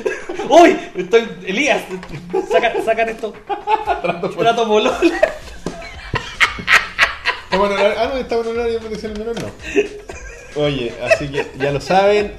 [0.50, 0.78] ¡Uy!
[0.95, 1.28] Estoy.
[1.45, 1.82] Elías,
[2.52, 3.34] saca, saca esto.
[4.02, 4.97] Trato por- Trato polola.
[7.45, 10.62] Estamos en horario- Ah, no, estamos en horario de protección menor, no.
[10.64, 12.34] Oye, así que ya lo saben.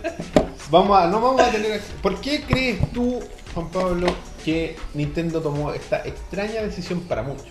[0.70, 1.80] Vamos a, no vamos a tener.
[2.02, 3.20] ¿Por qué crees tú,
[3.54, 4.06] Juan Pablo,
[4.44, 7.46] que Nintendo tomó esta extraña decisión para muchos?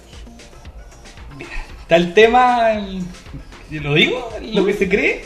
[1.82, 2.74] Está el tema.
[2.74, 3.03] el-
[3.72, 4.30] ¿Lo digo?
[4.41, 5.24] Lo que se cree.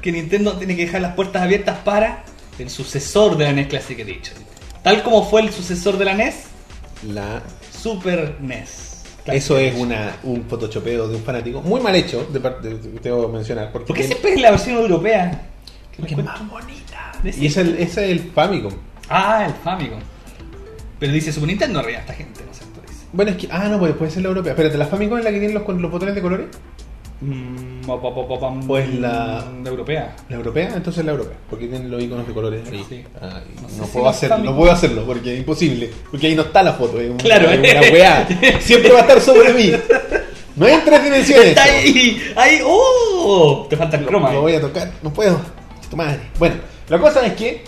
[0.00, 2.24] Que Nintendo tiene que dejar las puertas abiertas para
[2.58, 4.36] el sucesor de la NES Classic Edition.
[4.82, 6.44] Tal como fue el sucesor de la NES,
[7.08, 7.42] La,
[7.82, 8.90] Super NES.
[9.24, 11.62] Eso es una, un photoshopeo de un fanático.
[11.62, 13.72] Muy mal hecho, de parte, tengo que mencionar.
[13.72, 15.48] Porque, ¿Por qué siempre es la versión europea?
[15.96, 16.93] porque es más bonita.
[17.24, 18.72] De Y ese es el, ese es el Famicom.
[19.08, 19.98] Ah, el Famicom.
[21.00, 23.04] Pero dice Super Nintendo arriba esta gente, no se actualiza.
[23.12, 23.48] Bueno, es que.
[23.50, 24.52] Ah, no, pues puede ser la europea.
[24.52, 26.46] Espérate, ¿la Famicom es la que tiene los, los botones de colores?
[27.20, 27.86] Mm,
[28.40, 28.66] pam.
[28.66, 30.14] Pues la- La europea.
[30.28, 30.72] ¿La europea?
[30.74, 32.84] Entonces la europea, porque tiene los iconos de colores ahí.
[32.88, 33.04] Sí.
[33.20, 35.90] Ah, No sé no, si puedo hacerlo, no puedo hacerlo porque es imposible.
[36.10, 38.28] Porque ahí no está la foto, es una, Claro, es una weá.
[38.60, 39.72] Siempre va a estar sobre mí.
[40.56, 41.46] No hay tres dimensiones.
[41.48, 43.66] Está ahí, ahí, ¡oh!
[43.70, 44.32] Te falta el croma.
[44.32, 45.40] Lo voy a tocar, no puedo.
[45.90, 46.20] Tu madre.
[46.38, 46.56] Bueno,
[46.88, 47.64] la cosa es que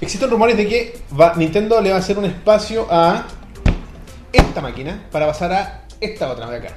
[0.00, 3.26] existen rumores de que va- Nintendo le va a hacer un espacio a
[4.32, 6.74] esta máquina para pasar a esta otra de acá.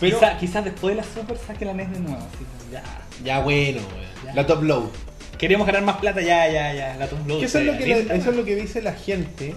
[0.00, 2.16] Pero, Quizá- quizás después de la Super saque la NES de nuevo.
[2.18, 2.82] así, ya.
[3.24, 3.80] ya bueno.
[4.24, 4.34] Ya.
[4.34, 4.84] la top load.
[5.38, 6.94] Queremos ganar más plata, ya, ya, ya.
[6.96, 7.42] La Top Load.
[7.42, 9.56] Eso, es lo que la- eso es lo que dice la gente.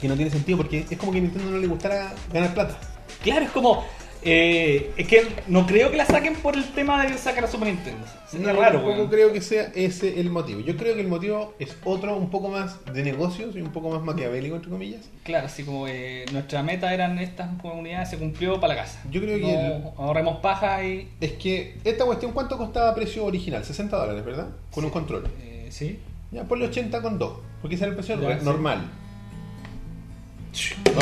[0.00, 2.76] Que no tiene sentido porque es como que a Nintendo no le gustara ganar plata.
[3.24, 3.84] Claro, es como.
[4.22, 7.46] Eh, es que no creo que la saquen por el tema de que sacan a
[7.46, 8.06] Super Nintendo.
[8.28, 9.08] Sería No, raro, tampoco weón.
[9.10, 10.60] creo que sea ese el motivo.
[10.60, 13.90] Yo creo que el motivo es otro, un poco más de negocios y un poco
[13.90, 15.00] más maquiavélico, entre comillas.
[15.24, 19.00] Claro, así como eh, nuestra meta eran estas comunidades, se cumplió para la casa.
[19.10, 21.08] Yo creo que el- ahorremos paja y.
[21.20, 23.64] Es que esta cuestión, ¿cuánto costaba precio original?
[23.64, 24.48] 60 dólares, ¿verdad?
[24.70, 25.24] Con un control.
[25.42, 25.98] eh, sí.
[26.30, 28.44] Ya, ponle 80 con 2, porque ese era el precio Ya, re- sí.
[28.44, 28.88] normal.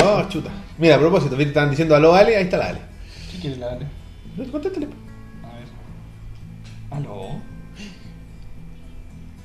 [0.03, 0.49] Oh, chuta.
[0.77, 2.79] Mira, a propósito, estaban diciendo aló Ale, ahí está la Ale.
[3.39, 3.85] ¿Qué quieres la Ale?
[4.51, 4.87] Contéstale.
[5.43, 5.67] A ver.
[6.91, 7.39] ¿Aló?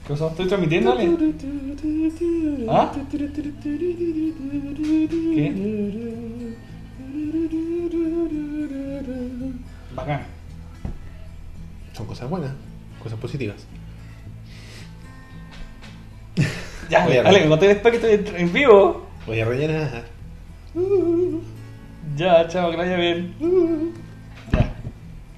[0.03, 0.27] ¿Qué cosa?
[0.31, 1.17] ¿Estoy transmitiendo, Ale?
[2.69, 2.93] ¿Ah?
[9.95, 10.23] Bacán.
[11.93, 12.51] Son cosas buenas,
[13.01, 13.65] cosas positivas.
[16.91, 19.07] Ya, Ale, me conté después que estoy en vivo.
[19.25, 20.05] Voy a rellenar.
[22.17, 23.35] Ya, chao, que vaya bien.
[24.53, 24.73] Ya.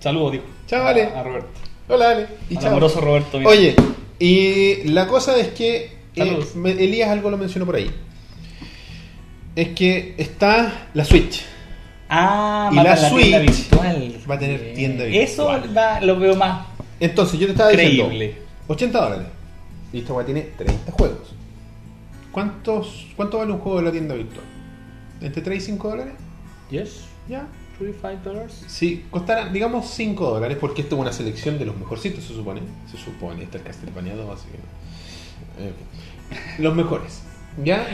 [0.00, 0.44] Saludos, dijo.
[0.66, 1.04] Chao, Ale.
[1.04, 1.48] A, a Roberto.
[1.88, 2.26] Hola Ale.
[2.50, 2.70] Y chao.
[2.70, 3.38] amoroso Roberto.
[3.38, 3.50] mira.
[3.50, 3.74] Oye,
[4.18, 7.90] y la cosa es que eh, Elías algo lo mencionó por ahí.
[9.54, 11.42] Es que está la Switch.
[12.08, 14.16] Ah, Y la Switch virtual.
[14.30, 15.76] va a tener tienda Eso virtual.
[15.76, 16.66] va- lo veo más.
[17.00, 18.08] Entonces yo te estaba Creíble.
[18.10, 19.26] diciendo 80 dólares.
[19.92, 21.34] Y esta tiene 30 juegos.
[22.32, 24.44] ¿Cuántos, ¿Cuánto vale un juego de la tienda virtual?
[25.22, 26.14] ¿Entre 3 y 5 dólares?
[26.70, 27.04] Yes.
[27.28, 27.46] Ya.
[27.78, 28.64] 35 dólares.
[28.68, 32.62] Si costara, digamos, 5 dólares, porque esto es una selección de los mejorcitos, se supone.
[32.90, 35.64] Se supone, está el Castlevania 2, así que.
[35.66, 35.72] eh,
[36.58, 37.22] los mejores.
[37.64, 37.86] ¿Ya?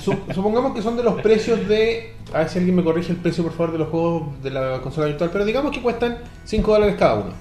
[0.00, 2.14] Su- supongamos que son de los precios de.
[2.32, 4.80] A ver si alguien me corrige el precio, por favor, de los juegos de la
[4.82, 5.30] consola virtual.
[5.32, 7.32] Pero digamos que cuestan 5 dólares cada uno.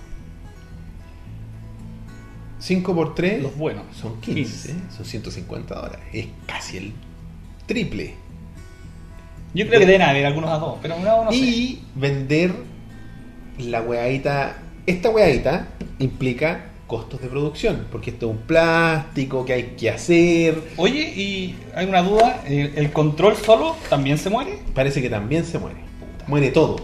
[2.60, 3.84] 5 por 3 Los buenos.
[3.96, 6.00] son 15, son 150 dólares.
[6.12, 6.94] Es casi el
[7.68, 8.16] triple.
[9.58, 11.38] Yo creo que deben haber algunos a dos, pero no, no sé.
[11.38, 12.52] y vender
[13.58, 14.58] la weadita.
[14.86, 15.68] Esta weadita
[16.00, 20.62] implica costos de producción, porque esto es un plástico que hay que hacer.
[20.78, 24.60] Oye, y hay una duda: ¿el, el control solo también se muere?
[24.76, 25.80] Parece que también se muere.
[26.28, 26.78] Muere todo.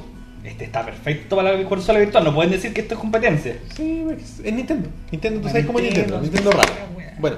[0.44, 3.56] Este está perfecto para la consola virtual, no pueden decir que esto es competencia.
[3.76, 4.04] Sí,
[4.44, 4.90] es Nintendo.
[5.12, 6.52] Nintendo, tú sabes cómo es Nintendo, Nintendo.
[6.52, 6.74] Raro.
[7.20, 7.38] Bueno,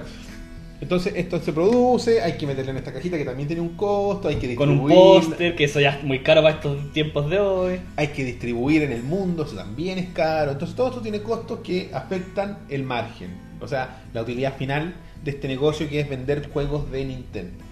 [0.82, 4.28] entonces esto se produce, hay que meterle en esta cajita que también tiene un costo,
[4.28, 5.24] hay que Con un distribuir.
[5.28, 7.80] póster, que eso ya es muy caro para estos tiempos de hoy.
[7.96, 10.52] hay que distribuir en el mundo, eso también es caro.
[10.52, 13.30] Entonces todo esto tiene costos que afectan el margen.
[13.62, 17.64] O sea, la utilidad final de este negocio que es vender juegos de Nintendo.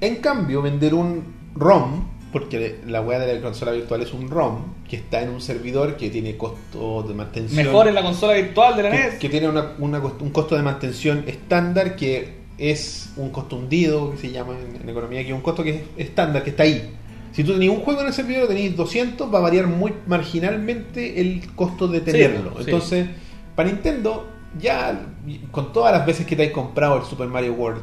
[0.00, 2.08] En cambio, vender un ROM,
[2.40, 4.58] porque la web de la consola virtual es un ROM,
[4.88, 7.64] que está en un servidor que tiene costo de mantención.
[7.64, 9.14] Mejor en la consola virtual de la que, NES.
[9.14, 14.30] que tiene una- un costo de mantención estándar que es un costo hundido, que se
[14.32, 16.90] llama en, en economía, que es un costo que es estándar, que está ahí.
[17.32, 21.20] Si tú tenías un juego en el servidor, tenéis 200, va a variar muy marginalmente
[21.20, 22.52] el costo de tenerlo.
[22.58, 22.64] sí.
[22.66, 23.06] Entonces,
[23.54, 24.26] para Nintendo,
[24.60, 25.06] ya
[25.50, 27.80] con todas las veces que te has comprado el Super Mario World,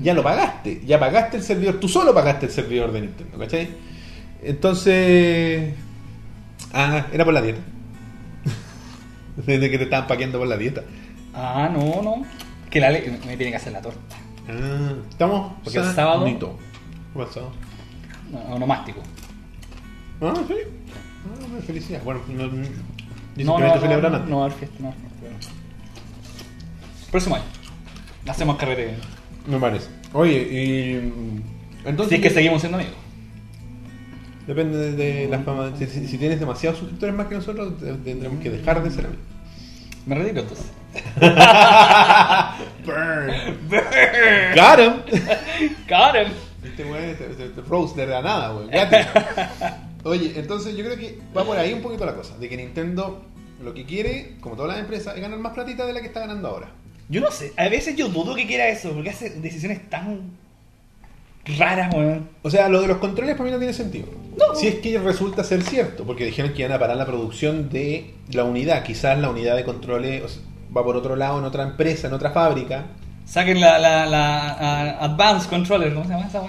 [0.00, 3.68] ya lo pagaste, ya pagaste el servidor, tú solo pagaste el servidor de Nintendo, ¿cachai?
[4.42, 5.74] Entonces,
[6.72, 7.60] ah, era por la dieta.
[9.36, 10.82] Desde que te estaban paqueando por la dieta.
[11.34, 12.24] Ah, no, no.
[12.70, 14.16] Que la le- me tiene que hacer la torta.
[14.48, 16.58] Ah, estamos Porque el sábado- sanito.
[17.12, 17.52] ¿Qué pasó?
[18.30, 19.00] No, onomástico.
[20.20, 20.54] Ah, sí.
[20.54, 22.04] Ah, bueno, felicidades.
[22.04, 22.52] Bueno, no, no-
[23.36, 24.30] No, no, no, celebran no, antes.
[24.30, 25.48] no, va a haber fiesta, no, va a haber fiesta, no.
[29.48, 29.88] Me parece.
[30.12, 31.12] Oye, y.
[31.84, 32.08] Entonces.
[32.10, 32.94] Si es que seguimos siendo amigos.
[34.46, 35.72] Depende de, de la fama.
[35.76, 39.06] Si, si- si tienes demasiados suscriptores más que nosotros, te- tendremos que dejar de ser
[39.06, 39.24] amigos.
[40.06, 40.66] Me retiro entonces.
[42.84, 43.30] Burn.
[44.54, 44.92] Got him.
[45.88, 46.32] Got him.
[46.64, 48.70] Este weón de la nada, weón.
[50.04, 52.36] Oye, entonces yo creo que va por ahí un poquito la cosa.
[52.38, 53.22] De que Nintendo
[53.62, 56.20] lo que quiere, como todas las empresas, es ganar más platita de la que está
[56.20, 56.68] ganando ahora.
[57.08, 60.32] Yo no sé, a veces yo dudo que quiera eso, porque hace decisiones tan
[61.58, 62.28] raras, weón.
[62.42, 64.06] O sea, lo de los controles para mí no tiene sentido.
[64.54, 68.14] Si es que resulta ser cierto, porque dijeron que iban a parar la producción de
[68.32, 68.82] la unidad.
[68.82, 70.42] Quizás la unidad de controles o sea,
[70.76, 72.86] va por otro lado, en otra empresa, en otra fábrica.
[73.24, 76.42] Saquen la, la, la ah, Advanced Controller, ¿cómo se llama esa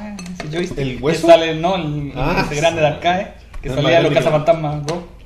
[0.50, 1.28] joystick ¿El hueso?
[1.28, 4.86] Que sale, no, el, Ah, ese grande de arcade, que No, salía de los cazafantasmas,
[4.86, 5.19] bro.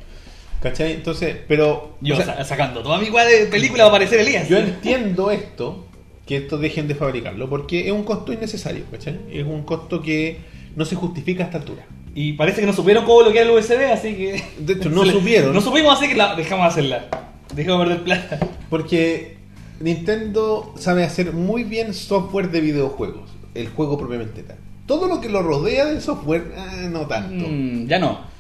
[0.64, 0.94] ¿Cachai?
[0.94, 1.98] Entonces, pero.
[2.02, 4.48] Yo o sea, sa- sacando toda mi weá de película va a aparecer Elías.
[4.50, 5.86] yo entiendo esto,
[6.26, 9.20] que esto dejen de fabricarlo, porque es un costo innecesario, ¿cachai?
[9.32, 10.40] Es un costo que
[10.76, 11.86] no se justifica a esta altura.
[12.16, 14.44] Y parece que no supieron cómo bloquear el USB, así que.
[14.58, 15.54] De hecho, no supieron.
[15.54, 17.08] No supimos, así que la dejamos hacerla.
[17.54, 18.40] Dejamos perder plata.
[18.70, 19.36] Porque
[19.82, 24.58] Nintendo sabe hacer muy bien software de videojuegos, el juego propiamente tal.
[24.86, 27.46] Todo lo que lo rodea del software, ah, no tanto.
[27.48, 28.32] Mm, ya no.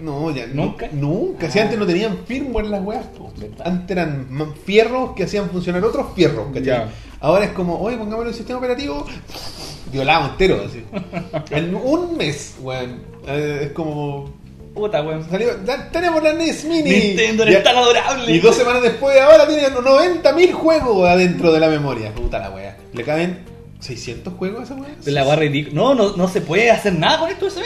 [0.00, 0.88] No, ya no- ¿Nunca?
[0.92, 1.50] Nunca.
[1.50, 3.06] Si antes no tenían firmware las weas,
[3.64, 4.26] antes eran
[4.64, 6.86] fierros que hacían funcionar otros fierros, ¿cachai?
[7.20, 9.06] Ahora es como, oye, pongámosle el sistema operativo
[9.92, 10.84] violado entero, así.
[11.54, 13.02] en un mes, weón.
[13.26, 14.32] Eh, es como.
[14.74, 15.26] Puta, weón.
[15.92, 16.90] Tenemos la NES Mini.
[16.90, 18.32] Nintendo eres tan adorable.
[18.32, 22.14] Y dos semanas después, ahora tienen 90.000 juegos adentro de la memoria.
[22.14, 22.76] Puta la wea.
[22.92, 23.40] ¿Le caben
[23.80, 24.94] 600 juegos a esa wea?
[25.04, 25.74] De la barra ridícula.
[25.74, 27.62] No, no, no se puede hacer nada con esto USB.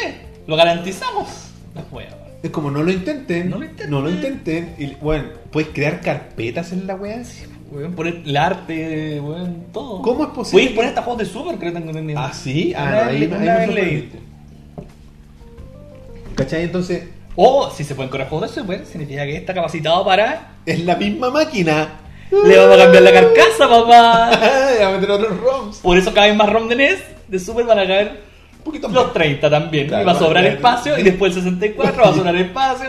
[0.47, 1.29] Lo garantizamos.
[1.75, 2.09] La wea.
[2.45, 3.49] Es como no lo intenten.
[3.49, 3.91] No lo intenten.
[3.91, 4.75] No lo intenten.
[4.79, 7.23] Y, bueno, puedes crear carpetas en la wea.
[7.71, 10.03] Weón, poner el arte, weón, todo.
[10.03, 12.21] ¿Cómo es posible Puedes poner hasta juegos de Super, creo que tengo entendido.
[12.21, 12.75] ¿Ah, sí?
[12.77, 13.77] Ah, Una no, vez ahí, ahí una vez leí.
[13.77, 14.19] sorprendiste.
[16.35, 16.63] ¿Cachai?
[16.65, 20.57] Entonces, O si se pueden correr juegos de Super, significa que está capacitado para.
[20.67, 22.01] es la misma máquina.
[22.31, 24.31] Le vamos a cambiar la carcasa, papá.
[24.87, 25.79] a meter otros ROMs.
[25.79, 26.99] Por eso caben más ROM de NES.
[27.27, 28.34] De Super van a caer
[28.73, 29.13] Los más.
[29.13, 29.89] 30 también.
[29.89, 30.99] Claro, y va a sobrar espacio.
[30.99, 32.87] Y después el 64 va a sobrar espacio.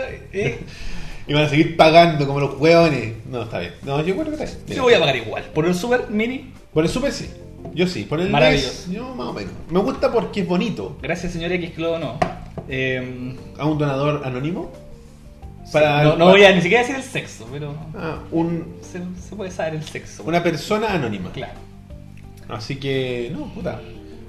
[1.28, 3.14] Y van a seguir pagando como los hueones.
[3.30, 3.72] No, está bien.
[3.82, 4.76] No, yo creo que está bien.
[4.76, 5.42] Yo voy a pagar igual.
[5.54, 6.52] Por el Super Mini.
[6.72, 7.28] Por el Super sí.
[7.74, 8.04] Yo sí.
[8.04, 8.90] Por el Maravilloso.
[8.92, 9.52] Yo más o menos.
[9.70, 10.96] Me gusta porque es bonito.
[11.02, 12.18] Gracias, señor X, lo no.
[12.68, 14.70] Eh, A un donador anónimo.
[15.72, 19.34] Para, no, no voy a ni siquiera decir el sexo, pero Ah, un, se, se
[19.34, 20.22] puede saber el sexo.
[20.24, 21.32] una persona anónima.
[21.32, 21.54] Claro.
[22.48, 23.80] Así que, no, puta.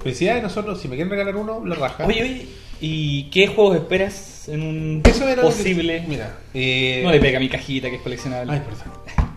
[0.02, 0.80] Felicidades nosotros.
[0.80, 2.06] Si me quieren regalar uno, lo raja.
[2.06, 2.46] Oye, oye,
[2.80, 6.04] ¿y qué juegos esperas en un Eso era que- posible?
[6.08, 8.52] mira, eh, No le pega a mi cajita que es coleccionable.
[8.52, 9.28] Ay, perdón.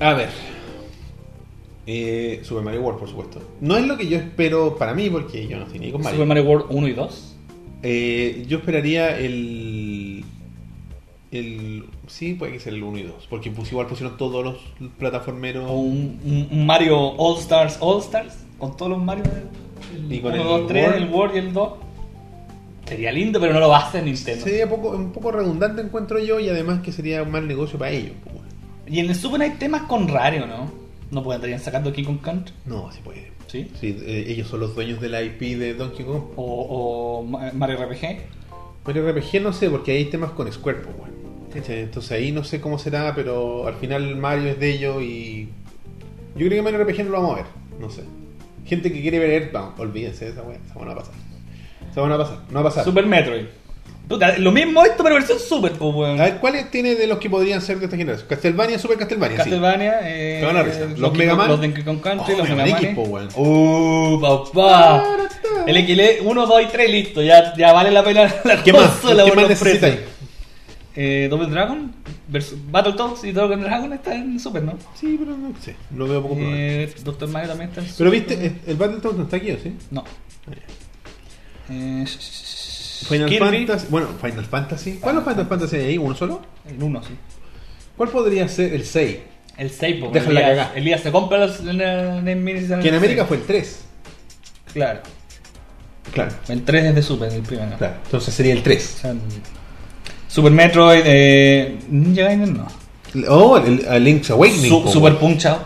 [0.00, 0.28] A ver.
[1.86, 3.42] Eh, Super Mario World, por supuesto.
[3.60, 6.16] No es lo que yo espero para mí, porque yo no estoy ni con Mario.
[6.16, 7.36] Super Mario World 1 y 2.
[7.82, 10.24] Eh, yo esperaría el.
[11.30, 11.84] El.
[12.06, 13.26] Sí, puede que sea el 1 y 2.
[13.28, 14.56] Porque pues igual pusieron todos los
[14.98, 15.68] plataformeros.
[15.68, 18.34] O un- un Mario All Stars All Stars.
[18.58, 19.24] Con todos los Mario.
[20.08, 21.02] Y con 1, el 2, 3, World.
[21.02, 21.72] el World y el 2.
[22.86, 24.44] Sería lindo, pero no lo va a hacer Nintendo.
[24.44, 27.90] Sería poco, un poco redundante, encuentro yo, y además que sería un mal negocio para
[27.92, 28.12] ellos.
[28.24, 28.34] pues.
[28.86, 30.70] Y en el Super hay temas con Rario, ¿no?
[31.10, 32.54] No pueden estarían sacando King Kong Country.
[32.66, 33.32] No, se puede.
[33.46, 33.70] ¿Sí?
[33.80, 36.22] Sí, eh, ellos son los dueños de la IP de Donkey Kong.
[36.36, 38.18] O, o Ma- Mario RPG.
[38.86, 41.14] Mario RPG no sé, porque hay temas con Square, pues, bueno.
[41.54, 45.48] Entonces ahí no sé cómo será, pero al final Mario es de ellos y.
[46.36, 47.46] Yo creo que Mario RPG no lo vamos a ver,
[47.80, 48.02] no sé.
[48.66, 51.14] Gente que quiere ver Earthbound, olvídense de esa weá, esa weá no va a pasar.
[51.90, 52.84] Esa weá no va a pasar, no va a pasar.
[52.84, 53.44] Super Metroid.
[54.08, 56.20] Puta, lo mismo esto, pero versión Super, pues, weón.
[56.20, 58.28] A ver, ¿cuáles tiene de los que podrían ser de esta generación?
[58.28, 60.80] Castlevania, Super Castlevania, Castlevania, eh, Se van a risa.
[60.80, 61.48] Los Donkey Mega Man.
[61.48, 63.28] Los Donkey Kong Country, Oh, los Mega Man weón.
[63.34, 65.04] Uh, papá.
[65.66, 67.22] El XL 1, 2 y 3, listo.
[67.22, 68.82] Ya, ya vale la pena la ¿Qué más?
[68.90, 69.82] consola ¿Qué más los precios.
[69.82, 70.13] necesitáis?
[70.96, 71.92] Eh, Double Dragon
[72.28, 74.78] versus Battletoads y Double Dragon está en Super, ¿no?
[74.94, 76.84] Sí, pero no sé, lo veo poco probable.
[76.84, 78.12] Eh, Doctor Mario también está en Pero Super.
[78.12, 79.76] viste, el- el Battletoads no está aquí, ¿o sí?
[79.90, 80.04] No.
[81.70, 82.04] Eh,
[83.08, 83.86] Final Kirby, Fantasy.
[83.90, 84.92] Bueno, Final Fantasy.
[85.00, 85.98] ¿Cuántos Final Fantasy hay ahí?
[85.98, 86.42] ¿Uno solo?
[86.68, 87.14] El 1, sí.
[87.96, 89.16] ¿Cuál podría ser el 6?
[89.56, 90.78] El 6, porque Déjala Elías, cagar.
[90.78, 93.80] Elías se compra los minis Que en América fue el 3.
[94.72, 95.00] Claro.
[96.12, 97.76] Claro, El 3 es de Super, el primero.
[97.78, 97.94] claro.
[98.04, 98.94] Entonces sería el 3.
[98.96, 99.14] O sea,
[100.34, 102.66] Super Metroid, eh, Ninja Gaiden no.
[103.28, 104.68] Oh, el, el Link's Awakening.
[104.68, 105.16] Su- Super.
[105.16, 105.60] Punch Out,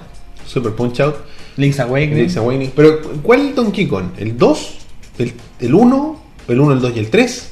[0.47, 1.15] Super Punch Out.
[1.57, 2.19] Link's Awakening.
[2.19, 2.73] Link's Awakening.
[2.77, 4.11] Pero, ¿cuál Donkey Kong?
[4.19, 4.75] ¿El 2?
[5.21, 6.21] ¿El, el 1?
[6.49, 7.51] ¿El 1, el 2 y el 3?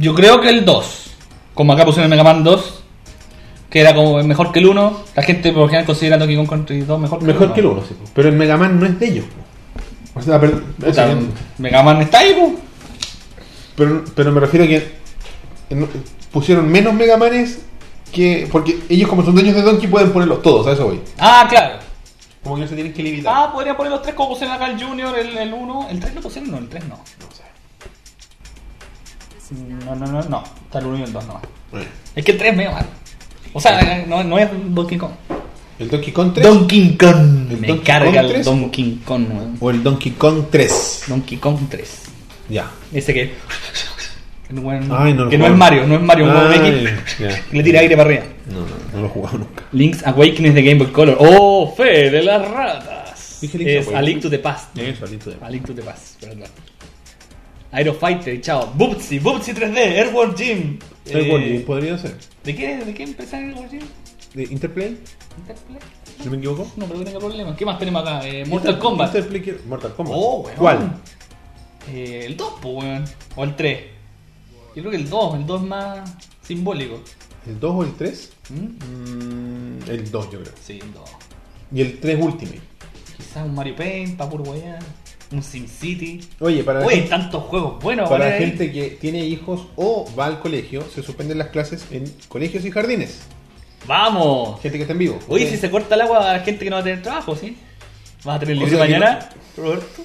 [0.00, 1.10] Yo creo que el 2.
[1.54, 2.82] Como acá pusieron el Mega Man 2,
[3.70, 5.02] que era como mejor que el 1.
[5.14, 7.60] La gente por lo general considera Donkey Kong Country 2 mejor que Mejor el que
[7.60, 7.94] el 1, sí.
[8.12, 9.26] Pero el Mega Man no es de ellos.
[10.16, 11.08] O sea, pero, Puta,
[11.58, 12.56] Mega Man está ahí, po.
[13.76, 14.99] pero, pero me refiero a que
[16.32, 17.60] pusieron menos Mega Manes
[18.12, 18.48] que.
[18.50, 21.00] Porque ellos, como son dueños de Donkey, pueden ponerlos todos, a eso voy.
[21.18, 21.78] Ah, claro.
[22.42, 23.34] Como que no se tienen que limitar.
[23.36, 25.88] Ah, podrían poner los 3 como pusieron acá el Junior, el, el 1.
[25.90, 26.50] ¿El 3 lo pusieron?
[26.50, 26.96] No, el 3 no.
[26.96, 27.42] No sé.
[29.84, 30.44] No, no, no, no.
[30.64, 31.40] Está el 1 y el 2 no.
[31.70, 32.86] Bueno, Es que el 3 es medio mal.
[33.52, 35.12] O sea, no, no es Donkey Kong.
[35.78, 36.46] ¿El Donkey Kong 3?
[36.46, 37.50] Donkey Kong.
[37.50, 38.46] ¿El Me Donkey carga Kong el 3?
[38.46, 39.56] Donkey Kong, weón.
[39.60, 41.04] ¿O el Donkey Kong 3?
[41.08, 42.02] Donkey Kong 3.
[42.48, 42.70] Ya.
[42.92, 43.34] Ese que.
[44.50, 46.68] Que no, Ay, no lo que no es Mario, no es Mario, un Ay,
[47.04, 47.18] X.
[47.18, 47.42] ya.
[47.52, 48.24] Le tira aire para arriba.
[48.46, 49.62] No, no, no lo he jugado nunca.
[49.72, 51.16] Link's Awakening de Game Boy Color.
[51.20, 53.38] ¡Oh, fe de las ratas!
[53.40, 54.02] Dije Link's es A.
[54.02, 54.76] Link to the Past.
[54.76, 55.36] Eso, alito de.
[55.40, 56.44] A Link to the Past, perdón.
[57.72, 58.72] Aero Fighter, chao.
[58.74, 60.78] Bubsy, Bubsy 3D, Airborne Gym.
[61.06, 62.16] El Eh, Gym podría ser.
[62.44, 63.80] ¿De qué, ¿De qué empresa es el World Gym?
[64.34, 64.98] ¿De Interplay?
[65.38, 65.78] ¿Interplay?
[66.24, 66.72] ¿No me equivoco?
[66.76, 67.56] No, pero que tenga problema.
[67.56, 68.26] ¿Qué más tenemos acá?
[68.26, 69.14] Eh, Mortal Kombat.
[69.14, 70.14] Interplay Mortal Kombat.
[70.16, 70.56] Oh, weón.
[70.56, 70.92] ¿Cuál?
[71.92, 73.04] Eh, el 2, pues, weón.
[73.36, 73.78] O el 3.
[74.74, 76.10] Yo creo que el 2, el 2 es más
[76.42, 77.00] simbólico.
[77.46, 78.32] ¿El 2 o el 3?
[78.50, 79.88] ¿Mm?
[79.90, 80.52] el 2 yo creo.
[80.62, 81.10] Sí, el 2.
[81.72, 82.60] Y el 3 Ultimate.
[83.16, 84.78] Quizás un Mario Paint, puro weón.
[85.32, 86.20] Un SimCity.
[86.40, 88.08] Oye, para Oye, gente, tantos juegos buenos.
[88.08, 92.12] para la gente que tiene hijos o va al colegio, se suspenden las clases en
[92.28, 93.20] colegios y jardines.
[93.86, 94.60] ¡Vamos!
[94.60, 95.18] Gente que está en vivo.
[95.28, 97.56] Oye, Ustedes- si se corta el agua, gente que no va a tener trabajo, ¿sí?
[98.24, 100.02] ¿Vas a tener libre mañana, Roberto?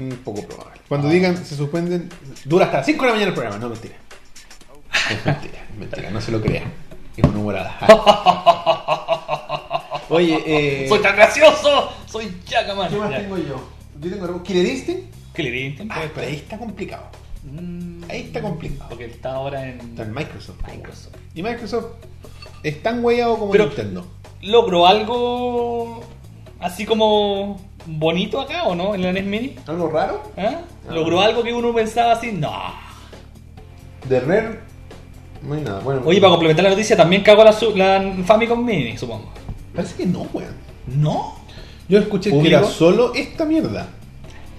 [0.00, 0.80] Un poco probable.
[0.88, 2.08] Cuando digan se suspenden,
[2.44, 3.58] dura hasta las 5 de la mañana el programa.
[3.58, 3.94] No, mentira.
[5.10, 6.72] Es mentira, es mentira, no se lo crean.
[7.16, 7.76] Es una humorada.
[10.08, 10.86] Oye, eh.
[10.88, 11.92] ¡Soy tan gracioso!
[12.06, 12.90] ¡Soy Jackaman!
[12.90, 13.18] ¿Qué más Ya.
[13.18, 13.68] tengo yo?
[14.00, 14.42] Yo tengo algo.
[14.42, 15.14] ¿Killer Instinct?
[15.34, 15.76] ¿Qué le di?
[15.90, 17.04] Ah, pero ahí está complicado.
[17.44, 18.88] Mm, Ahí está complicado.
[18.90, 20.56] Porque está ahora en Está en Microsoft.
[20.66, 21.14] Microsoft.
[21.34, 21.86] Y Microsoft
[22.62, 24.06] es tan guayado como Pero- Nintendo.
[24.42, 26.02] ¿Logró algo
[26.60, 28.94] así como bonito acá o no?
[28.94, 29.54] En la NES Mini.
[29.66, 30.22] ¿Algo raro?
[30.36, 30.60] ¿Ah?
[30.90, 32.32] ¿Logró algo que uno pensaba así?
[32.32, 32.52] No.
[34.08, 34.60] De Rare,
[35.42, 35.80] no hay nada.
[35.80, 39.30] Bueno, Oye, para complementar la noticia, también cagó la, su- la Famicom Mini, supongo.
[39.74, 40.54] Parece que no, weón.
[40.86, 41.36] ¿No?
[41.88, 43.88] Yo escuché que era solo esta mierda.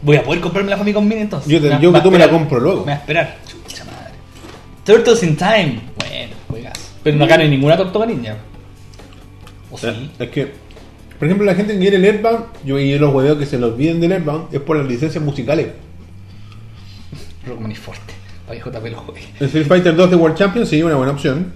[0.03, 1.49] Voy a poder comprarme la Famicom Mini entonces.
[1.51, 2.79] Yo te- yo que tú a me la compro luego.
[2.81, 3.37] Me va a esperar.
[3.47, 4.13] Chucha madre.
[4.85, 5.79] Turtles in Time.
[5.97, 6.91] Bueno, juegas.
[7.03, 8.37] Pero acá no hay ninguna tortuga ninja.
[9.71, 10.11] ¿O sí?
[10.19, 10.53] Es que,
[11.21, 13.73] por ejemplo, la gente que quiere el Airbound, yo y los hueveos que se los
[13.73, 15.67] olviden del Airbound, es por las licencias musicales.
[17.45, 18.13] Rockman y fuerte.
[18.49, 19.21] JP lo juegue.
[19.39, 21.53] El Street Fighter 2 de World Champion sería una buena opción.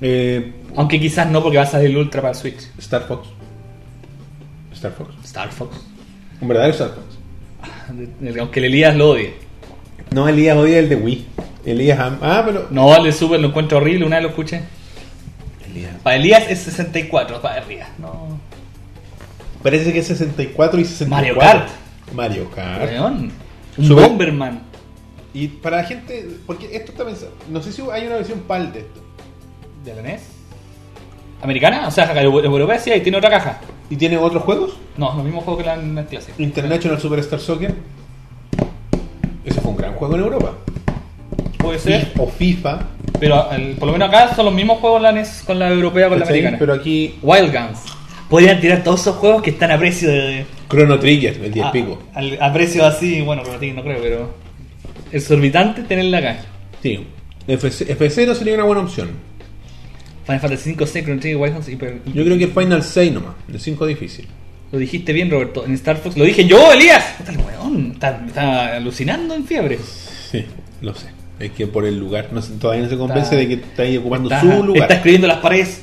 [0.00, 2.68] Eh, Aunque quizás no, porque va a salir el Ultra para Switch.
[2.78, 3.28] Star Fox.
[4.72, 5.14] Star Fox.
[5.24, 5.76] Star Fox.
[6.40, 8.36] Un verdadero Star Fox.
[8.40, 9.34] Aunque el Elías lo odie.
[10.10, 11.26] No, Elías odia el de Wii.
[11.64, 12.66] Elías am- Ah, pero.
[12.72, 14.62] No, el de Super lo encuentro horrible, una vez lo escuché.
[15.70, 15.92] Elías.
[16.02, 17.86] Para Elías es 64, para arriba.
[17.98, 18.33] No.
[19.64, 21.08] Parece que es 64 y 64.
[21.10, 21.68] Mario Kart.
[22.14, 22.82] Mario Kart.
[23.78, 24.60] Un Bomberman.
[25.32, 28.72] Y para la gente, porque esto está pensado, no sé si hay una versión PAL
[28.72, 29.00] de esto.
[29.84, 30.22] ¿De la NES?
[31.42, 31.88] ¿Americana?
[31.88, 33.58] O sea, europea sí, ahí tiene otra caja.
[33.90, 34.76] ¿Y tiene otros juegos?
[34.96, 36.34] No, los mismos juegos que la NES Classic.
[36.38, 37.74] International Superstar Soccer.
[39.44, 40.52] Ese fue un gran juego en Europa.
[41.58, 42.12] Puede ser.
[42.18, 42.80] O FIFA.
[43.18, 46.08] Pero el- por lo menos acá son los mismos juegos la NES con la europea
[46.08, 46.56] con la americana.
[46.58, 47.80] Pero aquí Wild Guns.
[48.28, 50.46] Podrían tirar todos esos juegos que están a precio de.
[50.68, 52.02] Chrono Trigger, el 10 a, pico.
[52.14, 54.34] al- a precio así, bueno, Chrono Trigger no creo, pero.
[55.12, 56.38] Exorbitante tenerla acá.
[56.82, 57.06] Sí.
[57.46, 59.10] FC, F0 sería una buena opción.
[60.26, 63.58] Final Fantasy V, 6, Chrono Trigger, Guns, Hyper- Yo creo que Final 6 nomás, de
[63.58, 64.26] 5 difícil.
[64.72, 65.64] Lo dijiste bien, Roberto.
[65.66, 66.16] En Star Fox.
[66.16, 67.04] Lo dije yo, Elías.
[67.18, 67.90] Puta, el weón.
[67.92, 69.78] Está, está alucinando en fiebre.
[70.32, 70.44] Sí,
[70.80, 71.08] lo sé.
[71.38, 73.96] Es que por el lugar, no todavía no se convence Está- de que está ahí
[73.98, 74.82] ocupando Está, su lugar.
[74.84, 75.82] está escribiendo las paredes.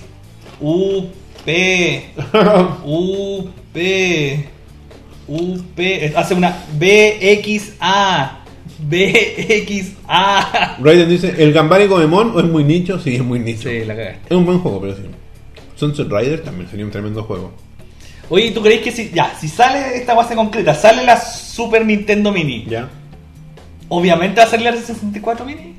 [0.60, 1.06] U,
[1.46, 2.06] P,
[2.86, 4.50] U, P,
[5.28, 6.14] U, P.
[6.16, 8.40] Hace una B, X, A.
[8.80, 10.78] B, X, A.
[10.80, 13.00] Raiden dice, ¿el Gambari Goemon o es muy nicho?
[13.00, 13.70] Sí, es muy nicho.
[13.70, 14.22] Sí, la cagaste.
[14.30, 15.04] Es un buen juego, pero sí.
[15.76, 17.52] Sunset Rider también sería un tremendo juego.
[18.30, 22.32] Oye, ¿tú crees que si, ya, si sale esta base concreta, sale la Super Nintendo
[22.32, 22.66] Mini?
[22.70, 22.88] ¿Ya?
[23.90, 25.76] Obviamente va a salir la 64 Mini.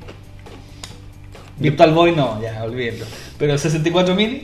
[1.57, 3.05] Virtual Boy no, ya, olvídenlo.
[3.39, 4.43] Pero el 64 Mini.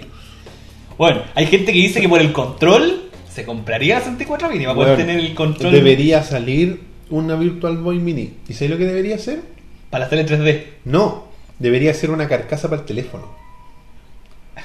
[0.99, 4.75] Bueno, hay gente que dice que por el control se compraría la 64 Mini para
[4.75, 8.33] poder Bueno, tener el control Debería salir una Virtual Boy Mini.
[8.47, 9.41] ¿Y sabes lo que debería ser?
[9.89, 10.63] para las tele 3D.
[10.85, 11.23] No,
[11.57, 13.27] debería ser una carcasa para el teléfono.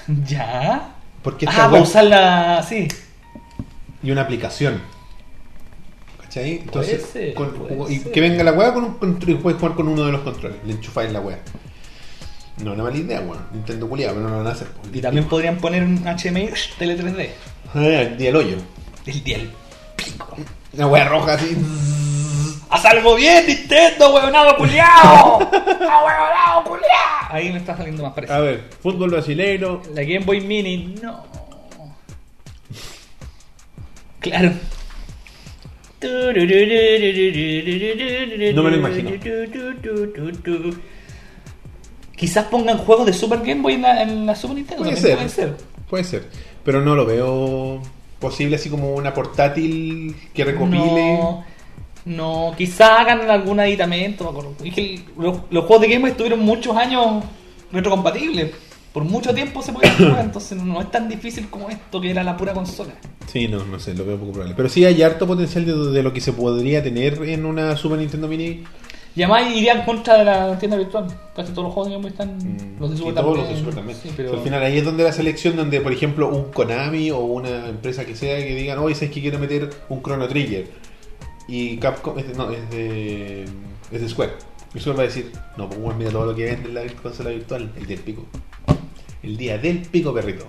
[0.26, 0.94] ¿Ya?
[1.22, 2.88] Porque Ah, esta web- usarla así.
[4.02, 4.82] y una aplicación.
[6.20, 6.58] ¿Cachai?
[6.58, 8.12] Entonces, Puede ser, con- puede y ser.
[8.12, 10.58] que venga la weá con un control y puedes jugar con uno de los controles.
[10.66, 11.38] Le enchufáis la weá.
[12.58, 13.44] No, una mala idea, weón.
[13.52, 14.68] Nintendo culiado, pero no lo van a hacer.
[14.92, 17.28] Y también podrían poner un HMI tele 3D.
[17.74, 18.56] Ah, el día del hoyo.
[19.06, 19.50] El día del
[19.96, 20.36] pico.
[20.72, 21.56] Una weá roja así.
[22.70, 25.48] ¡Haz algo bien, Nintendo, huevonado culiao!
[25.52, 27.30] ¡Ah, huevonado culiao!
[27.30, 28.42] Ahí me está saliendo más A parecido.
[28.42, 29.82] ver, fútbol brasileiro.
[29.94, 31.22] La Game Boy Mini, no.
[34.20, 34.52] Claro.
[36.02, 36.32] No
[38.62, 39.10] me lo imagino.
[42.16, 44.84] Quizás pongan juegos de Super Game Boy en la, en la Super Nintendo.
[44.84, 45.16] Puede ser.
[45.16, 45.56] Puede ser.
[45.90, 46.28] Puede ser.
[46.64, 47.80] Pero no lo veo
[48.20, 51.18] posible así como una portátil que recopile.
[51.18, 51.44] No,
[52.06, 54.54] no, quizás hagan algún aditamento.
[54.64, 57.24] Es que los, los juegos de Game Boy estuvieron muchos años
[57.72, 58.52] retrocompatibles.
[58.92, 62.10] Por mucho tiempo se podían jugar, entonces no, no es tan difícil como esto que
[62.10, 62.92] era la pura consola.
[63.30, 64.54] Sí, no, no sé, lo veo poco probable.
[64.56, 67.98] Pero sí hay harto potencial de, de lo que se podría tener en una Super
[67.98, 68.62] Nintendo Mini.
[69.16, 71.06] Y además iría en contra de la tienda virtual.
[71.36, 72.36] Casi todos los juegos Boy están.
[72.36, 73.38] Mm, los de Super todos también.
[73.38, 73.98] los de Super también.
[74.02, 74.28] Sí, O pero...
[74.30, 77.68] sea, al final ahí es donde la selección, donde por ejemplo un Konami o una
[77.68, 80.68] empresa que sea que digan, oye, sabes que quiero meter un Chrono Trigger.
[81.46, 83.44] Y Capcom, es de, no, es de,
[83.92, 84.32] es de Square.
[84.74, 87.30] Y Square va a decir, no, pues mira todo lo que vende en la consola
[87.30, 88.26] virtual, el día del pico.
[89.22, 90.46] El día del pico, perrito.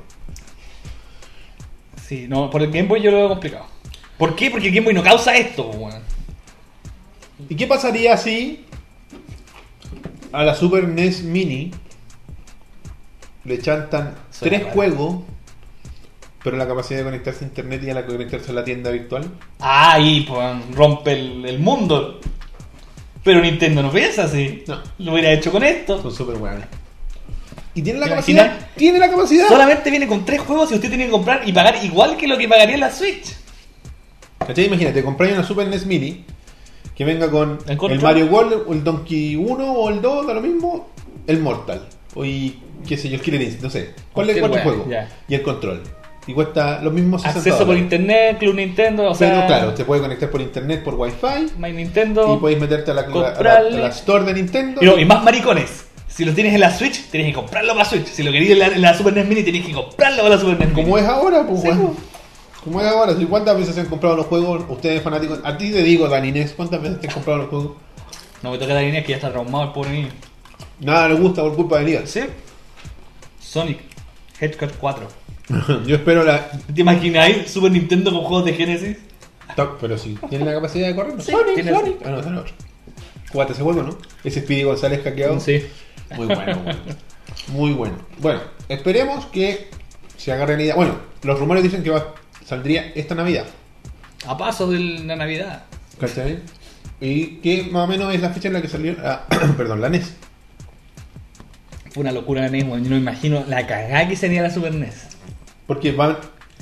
[2.07, 3.65] Sí, no, por el Game Boy yo lo veo complicado.
[4.17, 4.49] ¿Por qué?
[4.49, 6.01] Porque el Game Boy no causa esto, weón.
[7.49, 8.65] ¿Y qué pasaría si
[10.31, 11.71] a la Super NES Mini
[13.43, 14.73] le chantan tres raro.
[14.73, 15.23] juegos,
[16.43, 19.29] pero la capacidad de conectarse a internet y a la conectarse a la tienda virtual?
[19.59, 22.19] Ah, ahí, pues, rompe el, el mundo.
[23.23, 24.63] Pero Nintendo no piensa así.
[24.67, 24.81] No.
[24.99, 26.01] Lo hubiera hecho con esto.
[26.01, 26.65] Son súper buenos.
[27.73, 28.69] ¿Y tiene la ¿Te capacidad?
[28.75, 29.47] ¿Tiene la capacidad?
[29.47, 32.37] Solamente viene con tres juegos y usted tiene que comprar y pagar igual que lo
[32.37, 33.35] que pagaría en la Switch.
[34.39, 34.65] ¿Cachai?
[34.65, 36.23] Imagínate, compráis una Super NES Mini
[36.95, 38.01] que venga con ¿El el?
[38.01, 40.87] Mario World, o el Donkey 1 o el 2, da lo mismo,
[41.27, 41.81] el Mortal.
[42.15, 43.93] O y, qué sé yo, el Killer Instinct, no sé.
[44.13, 44.87] ¿Cuál es juegos?
[44.89, 45.09] ya.
[45.27, 45.81] Y el control.
[46.27, 49.29] Y cuesta los mismos 60 Acceso por internet, Club Nintendo, o sea.
[49.31, 51.51] Pero claro, te puedes conectar por internet, por wifi.
[51.59, 52.33] My Nintendo.
[52.35, 53.77] Y puedes meterte a la, a la- a la- comprarle.
[53.77, 54.81] a la store de Nintendo.
[54.97, 55.85] Y, más maricones.
[56.07, 58.05] Si lo tienes en la Switch, tienes que comprarlo para Switch.
[58.07, 60.41] Si lo querías en la, en la Super NES Mini, tienes que comprarlo para la
[60.41, 60.81] Super NES Mini.
[60.83, 61.69] Como es ahora, pues Sí.
[62.65, 65.71] Como es ahora, si cuántas veces se han comprado los juegos, ustedes fanáticos, a ti
[65.71, 67.71] te digo, Dani Inés, ¿cuántas veces te han comprado los juegos?
[68.43, 70.09] No me toca línea que ya está traumado el pobre niño.
[70.81, 72.09] Nada le gusta por culpa de Elías.
[72.09, 72.21] ¿Sí?
[73.39, 73.79] Sonic
[74.39, 75.07] Hedgehog 4.
[75.85, 76.49] Yo espero la.
[76.73, 78.97] ¿Te imagináis Super Nintendo con juegos de Genesis?
[79.55, 81.21] Toc, Pero si tiene la capacidad de correr.
[81.21, 81.97] Sí, Sonic, tiene- Sonic.
[82.03, 82.53] Ah, no, ese es el otro.
[83.31, 83.97] Jugate ese juego, ¿no?
[84.23, 85.39] Ese Speedy González hackeado.
[85.39, 85.63] Sí.
[86.15, 86.79] Muy bueno, bueno.
[87.49, 87.95] Muy bueno.
[88.19, 89.69] Bueno, esperemos que
[90.17, 90.75] se haga realidad.
[90.75, 92.13] Bueno, los rumores dicen que va,
[92.45, 93.45] saldría esta Navidad.
[94.27, 95.63] A paso de la Navidad.
[95.99, 96.39] ¿Cachai?
[97.01, 98.95] Y que más o menos es la fecha en la que salió.
[99.57, 100.13] perdón, la NES.
[101.91, 102.63] Fue una locura la NES.
[102.63, 105.07] Yo no me imagino la cagada que sería la Super NES.
[105.67, 106.17] Porque van.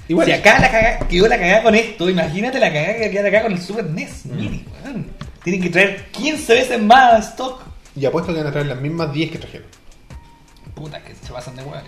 [0.08, 0.28] Igual.
[0.28, 3.44] Si acá la cagada, quedó la cagada con esto, imagínate la cagada que queda acá
[3.44, 4.26] con el Super NES.
[4.26, 5.08] Mini, weón.
[5.44, 7.62] Tienen que traer 15 veces más stock.
[7.96, 9.68] Y apuesto que van a traer las mismas 10 que trajeron.
[10.74, 11.84] Puta, que se pasan de weón.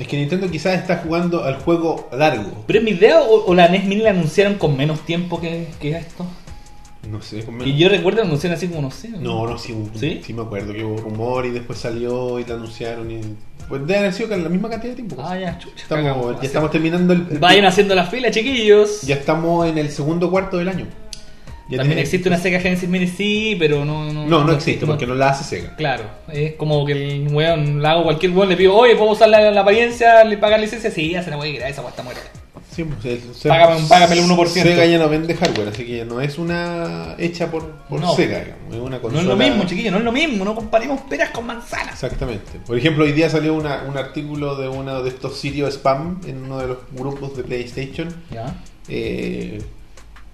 [0.00, 2.64] Es que Nintendo quizás está jugando al juego largo.
[2.66, 5.68] ¿Pero es mi idea o, o la NES Mini la anunciaron con menos tiempo que,
[5.78, 6.26] que esto?
[7.08, 9.08] No sé, con menos- yo recuerdo que anunciaron así como no sé.
[9.10, 10.20] No, no, sí, ¿Sí?
[10.24, 13.10] sí me acuerdo que hubo rumor y después salió y lo anunciaron.
[13.10, 13.20] Y...
[13.68, 15.16] Pues debe haber sido la misma cantidad de tiempo.
[15.22, 15.82] Ah, ya, chucha.
[15.82, 16.36] Estamos- cagamos.
[16.40, 17.26] ya estamos terminando el.
[17.30, 19.02] el- Vayan haciendo la fila, chiquillos.
[19.02, 20.86] Ya estamos en el segundo cuarto del año.
[21.70, 24.12] Ya También tiene- existe una Sega Genesis Mini, sí, pero no.
[24.12, 25.76] No, No, no existe porque no la hace Sega.
[25.76, 29.28] Claro, es como que el weón, la hago cualquier weón, le pido, oye, ¿puedo usar
[29.28, 30.90] la, la apariencia, le pagar licencia?
[30.90, 32.22] Sí, hace la wey, esa weá está muerta.
[32.74, 34.62] Sí, pues, el- Págame págame el 1%.
[34.62, 38.14] Sega ya no vende hardware, así que ya no es una hecha por, por No.
[38.14, 39.22] Sega, digamos, es una No consola.
[39.22, 41.94] es lo mismo, chiquillos, no es lo mismo, no comparemos peras con manzanas.
[41.94, 42.60] Exactamente.
[42.66, 46.44] Por ejemplo, hoy día salió una- un artículo de uno de estos sitios spam en
[46.44, 48.08] uno de los grupos de PlayStation.
[48.32, 48.54] Ya.
[48.88, 49.60] Eh,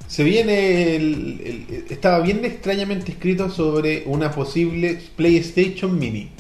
[0.07, 6.30] se viene el, estaba bien extrañamente escrito sobre una posible PlayStation Mini.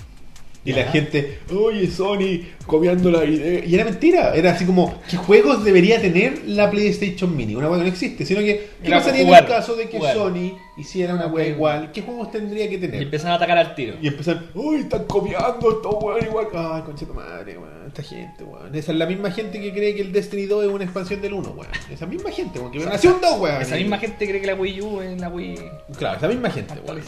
[0.66, 3.64] Y la gente, oye Sony, copiando la idea.
[3.64, 7.54] Y era mentira, era así como, ¿qué juegos debería tener la PlayStation Mini?
[7.54, 9.88] Una wea que no existe, sino que, ¿qué Era pasaría jugar, en el caso de
[9.88, 10.14] que jugar.
[10.14, 11.92] Sony hiciera una wea igual?
[11.92, 13.02] ¿Qué juegos tendría que Y tener?
[13.02, 13.94] empiezan a atacar al tiro.
[14.02, 16.46] Y empezar, uy, están copiando esto, weón, igual.
[16.54, 18.74] Ay, concha tu madre, weón, esta gente, weón.
[18.74, 21.32] Esa es la misma gente que cree que el Destiny 2 es una expansión del
[21.34, 21.70] 1, weón.
[21.90, 23.62] Esa misma gente, weón, que nació un 2, weón.
[23.62, 25.54] Esa misma gente cree que la Wii U es la Wii
[25.96, 27.00] Claro, esa misma gente, weón.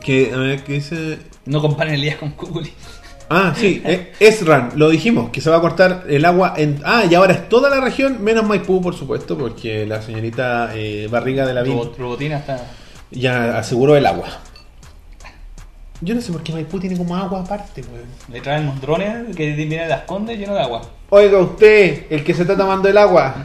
[0.00, 1.18] Que, a ver, ¿qué dice?
[1.46, 2.70] No comparen el día con Google.
[3.32, 6.80] Ah, sí, eh, Esran, lo dijimos, que se va a cortar el agua en...
[6.84, 11.06] Ah, y ahora es toda la región, menos Maipú, por supuesto, porque la señorita eh,
[11.08, 12.66] Barriga de la Vida Robot- Robotina está.
[13.12, 14.26] ya aseguró el agua.
[16.00, 18.06] Yo no sé por qué Maipú tiene como agua aparte, weón.
[18.32, 20.82] Le traen unos drones que vienen las condes llenos de agua.
[21.10, 23.44] Oiga usted, el que se está tomando el agua.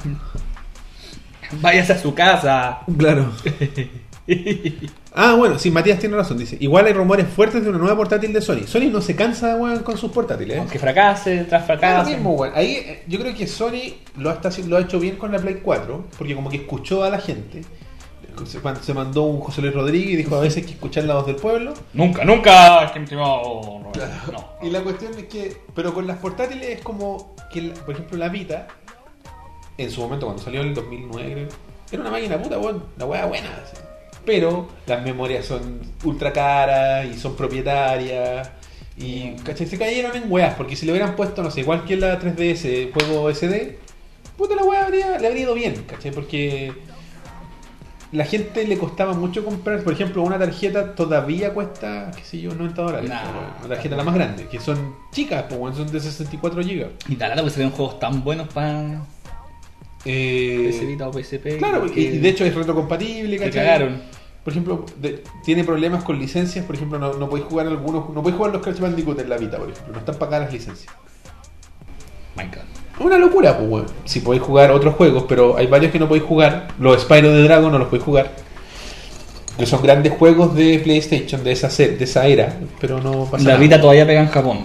[1.61, 2.79] Váyase a su casa.
[2.97, 3.31] Claro.
[5.17, 6.37] Ah, bueno, sí, Matías tiene razón.
[6.37, 8.67] Dice, igual hay rumores fuertes de una nueva portátil de Sony.
[8.67, 10.57] Sony no se cansa, weón, con sus portátiles.
[10.57, 10.59] ¿eh?
[10.59, 12.11] Aunque fracase, tras fracase.
[12.11, 12.51] mismo, weón.
[12.55, 15.39] Ahí eh, yo creo que Sony lo, está, haci- lo ha hecho bien con la
[15.39, 17.61] Play 4, porque como que escuchó a la gente.
[18.45, 21.13] Se, cuando se mandó un José Luis Rodríguez y dijo a veces que escuchar la
[21.15, 21.73] voz del pueblo.
[21.93, 22.91] Nunca, nunca.
[22.93, 24.31] primo- No.
[24.33, 24.49] no.
[24.61, 28.27] Y la cuestión es que, pero con las portátiles es como que, por ejemplo, la
[28.27, 28.67] Vita,
[29.77, 31.47] en su momento cuando salió en el 2009, creo,
[31.93, 33.47] era una máquina puta, weón, la weá buena.
[33.63, 33.77] así.
[34.25, 38.49] Pero las memorias son ultra caras y son propietarias.
[38.97, 39.67] Y ¿cachai?
[39.67, 42.93] se cayeron en weas, porque si le hubieran puesto, no sé, igual que la 3DS,
[42.93, 43.77] juego SD,
[44.37, 46.11] puta la weá habría, le habría ido bien, ¿cachai?
[46.11, 46.71] Porque
[48.13, 52.53] la gente le costaba mucho comprar, por ejemplo, una tarjeta todavía cuesta, qué sé yo,
[52.55, 53.09] 90 dólares.
[53.09, 53.59] Nah.
[53.59, 56.87] una tarjeta la más grande, que son chicas, pues, son de 64 GB.
[57.09, 59.01] Y tal, pues salieron juegos tan buenos para
[60.05, 61.57] Eh, PS Vita o PSP.
[61.57, 63.51] claro, y de hecho es retrocompatible, ¿cachai?
[63.53, 64.14] cagaron.
[64.45, 68.21] Por ejemplo, de- tiene problemas con licencias, por ejemplo, no, no podéis jugar algunos, no
[68.21, 70.93] podéis jugar los Crash Bandicoot en la Vita, por ejemplo, no están pagadas las licencias.
[72.35, 72.67] Minecraft.
[72.99, 73.85] Una locura, pues.
[74.05, 76.67] Si podéis jugar otros juegos, pero hay varios que no podéis jugar.
[76.79, 78.31] Los Spyro de Dragon no los podéis jugar.
[79.57, 83.49] Que son grandes juegos de PlayStation de esa, de esa era, pero no pasa La
[83.51, 83.57] nada.
[83.59, 84.59] Vita todavía pega en Japón.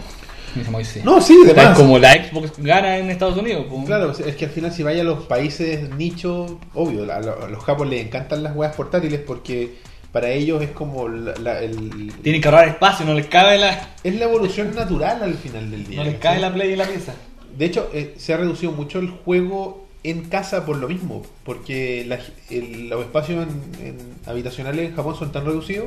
[0.54, 1.04] Dice Moisés.
[1.04, 1.72] No, sí, de O sea, más.
[1.72, 3.66] es como la Xbox gana en Estados Unidos.
[3.68, 3.84] pues.
[3.86, 7.48] Claro, es que al final si vaya a los países nicho, obvio, a, lo- a
[7.48, 9.74] los japos les encantan las weas portátiles porque
[10.12, 13.90] para ellos es como la, la- el, Tienen que ahorrar espacio, no les cabe la,
[14.02, 15.98] es la evolución natural al final del día.
[15.98, 17.14] no les cabe la Play en la pieza.
[17.56, 22.04] De hecho, eh, se ha reducido mucho el juego en casa por lo mismo, porque
[22.08, 23.96] la- el- los espacios en- en
[24.26, 25.86] habitacionales en Japón son tan reducidos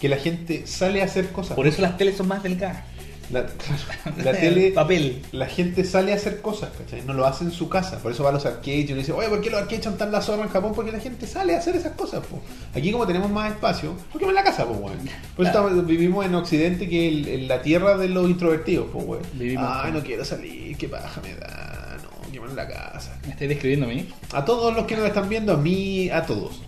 [0.00, 1.56] que la gente sale a hacer cosas.
[1.56, 2.84] Por eso las teles son más delgadas.
[3.32, 3.46] La,
[4.24, 5.22] la tele, Papel.
[5.32, 7.02] la gente sale a hacer cosas, ¿cachai?
[7.02, 7.98] No lo hace en su casa.
[7.98, 9.96] Por eso va a los arcades y uno dice, oye, ¿por qué los arcades son
[9.96, 10.72] tan la zorra en Japón?
[10.74, 12.40] Porque la gente sale a hacer esas cosas, po.
[12.74, 14.98] Aquí como tenemos más espacio, ¿por qué en la casa, po, weón?
[15.36, 15.68] Por eso Claro.
[15.68, 19.22] estamos- vivimos en Occidente, que es el- el- la tierra de los introvertidos, po, weón.
[19.58, 23.16] Ay, no quiero salir, qué paja me da, no, qué en la casa.
[23.26, 24.08] ¿Me estáis describiendo a mí?
[24.32, 26.60] A todos los que nos están viendo, a mí, a todos.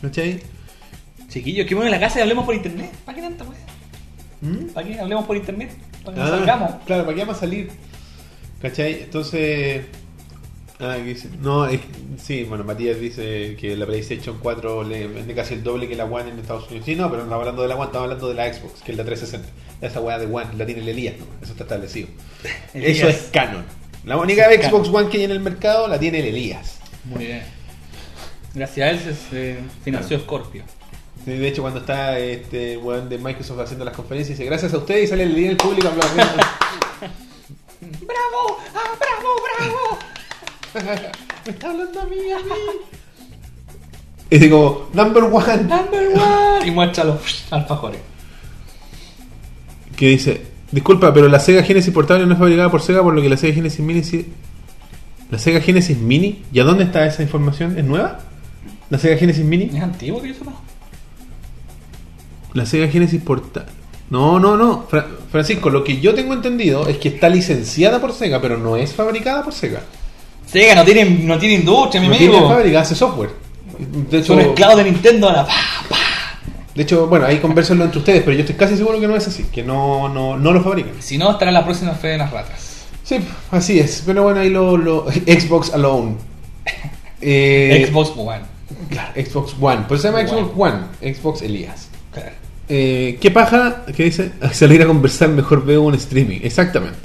[0.00, 0.40] ¿Cachai?
[1.28, 2.90] Chiquillos, que en la casa y hablemos por internet.
[3.04, 3.58] ¿Para qué tanto, pues?
[4.40, 4.68] ¿Mm?
[4.72, 5.70] ¿Para qué hablemos por internet?
[6.10, 6.70] ¿Para que Ah, nos salgamos?
[6.86, 7.70] Claro, ¿para qué vamos a salir?
[8.62, 9.02] ¿Cachai?
[9.04, 9.86] Entonces.
[10.82, 11.28] Ah, ¿qué dice?
[11.42, 11.80] No, es-
[12.22, 16.06] sí, bueno, Matías dice que la PlayStation 4 le vende casi el doble que la
[16.06, 16.86] One en Estados Unidos.
[16.86, 18.92] Sí, no, pero no estamos hablando de la One, estamos hablando de la Xbox, que
[18.92, 19.48] es la 360.
[19.86, 21.26] Esa weá de One la tiene el Elías, ¿no?
[21.42, 22.08] Eso está establecido.
[22.74, 22.96] Elías.
[22.96, 23.64] Eso es canon.
[24.04, 26.78] La única es Xbox One que hay en el mercado la tiene el Elías.
[27.04, 27.42] Muy bien.
[28.54, 30.64] Gracias a él se se financió Scorpio.
[31.24, 34.78] Sí, de hecho, cuando está este weón de Microsoft haciendo las conferencias, dice gracias a
[34.78, 36.32] ustedes y sale el en el público aplaudiendo.
[37.80, 38.58] ¡Bravo!
[38.74, 39.98] ¡Ah, bravo, bravo!
[41.44, 42.52] Me está hablando a mí, a mí.
[44.30, 45.62] Es como, number one.
[45.64, 46.66] ¡Number one!
[46.66, 48.00] Y muestra los alfajores.
[49.96, 53.22] Que dice, disculpa, pero la Sega Genesis portable no es fabricada por Sega, por lo
[53.22, 54.32] que la Sega Genesis Mini sí...
[55.30, 56.44] ¿La Sega Genesis Mini?
[56.52, 57.78] ¿Y a dónde está esa información?
[57.78, 58.20] ¿Es nueva?
[58.88, 59.70] ¿La Sega Genesis Mini?
[59.74, 60.52] ¿Es antiguo que yo sepa?
[62.54, 63.70] La Sega Genesis portable...
[64.10, 64.86] No, no, no.
[64.88, 68.76] Fra- Francisco, lo que yo tengo entendido es que está licenciada por Sega, pero no
[68.76, 69.80] es fabricada por Sega.
[70.46, 72.32] Sega no tiene, no tiene industria, mi No amigo.
[72.32, 73.30] tiene fábrica, hace software.
[73.78, 75.46] De hecho, Son esclavos de Nintendo ahora.
[75.46, 75.52] Pa,
[75.88, 75.96] pa.
[76.74, 79.28] de hecho, bueno, ahí conversenlo entre ustedes, pero yo estoy casi seguro que no es
[79.28, 80.94] así, que no, no, no lo fabrican.
[81.00, 82.86] Si no, estará en la próxima fe de las ratas.
[83.04, 83.18] Sí,
[83.52, 84.02] así es.
[84.04, 84.76] Pero bueno, ahí lo.
[84.76, 86.16] lo Xbox Alone.
[87.22, 88.40] Eh, Xbox One.
[88.88, 89.84] Claro, Xbox One.
[89.86, 90.28] Pues se llama One.
[90.30, 91.12] Xbox One.
[91.14, 91.88] Xbox Elías.
[92.12, 92.30] Claro.
[92.72, 93.84] Eh, ¿Qué paja?
[93.96, 94.30] ¿Qué dice?
[94.52, 96.38] Salir a conversar, mejor veo un streaming.
[96.42, 96.98] Exactamente.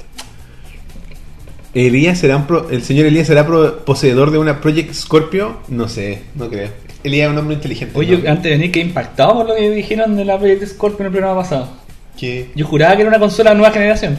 [1.74, 5.58] Elías será pro- el señor Elías será pro- poseedor de una Project Scorpio.
[5.68, 6.70] No sé, no creo.
[7.04, 7.98] Elías es un hombre inteligente.
[7.98, 8.30] Oye, ¿no?
[8.30, 11.12] antes de venir, quedé impactado por lo que dijeron de la Project Scorpio en el
[11.12, 11.68] programa pasado.
[12.18, 14.18] Que, Yo juraba que era una consola de nueva generación.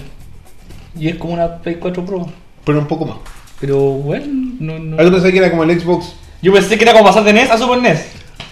[0.99, 2.27] Y es como una Play 4 Pro.
[2.63, 3.17] pero un poco más.
[3.59, 4.25] Pero bueno,
[4.59, 4.97] no, no.
[4.99, 6.13] Algo pensé que era como el Xbox.
[6.43, 8.05] Yo pensé que era como pasar de NES a Super NES.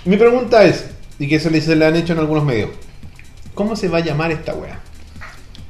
[0.05, 0.89] Mi pregunta es,
[1.19, 2.69] y que se le han hecho en algunos medios:
[3.55, 4.79] ¿Cómo se va a llamar esta wea?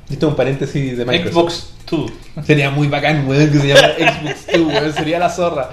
[0.09, 1.53] Esto es un paréntesis de Microsoft.
[1.53, 1.73] Xbox
[2.35, 2.45] 2.
[2.45, 5.69] Sería muy bacán, weón, que se llama Xbox 2, weón, sería la zorra.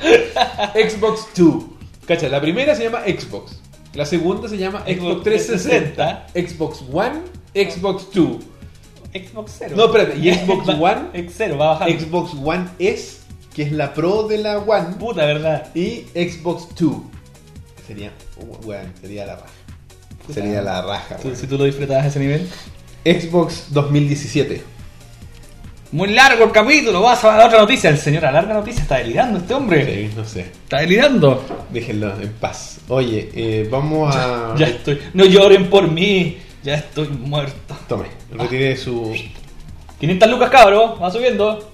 [0.75, 1.65] Xbox 2.
[2.07, 3.61] Cacha, la primera se llama Xbox.
[3.95, 6.27] La segunda se llama Xbox 360.
[6.35, 7.21] Xbox One,
[7.55, 8.37] Xbox 2.
[9.15, 9.75] Xbox 0.
[9.77, 11.01] No, espérate, ¿y Xbox One?
[11.15, 11.91] X 0, va a bajar.
[12.01, 13.19] Xbox One S,
[13.55, 14.97] que es la pro de la One.
[14.99, 15.75] Puta, ¿verdad?
[15.75, 16.93] Y Xbox 2.
[17.87, 18.13] Sería,
[18.65, 19.49] weón, sería la raja.
[20.31, 21.37] Sería la raja, weón.
[21.37, 22.49] si tú lo disfrutabas a ese nivel.
[23.05, 24.63] Xbox 2017.
[25.93, 27.91] Muy largo el capítulo, vas a la otra noticia.
[27.91, 30.09] El señor alarga noticia, está delirando este hombre.
[30.09, 30.41] Sí, no sé.
[30.41, 31.45] Está delirando.
[31.71, 32.79] Déjenlo en paz.
[32.89, 34.55] Oye, eh, vamos a.
[34.57, 34.99] Ya estoy.
[35.13, 36.39] No lloren por mí.
[36.63, 37.77] Ya estoy muerto.
[37.89, 39.13] Tome, retire su.
[40.01, 40.99] 500 lucas, cabro.
[40.99, 41.73] Va subiendo.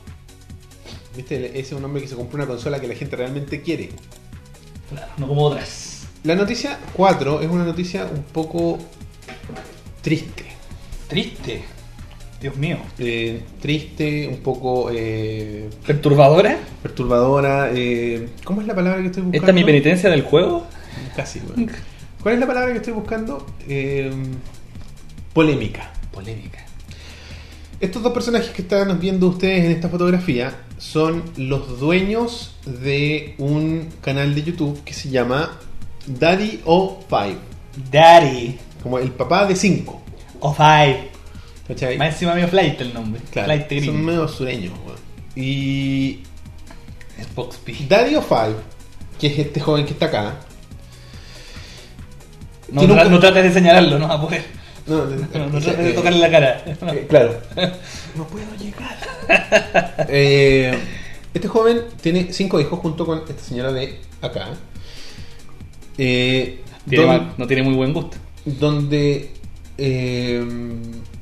[1.15, 1.47] ¿Viste?
[1.51, 3.91] Ese es un hombre que se compró una consola que la gente realmente quiere.
[4.91, 5.88] Claro, no como otras.
[6.25, 8.79] La noticia 4 es una noticia un poco
[10.03, 10.45] triste.
[11.09, 11.63] Triste.
[12.41, 12.79] Dios mío.
[12.99, 16.57] Eh, triste, un poco eh, ¿Perturbadora?
[16.83, 17.71] perturbadora.
[17.73, 19.39] eh, ¿Cómo es la palabra que estoy buscando?
[19.39, 20.67] ¿Esta es mi penitencia del juego?
[21.17, 21.71] Casi, weón.
[22.23, 23.47] ¿Cuál es la palabra que estoy buscando?
[25.33, 25.91] Polémica.
[26.13, 26.65] Polémica.
[27.81, 33.89] Estos dos personajes que están viendo ustedes en esta fotografía son los dueños de un
[34.01, 35.59] canal de YouTube que se llama
[36.09, 37.37] Daddy o Five.
[37.91, 38.59] Daddy.
[38.83, 40.01] Como el papá de cinco.
[40.41, 41.09] O Five.
[41.67, 41.99] ¿Cachai?
[41.99, 43.21] Más encima mío Flight el nombre.
[43.31, 43.99] Claro, Flight son gringo.
[43.99, 44.73] medio sureños.
[44.87, 44.99] weón.
[45.37, 46.21] Y
[47.19, 47.89] Speed.
[47.89, 48.55] Daddy o Five,
[49.21, 50.37] que es este joven que está acá.
[52.71, 54.45] No, trates de señalarlo, no a poder.
[54.87, 56.63] No, No, no trates de eh, tocarle la cara.
[56.67, 57.39] eh, claro.
[58.17, 58.97] No puedo llegar.
[60.09, 60.79] Eh,
[61.35, 64.49] este joven tiene cinco hijos junto con esta señora de acá.
[65.99, 68.17] Eh, Tiene don- mal- no tiene muy buen gusto.
[68.45, 69.33] donde
[69.77, 70.45] eh,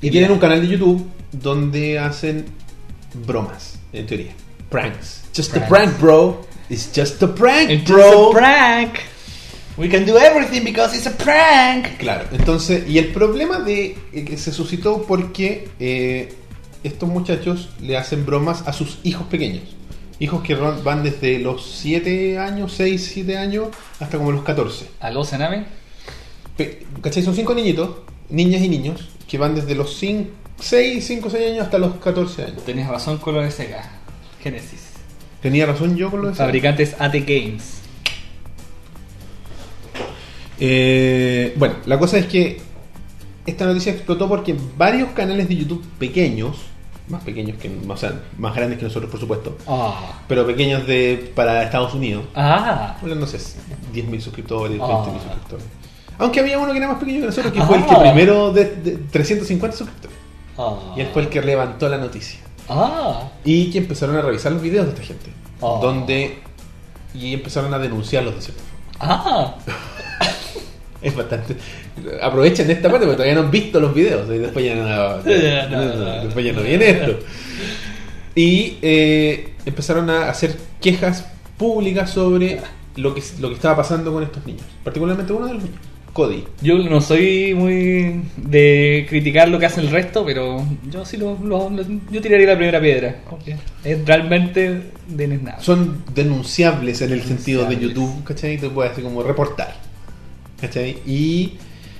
[0.01, 2.45] y tienen un canal de YouTube donde hacen
[3.27, 4.33] bromas, en teoría,
[4.71, 5.25] pranks.
[5.37, 6.47] Just a prank, bro.
[6.71, 8.31] It's just a prank, It's bro.
[8.31, 8.95] a prank.
[9.77, 11.99] We can do everything because it's a prank.
[11.99, 16.33] Claro, entonces, y el problema de eh, que se suscitó porque eh,
[16.83, 19.76] estos muchachos le hacen bromas a sus hijos pequeños.
[20.19, 23.69] Hijos que van desde los 7 años, 6, 7 años,
[24.01, 24.89] hasta como los 14.
[25.01, 25.65] ¿Aló, Sename?
[26.57, 27.23] Pe- ¿Cachai?
[27.23, 27.91] Son cinco niñitos,
[28.31, 30.27] niñas y niños, que van desde los 6,
[30.59, 32.65] 5, 6 años hasta los 14 años.
[32.65, 33.91] Tenías razón con lo de Sega.
[34.43, 34.81] Genesis.
[35.43, 36.43] Tenía razón yo con lo de eso.
[36.43, 37.81] Fabricantes AT Games.
[40.59, 42.61] Eh, bueno, la cosa es que
[43.45, 46.57] esta noticia explotó porque varios canales de YouTube pequeños,
[47.09, 50.21] más pequeños que, o sea, más grandes que nosotros, por supuesto, Ah.
[50.29, 52.97] pero pequeños de para Estados Unidos, Ah.
[53.01, 53.39] bueno, no sé,
[53.93, 55.23] 10.000 suscriptores, 20.000 Ah.
[55.23, 55.65] suscriptores.
[56.19, 58.01] Aunque había uno que era más pequeño que nosotros, que fue el que Ah.
[58.01, 60.17] primero de, de 350 suscriptores.
[60.97, 62.41] Y él fue el que levantó la noticia.
[63.45, 65.31] Y que empezaron a revisar los videos de esta gente.
[65.61, 66.39] Donde.
[67.15, 68.63] Y empezaron a denunciarlos de cierta
[68.99, 69.55] forma.
[71.03, 71.55] Es bastante.
[72.23, 74.29] Aprovechen esta parte porque todavía no han visto los videos.
[74.35, 77.19] Y después ya no, Ya, no, no, después ya no viene esto.
[78.35, 82.61] Y eh, empezaron a hacer quejas públicas sobre
[82.97, 84.63] lo que, lo que estaba pasando con estos niños.
[84.85, 85.79] Particularmente uno de los niños,
[86.13, 86.45] Cody.
[86.63, 91.39] Yo no soy muy de criticar lo que hace el resto, pero yo sí lo,
[91.43, 93.17] lo- lo- yo tiraría la primera piedra.
[93.85, 95.63] Es realmente desnable.
[95.63, 97.97] Son denunciables en el sentido de Denunciables.
[98.13, 98.59] YouTube, ¿cachai?
[98.59, 99.75] Te puedes así como reportar.
[100.61, 100.99] ¿Cachai?
[101.07, 101.59] Y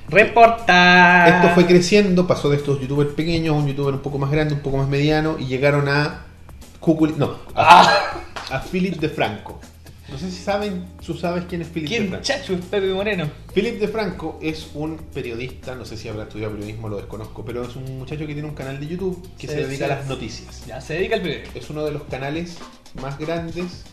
[0.09, 1.29] Reportar.
[1.29, 4.55] Esto fue creciendo, pasó de estos youtubers pequeños a un youtuber un poco más grande,
[4.55, 6.27] un poco más mediano, y llegaron a
[6.79, 8.21] Cuculi, no, a, Ah,
[8.51, 9.61] a Philip de Franco.
[10.09, 13.29] No sé si saben, tú sabes quién es Philip de ¿Quién chacho es Pepe Moreno?
[13.53, 17.65] Philip de Franco es un periodista, no sé si habrá estudiado periodismo, lo desconozco, pero
[17.65, 20.65] es un muchacho que tiene un canal de YouTube que se dedica a las noticias.
[20.69, 21.53] Ya, se dedica al periodismo.
[21.57, 22.59] Es uno de los canales
[23.03, 23.85] más grandes,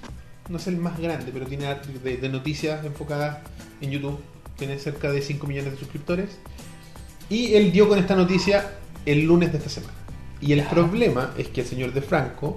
[0.47, 1.65] no es el más grande, pero tiene
[2.03, 3.39] de, de noticias enfocadas
[3.81, 4.19] en YouTube.
[4.65, 6.29] Tiene cerca de 5 millones de suscriptores.
[7.29, 8.75] Y él dio con esta noticia
[9.05, 9.93] el lunes de esta semana.
[10.39, 12.55] Y el problema es que el señor de Franco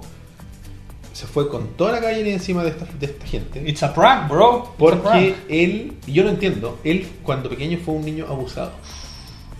[1.11, 3.61] se fue con toda la caballería encima de esta, de esta gente.
[3.69, 4.59] It's a prank, bro.
[4.59, 5.35] It's Porque prank.
[5.49, 8.71] él, yo lo entiendo, él cuando pequeño fue un niño abusado.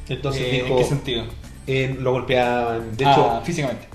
[0.08, 1.24] Entonces Eh, dijo, ¿En qué sentido?
[1.68, 2.96] eh, lo golpeaban.
[2.96, 3.88] De Ah, hecho, físicamente.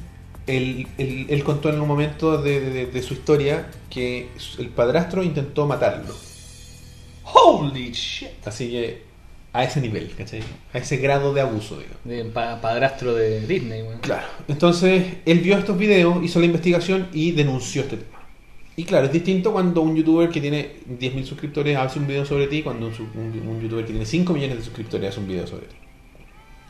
[0.46, 5.22] él, él- él contó en un momento de, de- de su historia que el padrastro
[5.22, 6.14] intentó matarlo.
[7.32, 8.46] Holy shit.
[8.46, 9.02] Así que
[9.52, 10.40] a ese nivel, ¿cachai?
[10.72, 11.90] A ese grado de abuso, digo.
[12.04, 13.98] De pa- padrastro de Disney, weón.
[14.00, 14.26] Claro.
[14.48, 18.18] Entonces, él vio estos videos, hizo la investigación y denunció este tema.
[18.74, 22.46] Y claro, es distinto cuando un youtuber que tiene 10.000 suscriptores hace un video sobre
[22.46, 25.28] ti, cuando un, su- un- un youtuber que tiene 5 millones de suscriptores hace un
[25.28, 25.76] video sobre ti.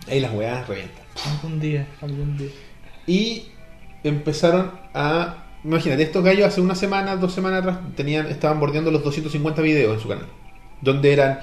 [0.08, 1.04] Ahí las weas revientan.
[1.30, 2.48] Algún día, algún día.
[3.06, 3.44] Y
[4.02, 5.44] empezaron a.
[5.64, 9.94] Imagínate, estos gallos hace una semana, dos semanas atrás, tenían, estaban bordeando los 250 videos
[9.94, 10.26] en su canal.
[10.82, 11.40] Donde eran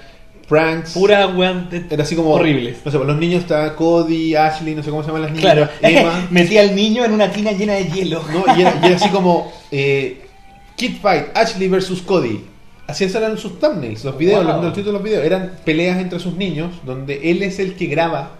[0.47, 0.91] pranks.
[0.91, 1.69] Pura weón.
[1.89, 2.31] Era así como.
[2.31, 2.77] horribles.
[2.85, 5.53] No sé, pues los niños está Cody, Ashley, no sé cómo se llaman las niñas.
[5.53, 6.27] Claro, Emma.
[6.29, 8.23] metía al niño en una tina llena de hielo.
[8.31, 8.55] ¿no?
[8.55, 9.51] Y, era, y era así como.
[9.71, 10.25] Eh,
[10.75, 12.45] Kid Fight, Ashley versus Cody.
[12.87, 14.53] Así eran sus thumbnails, los videos, Wow.
[14.55, 15.25] los, los títulos de los videos.
[15.25, 18.31] Eran peleas entre sus niños, donde él es el que graba.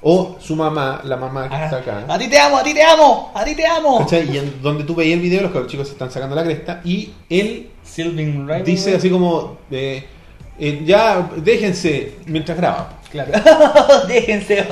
[0.00, 2.04] O su mamá, la mamá que está acá.
[2.08, 3.98] Ah, a ti te amo, a ti te amo, a ti te amo.
[3.98, 4.32] ¿Cachai?
[4.32, 7.10] Y en donde tú veías el video, los chicos se están sacando la cresta, y
[7.28, 8.62] él Rival.
[8.64, 10.04] dice así como, eh,
[10.58, 13.00] eh, ya déjense mientras graba.
[13.10, 13.32] Claro.
[14.08, 14.66] Déjense.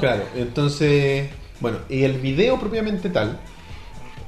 [0.00, 1.30] Claro, entonces,
[1.60, 3.38] bueno, y el video propiamente tal,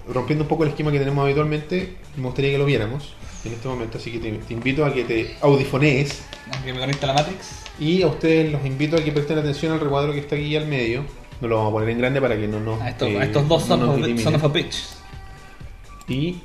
[0.08, 3.14] rompiendo un poco el esquema que tenemos habitualmente, me gustaría que lo viéramos
[3.44, 6.22] en este momento, así que te, te invito a que te audifonees
[6.64, 7.64] que me conecta la Matrix.
[7.78, 10.66] y a ustedes los invito a que presten atención al recuadro que está aquí al
[10.66, 11.04] medio.
[11.40, 12.80] No lo vamos a poner en grande para que no nos...
[12.80, 14.76] A estos, eh, a estos dos no son, son of a bitch.
[16.06, 16.40] Y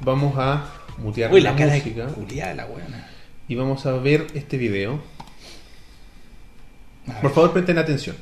[0.00, 0.64] vamos a
[0.98, 3.08] mutear Uy, la, la cara música de culiada de la weona.
[3.52, 4.98] Y vamos a ver este video.
[7.20, 8.16] Por favor, presten atención.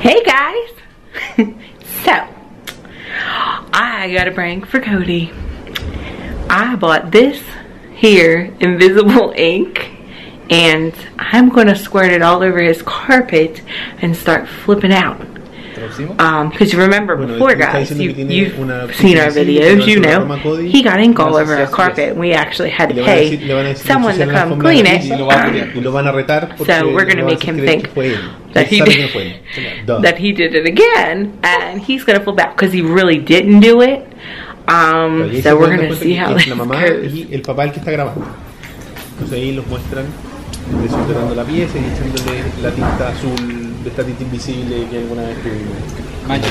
[0.00, 0.72] Hey guys!
[2.02, 2.12] so,
[3.74, 5.30] I got a prank for Cody.
[6.48, 7.42] I bought this
[7.94, 9.90] here invisible ink
[10.48, 13.60] and I'm going to squirt it all over his carpet
[14.00, 15.20] and start flipping out.
[15.78, 16.16] ¿Traducimos?
[16.50, 18.88] Because you remember Bueno, before, está guys, diciendo you, que tiene you've una seen our
[18.88, 20.34] piscina así, videos, que you va a know.
[20.34, 20.70] ser Cody.
[20.72, 21.70] He got ink all Gracias, over our gracias.
[21.76, 23.68] carpet and we actually had Y to le van a pay decir- le van a
[23.68, 25.02] decir someone to ensuciar la come alfombra clean de la it.
[25.02, 25.76] mesa Y lo va a putear.
[25.76, 27.56] y lo van a retar porque So we're gonna lo van a make hacer him
[27.56, 28.20] creer think que fue él.
[28.54, 29.86] that Él he sabe did- que no fue él.
[29.86, 30.00] Duh.
[30.02, 33.60] that he did it again and he's going to flip out because he really didn't
[33.60, 34.00] do it.
[34.68, 36.46] Um, Y ahí se so we're dan going to cuenta see que how es this
[36.48, 37.12] la mamá goes.
[37.14, 38.24] y el papá el que está grabando.
[39.12, 40.04] Entonces ahí los muestran
[40.82, 45.42] desordenando la pieza y echándole la tinta azul de esta tinta invisible que alguna vez
[45.42, 45.76] tuvimos.
[46.26, 46.48] Mancha.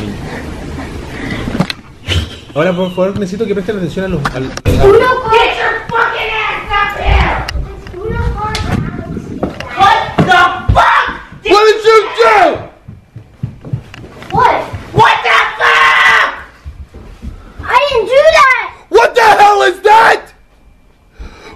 [2.55, 6.71] Ahora por favor necesito que presten atención a los al, al- Get your fucking ass
[6.73, 7.45] up here!
[9.77, 10.41] What the
[10.73, 11.43] fuck?
[11.43, 12.37] Did What did you do?
[14.35, 14.55] What?
[14.93, 16.29] What the fuck?
[17.61, 18.65] I didn't do that!
[18.89, 20.33] What the hell is that?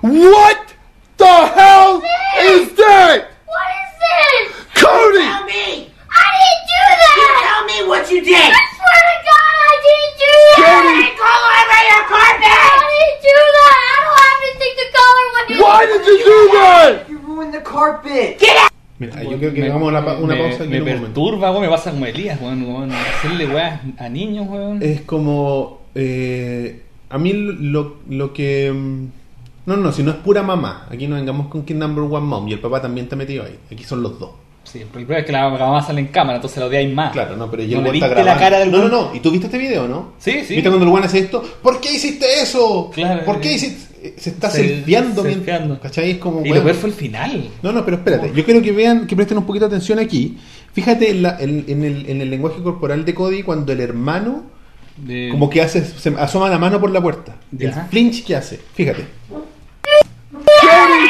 [0.03, 0.75] What
[1.17, 2.01] the hell
[2.39, 3.31] is that?
[3.47, 4.60] What is this?
[4.81, 5.25] Cody!
[5.29, 5.65] Tell me!
[6.09, 7.13] I didn't do that!
[7.21, 8.51] You tell me what you did!
[8.51, 10.83] I swear to God, I didn't do that!
[10.91, 12.51] Didn't color over your carpet!
[12.51, 13.77] I didn't do that!
[13.85, 17.09] I don't have anything to color when you Why did you do that?
[17.09, 18.39] You ruined the carpet.
[18.39, 18.71] Get out!
[18.99, 21.01] Mira, yo creo que hagamos una, pa- una me, pausa aquí me momento.
[21.07, 24.77] perturba, weón, me pasa como Elías, weón, weón, hacerle weas a niños, weón.
[24.83, 29.05] Es como eh, a mí lo, lo que mm,
[29.65, 30.85] no, no, si no es pura mamá.
[30.91, 33.57] Aquí no vengamos con que number one mom y el papá también está metido ahí.
[33.71, 34.31] Aquí son los dos.
[34.71, 37.11] Sí, el problema es que la, la mamá sale en cámara, entonces la odiáis más.
[37.11, 38.39] Claro, no, pero ya ¿No le está viste la grabando.
[38.39, 39.15] cara del No, no, no.
[39.15, 40.13] ¿Y tú viste este video, no?
[40.17, 40.55] Sí, sí.
[40.55, 41.43] ¿Viste cuando el weón hace esto?
[41.61, 42.89] ¿Por qué hiciste eso?
[42.93, 43.91] Claro, ¿Por qué eh, hiciste?
[44.17, 45.79] Se está se- selfieando, bien- selfieando.
[45.79, 46.11] ¿Cachai?
[46.11, 46.57] Es como Y weón.
[46.59, 47.49] lo peor fue el final.
[47.61, 48.31] No, no, pero espérate.
[48.33, 50.37] Yo quiero que vean, que presten un poquito de atención aquí.
[50.73, 54.43] Fíjate en, la- en- en el, en el lenguaje corporal de Cody cuando el hermano
[54.95, 57.35] De- como que hace, se asoma la mano por la puerta.
[57.51, 57.67] Ya.
[57.69, 58.57] El flinch que hace.
[58.73, 59.05] Fíjate.
[60.31, 61.01] Color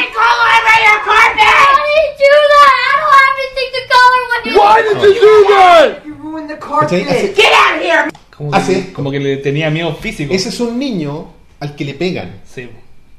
[3.88, 6.06] color Why did you do that?
[6.06, 6.90] You ruined the carpet.
[7.36, 8.10] Get out of here!
[8.36, 8.94] como, que, hace esto.
[8.94, 10.32] como que le tenía miedo físico.
[10.34, 12.40] Ese es un niño al que le pegan.
[12.44, 12.68] Sí.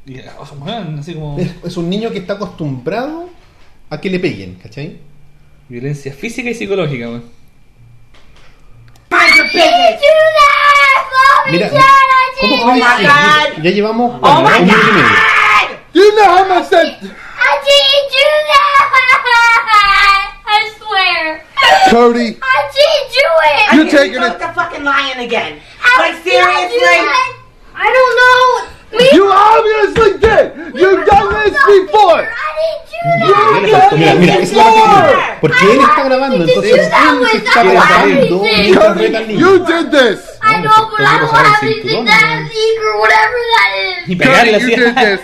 [0.06, 3.30] Y, o sea, weón, así como Es, es un niño que está acostumbrado
[3.90, 5.00] a que le peguen, ¿cachai?
[5.70, 7.24] violencia física y psicológica, weón.
[13.62, 15.08] Ya llevamos Oh bueno, my un minuto y medio.
[15.08, 15.70] god!
[15.94, 16.86] You know how much that.
[16.86, 20.00] I didn't do that!
[20.96, 21.92] I swear!
[21.92, 23.74] Cody, I didn't do it!
[23.76, 25.60] You're taking it- the fucking lion again.
[25.80, 26.80] How Like, did I do seriously?
[26.80, 27.38] that?
[27.76, 28.70] I don't know!
[28.98, 30.76] Me you obviously did.
[30.76, 32.22] You've done this before.
[32.22, 33.62] I didn't do You that!
[33.64, 35.14] Mira, exacto, mira, mira, esa es la parte que Before.
[35.18, 35.40] quiero.
[35.42, 39.40] Porque él está grabando, entonces él se está grabando mientras reta al Cody, niño.
[39.40, 40.33] you did this.
[40.44, 43.94] I know, but I don't have anything that has ink or whatever that is!
[44.12, 45.22] Y pegarle Cody, you did this.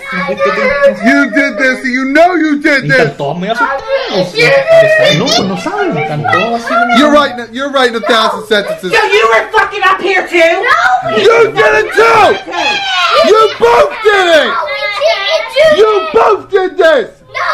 [1.04, 1.78] You did this.
[1.84, 3.18] You know you did this.
[3.18, 4.32] todos medio I asustados.
[4.32, 5.98] didn't No, pues no saben.
[5.98, 7.00] Están todos así.
[7.00, 7.48] You're writing.
[7.52, 8.92] You're writing a thousand sentences.
[8.96, 10.40] So you were fucking up here too?
[10.40, 11.20] No!
[11.20, 12.28] You did it too.
[13.28, 14.48] You both did it.
[14.48, 17.22] No, we didn't You both did this.
[17.28, 17.50] No,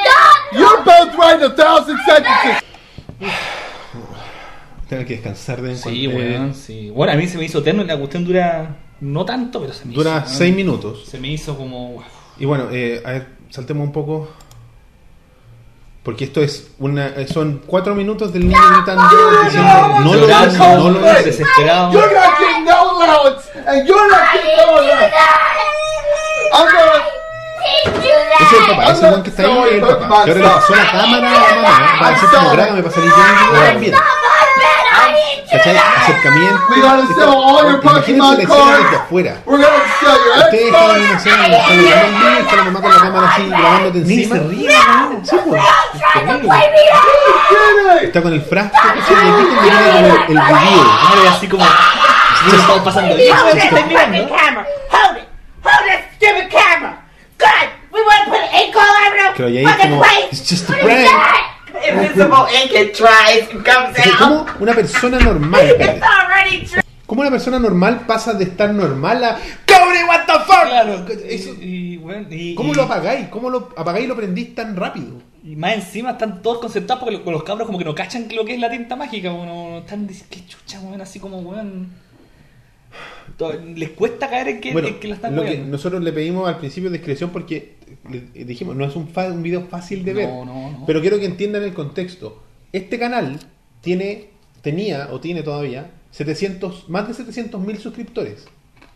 [0.00, 0.36] stop!
[0.56, 2.64] You're both writing a thousand sentences.
[4.90, 6.90] Tengo que descansar de Sí, weón, sí.
[6.90, 9.84] Bueno, a mí se me hizo eterno y la cuestión dura no tanto, pero se
[9.86, 10.36] me Dura hizo.
[10.36, 11.06] 6 minutos.
[11.06, 12.02] Se me hizo como.
[12.38, 14.28] Y bueno, eh, a ver, saltemos un poco.
[16.02, 17.06] Porque esto es una.
[17.08, 19.04] eh, Son 4 minutos del niño gritando
[19.44, 21.24] diciendo no lo hagas, no lo hagas.
[21.24, 21.92] desesperado.
[21.92, 25.14] You're not getting no allowance, and you're not getting no allowance.
[26.52, 27.09] I'm gonna.
[28.40, 30.24] Ese es el papá, ese weón que está ahí es el papá.
[30.24, 33.12] Que ahora le pasó la cámara a la mamá para decir como grábame para salir!
[33.12, 34.00] I didn't do
[35.50, 35.76] ¿Cachai?
[35.76, 36.60] Acercamiento.
[36.76, 39.36] Your Imagínense la escena desde afuera.
[39.44, 42.90] Ustedes están en una escena donde están grabando el niño y está la mamá con
[42.90, 44.36] la cámara así grabándote Ni encima.
[44.36, 44.70] se ríe.
[45.22, 45.62] Sí, pues.
[45.94, 47.02] Stop trying to play me out!
[47.50, 48.04] Did it?
[48.04, 50.98] Está con el frasco que se le quita y viene como el video.
[51.08, 51.64] Ahora así como.
[51.64, 53.36] Se estamos pasando bien.
[53.36, 54.30] Hold está it!
[55.62, 56.99] Hold that stupid camera!
[57.40, 57.68] Good!
[57.92, 60.28] We want to put ink all over the fucking como, place!
[60.32, 61.08] it's just a prank.
[61.88, 64.18] Invisible ink, it dries and comes out.
[64.18, 66.82] ¿Cómo una persona normal, It's already dry!
[67.06, 70.68] cómo una persona normal pasa de estar normal a Cody, what the fuck?
[70.68, 71.06] Claro.
[71.24, 73.28] Eso- Y, y, weón, y- ¿Cómo y- lo apagáis?
[73.28, 75.20] ¿Cómo lo apagáis y lo prendís tan rápido?
[75.42, 78.28] Y más encima están todos concentrados porque lo- con los cabros como que no cachan
[78.30, 81.18] lo que es la tinta mágica, weón, no, no están diciendo qué chucha, weón, así
[81.18, 81.88] como weón.
[81.88, 82.09] To-
[83.74, 86.48] Les cuesta caer en que, Bueno, en que la están lo que nosotros le pedimos
[86.48, 87.76] al principio discreción porque
[88.10, 90.28] le dijimos, no es un, fa- un video fácil de ver.
[90.28, 90.84] No, no.
[90.86, 92.42] Pero quiero que entiendan el contexto.
[92.72, 93.38] Este canal
[93.80, 94.30] tiene,
[94.62, 98.46] tenía o tiene todavía 700, más de 700 mil suscriptores.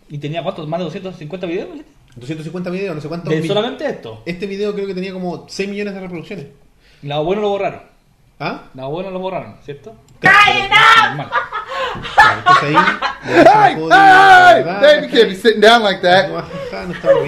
[0.08, 1.88] Y tenía cuántos, más de 250 videos, ¿viste?
[2.16, 3.30] 250 videos, no sé cuántos.
[3.30, 4.22] De mil- solamente esto.
[4.26, 6.46] Este video creo que tenía como 6 millones de reproducciones.
[7.02, 7.80] Lado bueno lo borraron.
[8.38, 8.64] ¿Ah?
[8.74, 9.94] Lado bueno lo borraron, ¿cierto?
[10.20, 10.40] Entonces
[12.62, 13.74] ahí.
[13.84, 14.80] ¿verdad?
[14.80, 16.28] Dave, you can't be sitting down like that.
[16.28, 16.38] no
[16.92, 17.20] estaba.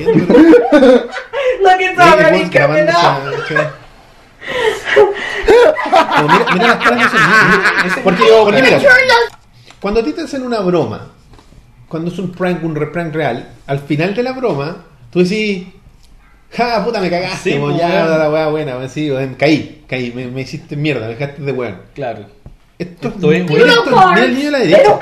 [1.61, 3.23] Look, it's already coming up.
[3.49, 3.73] esa- esa-
[6.17, 7.99] Como mira, mira las caras de esos niños.
[8.05, 8.79] Porque, porque mira,
[9.81, 11.09] cuando a ti te hacen una broma,
[11.89, 15.67] cuando es un prank, un reprank real, al final de la broma, tú decís,
[16.53, 20.41] ja, puta, me cagaste, Sí, pues, ya, la weá buena, sí, caí, caí, me, me
[20.43, 21.81] hiciste mierda, me dejaste de weón.
[21.95, 22.36] Claro.
[22.79, 23.71] Esto, Esto es, mira, weón.
[23.71, 24.99] esto- mira el niño a la derecha.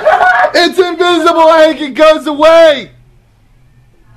[0.55, 1.81] It's invisible, Hank.
[1.81, 2.91] It goes away.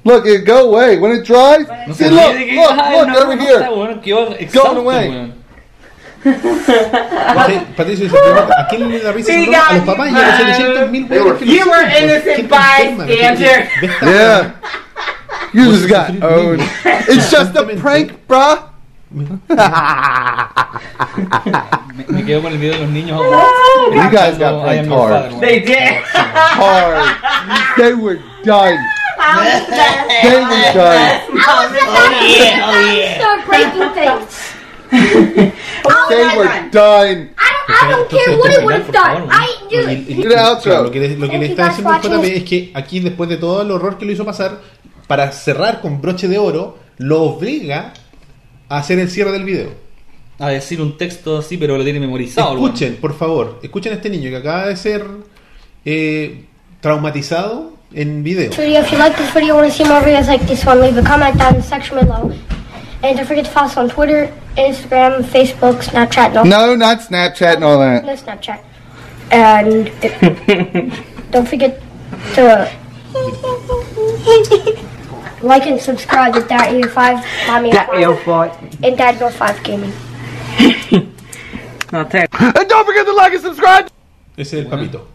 [0.03, 1.67] Look, it go away when it dries.
[1.87, 3.55] No See, se look, que- look, Ay, look no, over no, here.
[3.57, 5.09] está, weón, quedó exhausto, away.
[5.09, 5.33] weón.
[6.25, 8.17] Patri- Patricio dice,
[8.57, 9.31] ¿a quién le da risa?
[9.31, 9.67] Sí, esa broma?
[9.69, 12.55] A los papás y a los 700 mil weones que lo You were innocent Gente
[12.55, 13.69] enferma, bystander.
[14.01, 14.53] Yeah.
[15.53, 16.61] You just got owned.
[17.07, 18.59] It's just a prank, bruh.
[19.11, 19.27] Me,
[22.09, 23.21] me quedo con el video de los niños.
[23.91, 25.39] You guys got father, hard.
[25.39, 26.03] They did.
[26.13, 27.77] Hard.
[27.77, 28.77] They were done.
[30.23, 31.21] They were done.
[33.15, 34.55] Start breaking things.
[36.09, 37.29] They were done.
[37.37, 39.27] I don't, I don't care what it would have done.
[39.29, 40.07] I do it.
[40.83, 43.61] lo que le, lo que le está diciendo JP es que aquí, después de todo
[43.61, 44.59] el horror que lo hizo pasar,
[45.07, 47.93] para cerrar con broche de oro, lo obliga
[48.69, 49.69] a hacer el cierre del video.
[50.39, 52.53] A decir un texto así, pero lo tiene memorizado.
[52.53, 55.05] Escuchen, por favor, escuchen a este niño que acaba de ser
[55.85, 56.45] eh,
[56.81, 58.49] traumatizado en video.
[58.51, 58.81] video.
[58.81, 61.03] If you like this video, want to see more videos like this one, leave a
[61.03, 62.33] comment down in the section below.
[63.01, 67.55] And don't forget to follow us on Twitter, Instagram, Facebook, Snapchat, no, No, not Snapchat
[67.55, 68.03] and all that.
[68.03, 68.59] no Snapchat.
[69.31, 69.91] And
[71.31, 71.79] don't forget
[72.35, 72.69] to
[75.45, 78.51] like and subscribe to Dad Ear 5, Mommy That Five, your fault.
[78.83, 79.93] and Dad Go 5 Gaming.
[81.91, 83.85] No, te- And don't forget to like and subscribe.
[84.35, 85.07] Ese es el papito.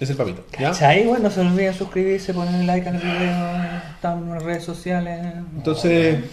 [0.00, 0.44] Es el papito.
[0.58, 0.70] ¿ya?
[0.70, 1.04] ¿Cachai?
[1.06, 5.20] Bueno, no se olviden suscribirse, ponerle like al video, estamos en las redes sociales.
[5.56, 6.24] Entonces,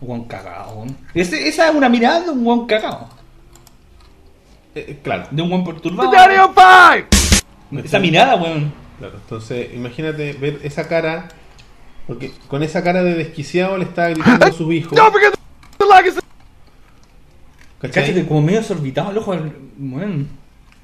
[0.00, 0.96] Juan cagado, weón.
[1.14, 3.08] Ese- esa es una mirada de un buen cagado.
[4.74, 6.12] eh, claro, De un buen The perturbado.
[6.54, 7.06] Five.
[7.84, 8.72] Esa mirada, weón.
[8.98, 9.14] claro.
[9.16, 11.28] Entonces, imagínate ver esa cara,
[12.06, 14.94] porque con esa cara de desquiciado le está gritando a su hijo.
[14.94, 15.32] Don't forget
[15.78, 16.32] to like and subscribe.
[17.80, 18.02] ¿cachai?
[18.04, 19.52] Cáchate, como medio desorbitado el ojo del.
[19.78, 20.28] Weón.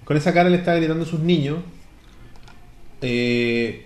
[0.05, 1.59] Con esa cara le está gritando a sus niños.
[3.03, 3.85] eh,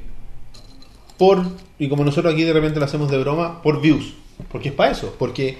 [1.18, 1.44] por.
[1.78, 4.14] Y como nosotros aquí de repente lo hacemos de broma, por views.
[4.50, 5.14] Porque es para eso.
[5.18, 5.58] Porque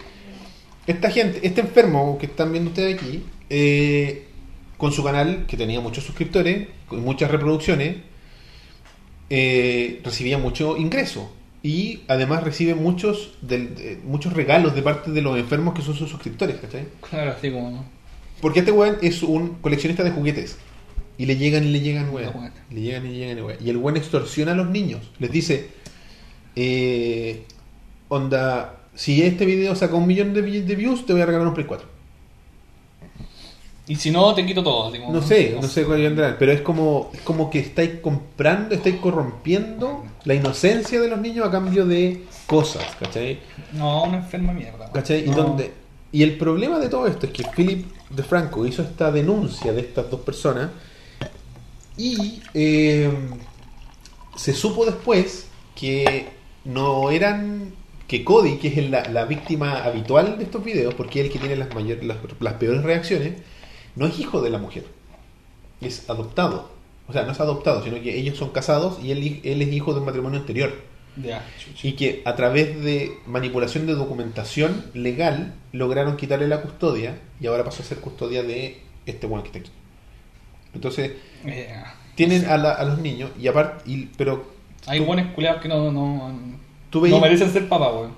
[0.87, 4.29] esta gente, este enfermo que están viendo ustedes aquí, eh,
[4.77, 7.97] con su canal, que tenía muchos suscriptores, con muchas reproducciones,
[9.31, 11.33] eh, recibía mucho ingreso.
[11.63, 15.95] Y además recibe muchos, del- de- muchos regalos de parte de los enfermos que son
[15.95, 16.87] sus suscriptores, ¿cachai?
[17.09, 17.85] Claro, así como.
[18.41, 20.59] Porque este weón es un coleccionista de juguetes.
[21.19, 22.33] Y le llegan y le llegan weón.
[22.71, 23.59] Le llegan y le llegan weón.
[23.65, 25.09] Y el weón extorsiona a los niños.
[25.21, 25.69] Les dice,
[26.57, 27.45] eh,
[28.09, 31.47] onda, si este video saca un millón de, vi- de views, te voy a regalar
[31.47, 31.87] un Play 4.
[33.87, 34.91] Y si no, te quito todo.
[35.13, 38.97] No sé, no sé cuál vendrá, pero es como, es como que estáis comprando, estáis
[38.97, 43.41] corrompiendo la inocencia de los niños a cambio de cosas, ¿cachai?
[43.73, 44.91] No, una enferma mierda.
[44.93, 45.25] ¿Cachai?
[45.25, 45.37] Y, No.
[45.37, 45.73] donde,
[46.13, 49.81] y el problema de todo esto es que Philip de Franco hizo esta denuncia de
[49.81, 50.71] estas dos personas
[51.97, 53.11] y eh,
[54.37, 56.29] se supo después que
[56.65, 57.75] no eran
[58.07, 61.39] que Cody, que es la, la víctima habitual de estos videos, porque es el que
[61.39, 63.35] tiene las, mayores, las, las peores reacciones,
[63.97, 64.85] no es hijo de la mujer,
[65.81, 66.71] es adoptado.
[67.09, 69.93] O sea, no es adoptado, sino que ellos son casados y él, él es hijo
[69.93, 70.73] de un matrimonio anterior
[71.17, 71.89] Ya, chucha.
[71.89, 77.65] y que a través de manipulación de documentación legal lograron quitarle la custodia y ahora
[77.65, 79.71] pasó a ser custodia de este buen que está aquí.
[80.75, 81.13] Entonces,
[82.15, 84.53] tienen a, la- a los niños y aparte, y- pero
[84.87, 86.33] Hay buenos culeados que no, no,
[86.89, 88.13] Tú no merecen ser papá, weón.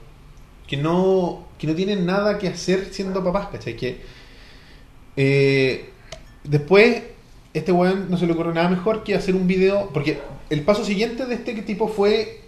[0.67, 3.77] que no, que no tienen nada que hacer siendo papás, ¿cachai?
[3.77, 4.01] Que
[5.17, 5.91] eh,
[6.45, 7.03] después
[7.55, 10.19] este weón no se le ocurrió nada mejor que hacer un video, porque
[10.51, 12.41] el paso siguiente de este tipo fue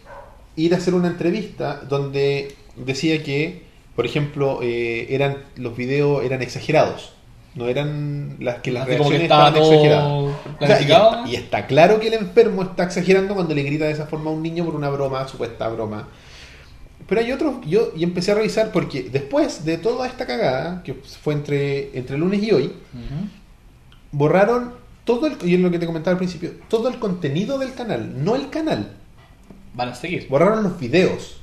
[0.57, 3.63] ir a hacer una entrevista donde decía que,
[3.95, 7.13] por ejemplo, eh, eran los videos eran exagerados.
[7.55, 10.13] No eran las que las Así que reacciones estaba estaban exageradas.
[10.61, 13.87] O sea, y, está, y está claro que el enfermo está exagerando cuando le grita
[13.87, 16.07] de esa forma a un niño por una broma, supuesta broma.
[17.09, 20.95] Pero hay otros, yo y empecé a revisar porque después de toda esta cagada, que
[20.95, 22.73] fue entre, entre lunes y hoy,
[24.11, 27.73] borraron todo el, y es lo que te comentaba al principio, todo el contenido del
[27.73, 28.93] canal, no el canal.
[29.75, 30.27] Van a seguir.
[30.29, 31.39] Borraron los videos.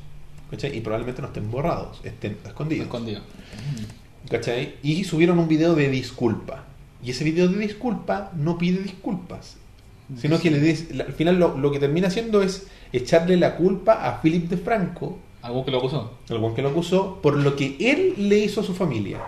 [0.52, 0.78] ¿Cachai?
[0.78, 2.86] Y probablemente no estén borrados, estén escondidos.
[2.86, 3.22] Escondido.
[4.30, 4.76] ¿Cachai?
[4.84, 6.66] Y subieron un video de disculpa.
[7.04, 9.58] Y ese video de disculpa no pide disculpas.
[10.16, 14.08] Sino que le dice, al final lo, lo que termina haciendo es echarle la culpa
[14.08, 16.10] a Philip de Franco, ¿Algo que lo acusó?
[16.30, 19.22] buen que lo acusó, por lo que él le hizo a su familia.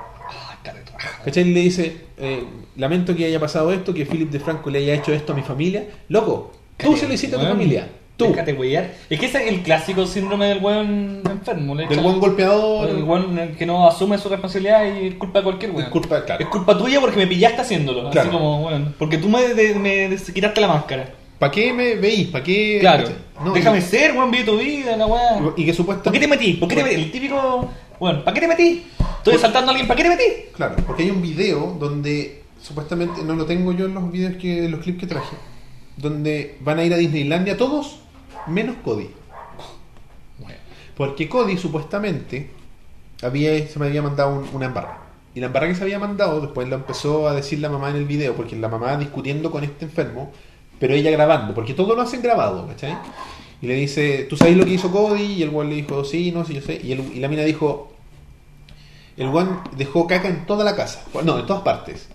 [0.98, 1.22] Ah.
[1.26, 1.44] ¿Cachai?
[1.46, 2.44] Le dice, eh,
[2.78, 5.42] lamento que haya pasado esto, que Philip de Franco le haya hecho esto a mi
[5.42, 5.86] familia.
[6.10, 7.88] Loco, tú se lo hiciste a tu Weón, familia.
[8.18, 8.28] Tú.
[8.28, 8.92] Déjate huear.
[9.10, 11.76] Es que ese es el clásico síndrome del weón enfermo.
[11.76, 12.90] Del buen golpeador.
[12.90, 15.84] El weón que no asume su responsabilidad y es culpa de cualquier weón.
[15.84, 16.42] Es culpa, claro.
[16.42, 18.10] Es culpa tuya porque me pillaste haciéndolo.
[18.12, 18.30] Claro.
[18.30, 21.10] Así como, bueno, porque tú me, de- me quitaste la máscara.
[21.38, 22.30] ¿Para qué me veís?
[22.30, 22.78] ¿Para qué?
[22.80, 23.10] Claro.
[23.44, 25.32] No, Déjame y- ser, weón, vive tu vida, la weá.
[25.34, 26.28] Y que ¿Por qué te supuestamente.
[26.30, 26.54] metí?
[26.54, 26.96] ¿Por qué te metí?
[26.96, 27.70] El típico.
[28.00, 28.86] Bueno, ¿para qué te metí?
[29.18, 30.24] Estoy asaltando a alguien, ¿para qué te metí?
[30.54, 34.66] Claro, porque hay un video donde supuestamente, no lo tengo yo en los videos que,
[34.66, 35.36] en los clips que traje,
[35.98, 38.00] donde van a ir a Disneylandia todos,
[38.48, 39.10] menos Cody.
[40.98, 42.50] Porque Cody supuestamente
[43.22, 45.00] había, se me había mandado un- una embarra.
[45.34, 47.98] Y la embarra que se había mandado, después lo empezó a decir la mamá en
[47.98, 50.32] el video, porque la mamá discutiendo con este enfermo,
[50.80, 52.98] pero ella grabando, porque todo lo hacen grabado, ¿cachai?
[53.62, 55.24] Y le dice, ¿tú sabes lo que hizo Cody?
[55.24, 56.80] Y el guan le dijo, sí, no sé, yo sé.
[56.84, 57.94] Y, el- y la mina dijo,
[59.18, 62.10] el guan dejó caca en toda la casa, no, en todas partes.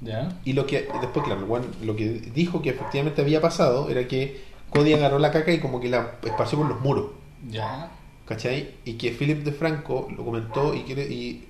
[0.00, 0.38] Ya.
[0.44, 4.06] Y lo que después, claro, el guan lo que dijo que efectivamente había pasado era
[4.06, 7.06] que Cody agarró la caca y como que la esparció por los muros.
[7.50, 7.90] Ya.
[8.26, 8.70] ¿Cachai?
[8.84, 11.44] Y que Philip de Franco lo comentó y, quiere, y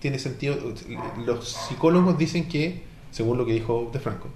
[0.00, 0.56] tiene sentido.
[1.24, 4.28] Los psicólogos dicen que, según lo que dijo de Franco,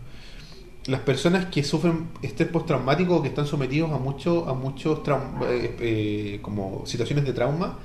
[0.86, 5.00] las personas que sufren estrés postraumático o que están sometidos a mucho, a muchos
[5.48, 7.78] eh, eh, como situaciones de trauma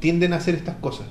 [0.00, 1.06] tienden a hacer estas cosas.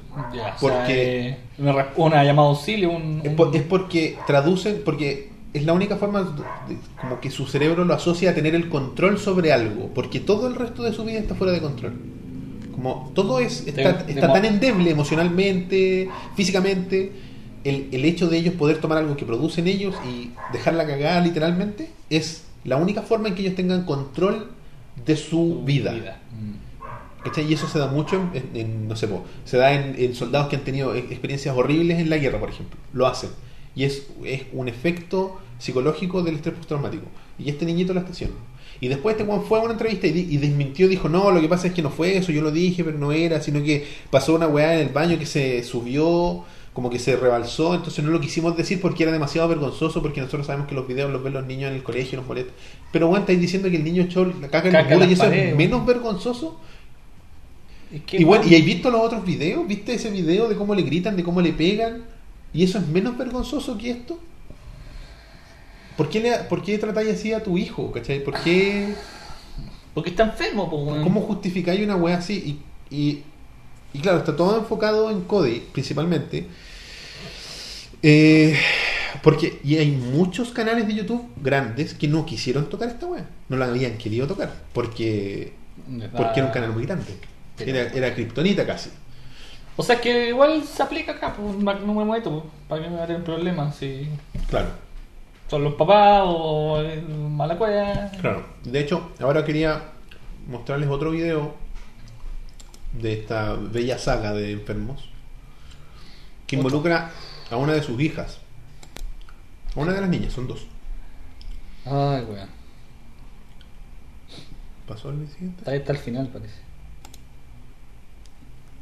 [0.61, 3.21] Porque- O sea, eh, una, una llamada auxilio, un.
[3.23, 7.47] Es, un- por- es porque traducen, porque es la única forma de- como que su
[7.47, 11.03] cerebro lo asocia a tener el control sobre algo, porque todo el resto de su
[11.03, 11.93] vida está fuera de control.
[12.71, 17.11] Como todo es está, De- está de- tan endeble emocionalmente, físicamente,
[17.63, 21.89] el, el hecho de ellos poder tomar algo que producen ellos y dejarla cagada literalmente
[22.09, 24.51] es la única forma en que ellos tengan control
[25.05, 25.91] de su vida.
[25.91, 27.23] Mm.
[27.23, 27.49] ¿Cachai?
[27.49, 30.57] Y eso se da mucho en, no sé, po, se da en, en soldados que
[30.57, 32.77] han tenido e- experiencias horribles en la guerra, por ejemplo.
[32.91, 33.29] Lo hacen.
[33.75, 37.05] Y es, es un efecto psicológico del estrés postraumático.
[37.39, 38.35] Y este niñito lo está haciendo.
[38.81, 41.47] Y después este Juan fue a una entrevista y, y desmintió, dijo, no, lo que
[41.47, 44.35] pasa es que no fue eso, yo lo dije, pero no era, sino que pasó
[44.35, 46.43] una weá en el baño que se subió,
[46.73, 50.47] como que se rebalsó, entonces no lo quisimos decir porque era demasiado vergonzoso, porque nosotros
[50.47, 52.53] sabemos que los videos los ven los niños en el colegio, en los boletos.
[52.91, 55.25] Pero bueno, estáis diciendo que el niño echó la caca en en muros y eso
[55.25, 56.59] es menos vergonzoso.
[57.91, 59.67] Es Y bueno, ¿y has visto los otros videos?
[59.67, 62.05] ¿Viste ese video de cómo le gritan, de cómo le pegan?
[62.53, 64.19] ¿Y eso es menos vergonzoso que esto?
[65.95, 67.91] ¿Por qué, le, ¿por qué tratáis así a tu hijo?
[67.91, 68.23] ¿Cachai?
[68.23, 68.95] ¿Por qué?
[69.93, 71.03] Porque está enfermo, po, weón.
[71.03, 72.59] ¿Cómo justificáis una wea así?
[72.89, 73.23] Y, y,
[73.93, 76.47] y claro, está todo enfocado en Cody, principalmente.
[78.01, 78.57] Eh,
[79.21, 83.25] porque y hay muchos canales de YouTube grandes que no quisieron tocar esta wea.
[83.49, 84.51] No la habían querido tocar.
[84.73, 85.53] Porque,
[86.15, 87.13] porque era un canal muy grande.
[87.59, 88.89] Era, era Kryptonita casi.
[89.75, 93.03] O sea que igual se aplica acá, pues, no me pues, para que me va
[93.03, 94.07] a tener problemas si
[94.49, 94.69] Claro.
[95.49, 98.11] son los papás o el mala cueva.
[98.21, 98.45] Claro.
[98.63, 99.81] De hecho, ahora quería
[100.47, 101.55] mostrarles otro video
[102.93, 105.09] de esta bella saga de enfermos
[106.47, 107.11] que involucra
[107.49, 108.39] a una de sus hijas.
[109.75, 110.67] A una de las niñas, son dos.
[111.85, 112.49] Ay, weón.
[114.87, 115.59] ¿Pasó el siguiente?
[115.59, 116.55] Está ahí hasta el final, parece.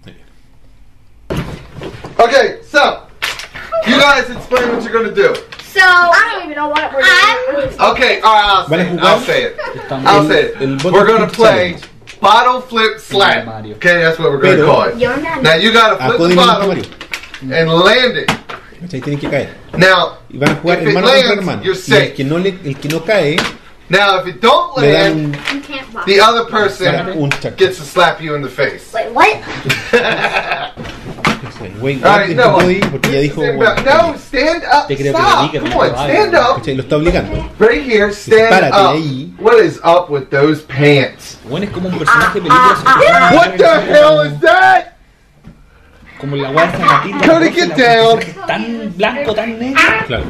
[0.03, 0.19] Viene.
[2.17, 3.07] Okay, so
[3.87, 5.33] you guys explain what you're gonna do.
[5.63, 7.79] So I don't even know what we're doing.
[7.79, 8.99] Okay, all right, I'll say it.
[8.99, 9.59] I'll say it.
[9.91, 10.83] I'll say it.
[10.83, 11.77] We're gonna play.
[12.19, 13.47] Bottle flip slap.
[13.65, 14.97] Okay, that's what we're gonna call it.
[15.41, 18.27] Now you gotta ah, flip the bottle and land it.
[18.81, 18.99] ¿Cachai?
[19.01, 19.55] Tienen que caer.
[19.77, 21.61] Now, Y van a jugar if it hermano contra lands, hermano.
[21.63, 22.13] you're Y el safe.
[22.15, 23.37] que no, le, el que no cae,
[23.89, 26.05] Now, if it don't le dan land, un, You can't walk.
[26.05, 27.55] the other person un chaco.
[27.57, 28.91] gets to slap you in the face.
[28.93, 29.37] Wait, what?
[31.61, 32.91] All right, este no.
[32.91, 33.41] Porque ya dijo.
[33.41, 33.85] Stand bueno, up.
[33.85, 34.87] No, stand up.
[34.87, 36.67] Te creo que lo diga, Come on, no stand up.
[36.67, 37.49] está obligando.
[37.59, 38.89] Right here, stand Párate up.
[38.95, 39.33] ahí.
[39.39, 41.37] What is up with those pants?
[41.49, 42.75] Bueno, es como un personaje de película.
[42.77, 44.97] super- What the hell is that?
[46.19, 46.51] Como la
[47.51, 48.19] get down.
[48.47, 49.81] Tan blanco, tan negro.
[50.07, 50.23] Claro.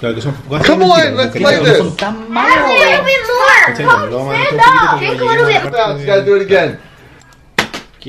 [0.00, 0.34] Claro que son.
[0.66, 1.78] Come on, let's play no this.
[1.78, 2.68] son tan A malos.
[2.70, 3.74] little bit more.
[3.74, 5.00] Stand up.
[5.00, 6.06] Take a little bit.
[6.06, 6.78] gotta do it again.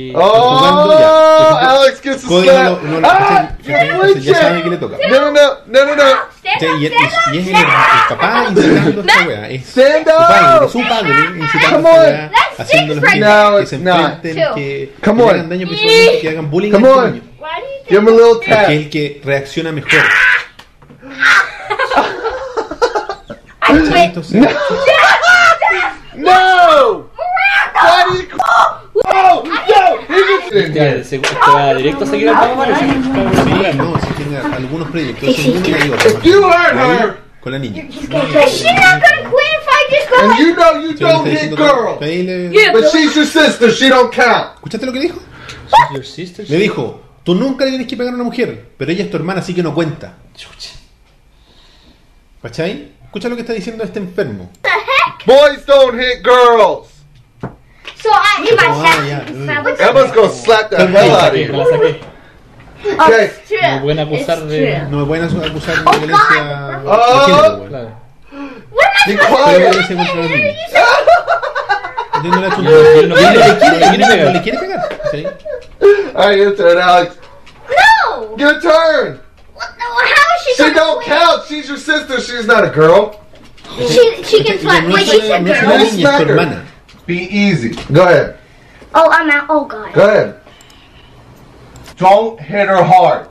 [0.08, 0.20] Que que.
[0.20, 1.10] jugando ya.
[1.12, 3.88] Oh, Alex gets a Cody no, no lo- ah, ¿cachai?
[3.88, 4.98] you're Entonces ya sabe que le toca.
[5.10, 6.04] No, no, no, no, no, no.
[6.44, 6.48] Y,
[6.86, 6.90] y-
[7.34, 7.66] y es el, el
[8.10, 9.50] papá incitando esta weá.
[9.50, 10.70] Es su Stand padre, up.
[10.72, 12.00] su padre incitando Come esta on.
[12.00, 15.36] weá, haciendo los que No, se enfrenten, que, Come que on.
[15.36, 17.04] hagan daño visualmente, que hagan bullying Come a on.
[17.06, 18.70] Why do you Give him a little Porque es tap.
[18.70, 19.90] el que reacciona mejor.
[23.70, 24.34] Entonces,
[26.16, 26.32] No!
[26.32, 27.10] Oh,
[27.82, 28.14] no!
[28.14, 28.39] He gets in
[30.52, 31.04] Here.
[31.04, 32.68] se- va directo a seguir al Papa
[33.76, 35.36] no, si tiene algunos proyectos.
[37.42, 37.84] Con la niña.
[40.22, 42.00] And you know you don't que- girls,
[42.74, 44.56] but she's your sister, she don't count.
[44.56, 45.20] ¿Escuchaste lo que dijo?
[45.68, 46.46] She's your sister.
[46.50, 49.18] Le dijo, tú nunca le tienes que pegar a una mujer, pero ella es tu
[49.18, 50.18] hermana, así que no cuenta.
[52.42, 52.92] ¿Cachai?
[53.06, 54.50] Escucha lo que está diciendo este enfermo.
[54.62, 55.26] the heck?
[55.26, 56.88] Boys don't hit girls.
[58.02, 59.30] So I if I Oh, slap yeah.
[59.30, 59.80] you, slap Mm.
[59.80, 59.86] you.
[59.86, 61.20] Emma's gonna slap the Come hell on.
[61.20, 61.52] out of Me you.
[61.52, 62.02] la saqué.
[62.80, 63.26] Okay.
[63.26, 63.60] It's true.
[63.60, 64.90] Me pueden acusar It's de- true.
[64.90, 66.70] No me pueden acu- acusar de Oh, violencia God.
[66.70, 67.26] de Oh.
[67.26, 67.70] género, güey.
[67.70, 67.92] Claro.
[68.72, 69.60] What am I Be supposed to quiet.
[69.60, 69.60] do?
[69.60, 70.56] Violencia contra los niños.
[72.16, 72.72] Entiendo la Yo- yo no chunga.
[72.94, 74.34] quiero- Y le quiere- no le quiere no pegar.
[74.34, 74.82] le quiere pegar.
[75.12, 75.28] ¿sí?
[76.16, 77.16] All right, your turn, Alex.
[77.70, 78.38] No.
[78.38, 79.20] Your turn.
[79.56, 80.52] What the, how is she?
[80.56, 81.18] She gonna don't quit?
[81.18, 81.42] count.
[81.48, 82.20] She's your sister.
[82.22, 83.20] She's not a girl.
[83.78, 84.84] She she can Ella slap.
[84.84, 85.70] no Wait, es she's una- a no es girl.
[85.70, 86.62] una Let's niña, es smack tu her.
[87.10, 87.30] Hermana.
[87.30, 87.70] Be easy.
[87.94, 88.38] Go ahead.
[88.94, 89.46] Oh, I'm out.
[89.50, 89.94] Oh God.
[89.94, 90.36] Go ahead.
[91.98, 93.28] Don't hit her hard.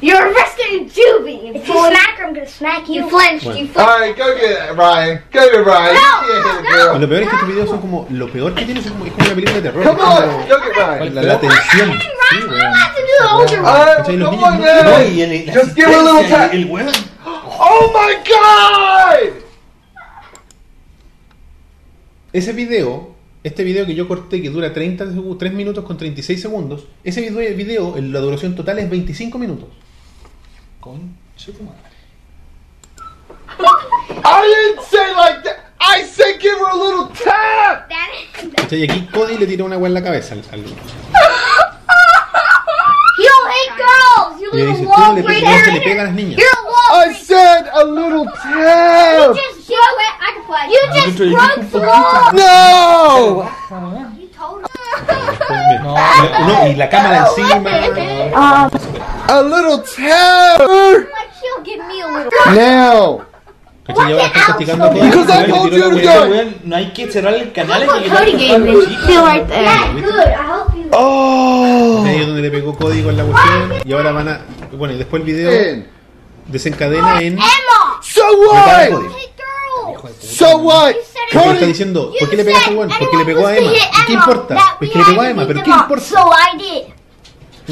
[0.00, 1.56] You're arrested in juvie.
[1.56, 3.02] If you smack her, I'm gonna smack you.
[3.02, 3.44] You flinched.
[3.44, 3.58] Bueno.
[3.58, 4.00] You All flinched.
[4.00, 5.22] right, go get Ryan.
[5.32, 5.94] Go get Ryan.
[5.94, 6.68] No, you can't hit a no.
[6.68, 6.98] Y girl.
[7.00, 8.06] lo peor es que estos videos son como.
[8.10, 9.82] Lo peor que tiene es como, es como una película de terror.
[9.84, 11.14] Come on, go get Ryan.
[11.16, 11.88] la, la tensión.
[11.88, 13.74] Ryan, I don't have to do the older one.
[13.74, 14.16] right, ¿Cachai?
[14.16, 14.84] Los come niños on, no- guys.
[14.84, 16.54] No, y el- la Just give her a little asistencia, tap.
[16.54, 16.92] El weón.
[17.60, 19.37] Oh my God!
[22.32, 26.40] Ese video, este video que yo corté que dura 30 segundos, 3 minutos con 36
[26.40, 29.68] segundos, ese video, video en la duración total es 25 minutos.
[30.82, 31.78] Tu madre.
[34.24, 35.56] I didn't say like that.
[35.80, 37.88] I said give her a little tap.
[37.88, 38.72] That-.
[38.76, 40.64] Y aquí Cody le tira una agua en la cabeza al, al-
[43.18, 44.40] You hate girls.
[44.40, 45.48] You y le little dice, tú no le, pe- breaker.
[45.48, 46.36] no se le pega a las niñas.
[46.38, 46.57] You're
[46.90, 49.36] I said a little You tap.
[49.36, 50.14] just broke.
[50.20, 50.64] I can play.
[50.72, 51.78] You just broke the.
[52.32, 53.48] No.
[54.18, 54.62] You told
[55.82, 55.94] No.
[56.46, 57.70] no, y la cámara encima.
[59.28, 60.60] A little tap.
[60.60, 62.30] Like give me a little.
[62.54, 63.24] Now.
[63.86, 66.50] Because I told you to go.
[66.64, 67.80] No hay que cerrar el canal.
[67.88, 69.62] Feel right there.
[69.62, 70.28] Yeah, good.
[70.28, 70.90] I hope you.
[70.92, 72.04] Oh.
[72.06, 73.72] Ahí donde le pegó Cody con la cuestión.
[73.84, 74.40] Y ahora van a.
[74.72, 75.84] Bueno, y después el video.
[76.48, 77.34] Desencadena en.
[77.34, 78.00] Emma.
[78.02, 78.90] So what?
[80.20, 80.94] So what?
[81.32, 82.88] Porque está diciendo, ¿por qué le pegas a Juan?
[82.98, 83.72] Porque le pegó a Emma.
[83.72, 84.76] ¿Y qué importa?
[84.80, 86.04] Es que le pegó a Emma, pero ¿qué importa?
[86.04, 86.94] So I did.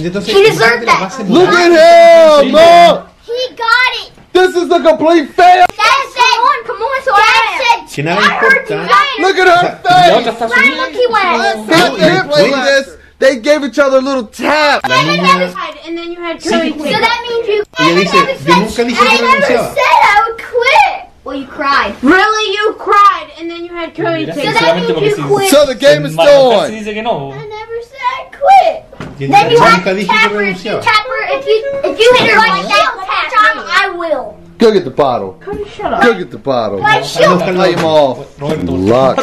[0.04, 2.52] Entonces, la Look at him.
[2.52, 3.06] Look.
[3.26, 4.12] He got it.
[4.32, 5.64] This is a complete fail.
[5.66, 7.02] Dad said, come on, come on.
[7.02, 8.88] So Dad said, Que nada importa.
[9.18, 10.32] Look at la her otra face.
[10.32, 13.05] está Ryan, look, he went.
[13.18, 13.40] They No, y didn't play después- this.
[13.40, 14.86] They gave each other a little tap.
[14.88, 15.54] La niña.
[15.86, 16.72] And then you had Sí, Curly.
[16.72, 17.62] So that means you.
[17.78, 19.74] Ella dice, yo nunca dije que I never renunciaba.
[19.74, 21.02] said I would quit.
[21.24, 21.94] Well, you cried.
[22.02, 25.50] Really, you cried, and then you had Curly Mira, take that sinceramente, means you quit.
[25.50, 26.70] So the game is Mario still Kart on.
[26.70, 27.32] dice que no.
[27.32, 28.84] I never said I quit.
[29.18, 30.42] Y Then you yo have nunca to tap her.
[30.42, 30.82] If you renunciaba.
[30.82, 31.58] tap her, if you
[31.90, 34.36] if you hit her like that one time, I will.
[34.58, 35.38] Go get the bottle.
[35.74, 36.02] shut up.
[36.02, 36.78] Go get the bottle.
[36.80, 37.36] Like Anda a she'll.
[37.38, 38.36] buscar la Play them otra.
[38.42, 38.56] off.
[38.70, 39.16] Luck.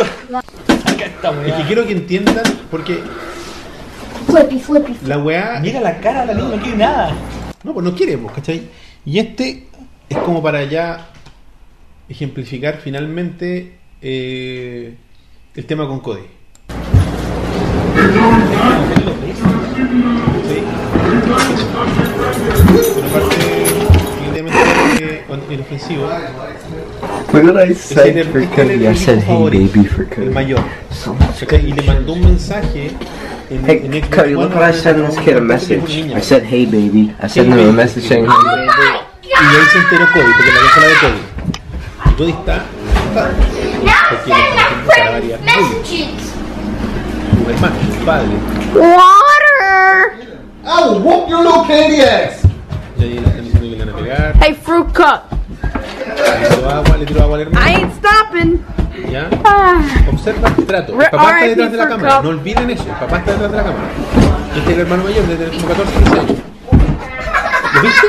[0.68, 1.06] saca
[1.48, 3.02] Es que quiero que entiendan, porque
[4.26, 4.98] Flippy, flippy.
[5.06, 5.60] la weá.
[5.60, 7.14] Mira la cara de la niña, no quiere nada.
[7.64, 8.64] No, pues no quiere, pues, ¿cachai?
[9.06, 9.68] Y este
[10.10, 11.10] es como para ya
[12.10, 14.96] ejemplificar finalmente eh,
[15.56, 16.22] el tema con Cody.
[25.50, 25.98] El, for es el
[27.26, 27.26] Cody?
[27.58, 28.38] I said, hijo
[28.94, 30.30] hey favorito, baby for el Cody.
[30.30, 30.60] mayor.
[31.64, 32.98] Y le mandó un mensaje en,
[33.62, 35.84] Hey, en Cody, One look what I sent this kid a message.
[36.12, 37.14] I said, hey baby.
[37.22, 38.68] I sent Hey, him a message saying, Oh hey baby.
[38.68, 39.68] Oh my Y ahí god!
[39.72, 41.22] se enteró Cody, porque la cosa la de Cody.
[42.18, 42.66] Y está
[43.06, 43.34] enfadado.
[43.84, 43.94] Now
[44.26, 46.34] send my para friends variar, messages.
[47.44, 48.36] su hermano, su padre.
[48.74, 50.40] Water.
[50.66, 52.44] I will whoop your little candy ass.
[52.98, 54.34] Y ahí le están diciendo que le van a pegar.
[54.42, 55.32] Hey, fruit cup.
[55.62, 58.64] Le tiró agua, le tiró agua al I ain't stopping.
[59.10, 59.30] ¿Ya?
[59.44, 59.82] Ah.
[60.12, 60.94] Observa el trato.
[60.94, 62.22] El papá está detrás de la cámara.
[62.22, 62.84] No olviden eso.
[62.84, 63.88] El papá está detrás de la cámara.
[64.56, 66.38] Este es el hermano mayor, de como 14 15 años.
[67.74, 68.08] ¿Lo viste?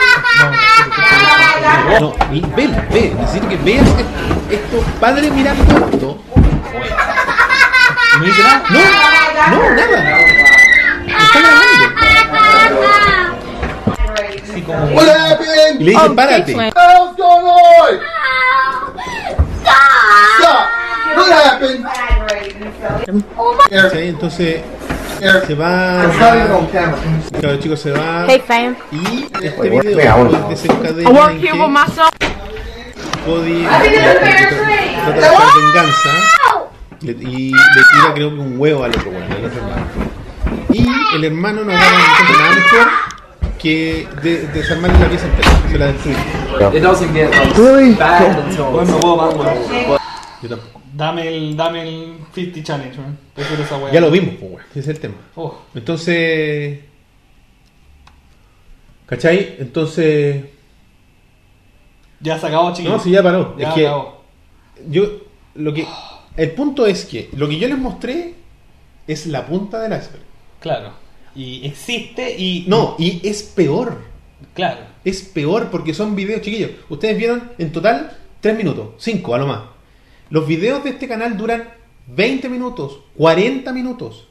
[2.01, 3.15] No, y ve, ve.
[3.19, 3.89] Necesito que veas
[4.51, 4.85] esto.
[5.01, 5.62] Padre mirando
[5.93, 6.19] esto.
[8.19, 8.62] No dice nada.
[9.51, 10.19] No, no, nada.
[11.06, 12.05] está grabando.
[14.55, 15.81] Happened?
[15.81, 16.52] Y le dice, Oh, párate.
[21.24, 21.86] What happened?
[22.30, 23.24] Eric,
[23.70, 24.09] ¿Cachai?
[24.09, 24.60] Entonces
[25.20, 26.02] Eric, se va.
[27.40, 28.26] Claro, chicos, se va.
[28.28, 28.76] Hey, fam.
[28.92, 31.59] Y este video wanna- desencadena en que.
[33.24, 36.10] Cody trata de hacer venganza
[37.01, 37.56] le- y le
[37.92, 39.86] tira creo que un huevo al otro al otro hermano.
[40.72, 40.86] Y
[41.16, 42.86] el hermano no encuentra nada mejor
[43.59, 46.16] que de, desarmarle la pieza entera, se la destruye.
[48.72, 49.98] Bueno.
[50.42, 50.84] Yo tampoco.
[50.97, 53.19] Dame el, dame el 50 challenge, man.
[53.35, 53.93] Prefiero esa weá.
[53.93, 55.15] Ya lo vimos, pues weón, ese es el tema.
[55.35, 56.81] Oh, Entonces.
[59.07, 59.57] ¿Cachai?
[59.59, 60.45] Entonces.
[62.21, 62.93] ya se acabó, chicos.
[62.93, 63.57] No, si ya paró.
[63.59, 64.25] Ya es que acabó.
[64.89, 65.05] yo.
[65.57, 65.87] Lo que.
[66.37, 68.35] El punto es que lo que yo les mostré
[69.07, 70.23] es la punta del iceberg.
[70.61, 70.93] Claro.
[71.35, 72.66] Y existe y.
[72.69, 73.99] No, y es peor.
[74.55, 74.83] Claro.
[75.05, 76.71] Es peor porque son videos, chiquillos.
[76.89, 79.73] Ustedes vieron en total 3 minutos, 5 a lo más.
[80.30, 81.64] Los videos de este canal duran
[82.09, 84.28] 20 minutos, 40 minutos.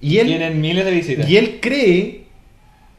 [0.00, 1.28] Y él, Tienen miles de visitas.
[1.28, 2.26] y él cree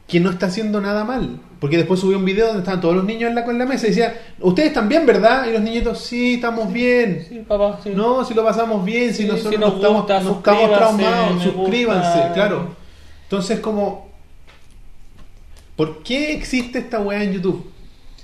[0.07, 1.39] que no está haciendo nada mal.
[1.59, 3.87] Porque después subió un video donde estaban todos los niños en la, en la mesa
[3.87, 5.47] y decía, ustedes están bien, ¿verdad?
[5.47, 7.25] Y los niñitos, sí, estamos bien.
[7.27, 7.91] Sí, papá, sí.
[7.95, 12.09] No, si lo pasamos bien, si Sí, nosotros si no nos estamos, estamos traumados, suscríbanse,
[12.19, 12.33] gusta.
[12.33, 12.75] claro.
[13.23, 14.07] Entonces, como,
[15.75, 17.69] ¿por qué existe esta weá en YouTube?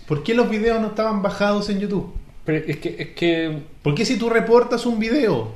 [0.08, 2.14] ¿Por qué los videos no estaban bajados en YouTube?
[2.46, 3.58] Pero es que, es que.
[3.82, 5.52] ¿Por qué si tú reportas un video?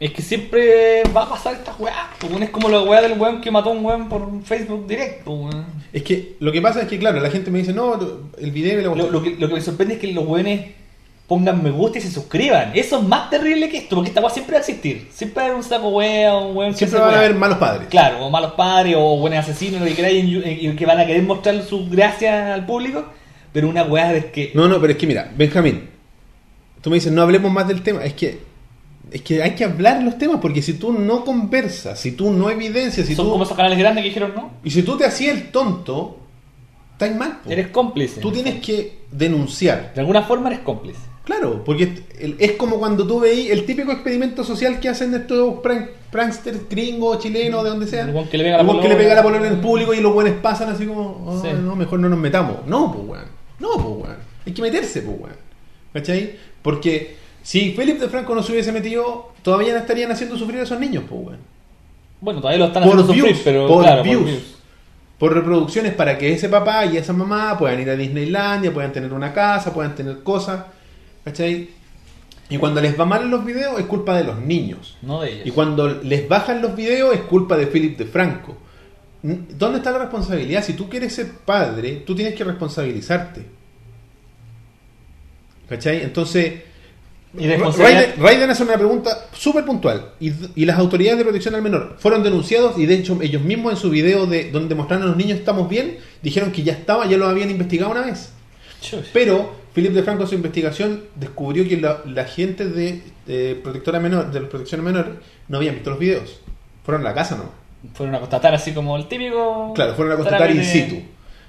[0.00, 2.10] Es que siempre va a pasar esta weá.
[2.40, 5.66] Es como la weá del weón que mató a un weón por Facebook directo, weón.
[5.92, 7.98] Es que lo que pasa es que, claro, la gente me dice, no,
[8.38, 10.66] el video y Lo, lo que, lo que me sorprende es que los weones
[11.26, 12.70] pongan me gusta y se suscriban.
[12.74, 15.08] Eso es más terrible que esto, porque esta weá siempre va a existir.
[15.10, 17.88] Siempre va a haber un saco wea, un weón Siempre van a haber malos padres.
[17.88, 21.24] Claro, o malos padres, o buenos asesinos, lo que queráis, en- que van a querer
[21.24, 23.04] mostrar su gracia al público.
[23.52, 24.52] Pero una weá es que.
[24.54, 25.88] No, no, pero es que mira, Benjamín,
[26.82, 28.04] tú me dices, no hablemos más del tema.
[28.04, 28.40] Es que,
[29.10, 32.50] es que hay que hablar los temas, porque si tú no conversas, si tú no
[32.50, 34.50] evidencias, si son tú, como esos canales grandes que dijeron no.
[34.62, 36.18] y si tú te hacías el tonto,
[36.92, 37.38] estás mal.
[37.42, 37.50] po.
[37.50, 38.20] Eres cómplice.
[38.20, 39.92] Tú tienes que denunciar.
[39.94, 41.00] De alguna forma eres cómplice.
[41.24, 41.92] Claro, porque
[42.38, 47.18] es como cuando tú veis el típico experimento social que hacen estos prank, pranksters gringos,
[47.18, 48.04] chilenos, de donde sea.
[48.08, 51.22] El que le pega la polola en el público y los buenos pasan así como,
[51.26, 51.48] "Oh, Sí.
[51.62, 52.66] no, mejor no nos metamos.
[52.66, 53.37] No, pues weón.
[53.58, 54.16] No, pues weón.
[54.46, 55.36] Hay que meterse, pues weón.
[55.92, 56.36] ¿Cachai?
[56.62, 60.62] Porque si Felipe de Franco no se hubiese metido, todavía no estarían haciendo sufrir a
[60.64, 61.38] esos niños, pues weón.
[62.20, 64.18] Bueno, todavía lo están Por haciendo views, sufrir, pero por claro, views.
[64.22, 64.54] por views.
[65.18, 69.12] Por reproducciones para que ese papá y esa mamá puedan ir a Disneylandia, puedan tener
[69.12, 70.64] una casa, puedan tener cosas.
[71.24, 71.70] ¿Cachai?
[72.50, 74.96] Y cuando les va mal en los videos es culpa de los niños.
[75.02, 75.46] No de ellos.
[75.46, 78.56] Y cuando les bajan los videos es culpa de Philip de Franco.
[79.22, 80.64] ¿Dónde está la responsabilidad?
[80.64, 83.44] Si tú quieres ser padre, tú tienes que responsabilizarte.
[85.68, 86.02] ¿Cachai?
[86.02, 86.62] Entonces,
[87.34, 90.12] Raiden, Raiden hace una pregunta súper puntual.
[90.20, 93.72] Y, y las autoridades de protección al menor fueron denunciados y de hecho ellos mismos
[93.72, 97.06] en su video de donde mostraron a los niños estamos bien, dijeron que ya estaba,
[97.06, 98.30] ya lo habían investigado una vez.
[99.12, 104.00] Pero Philip de Franco en su investigación descubrió que la, la gente de, de protectora
[104.00, 106.40] menor, de protección menor, no habían visto los videos.
[106.84, 107.67] Fueron a la casa, ¿no?
[107.94, 109.72] Fueron a constatar así como el típico.
[109.74, 110.96] Claro, fueron a constatar in situ.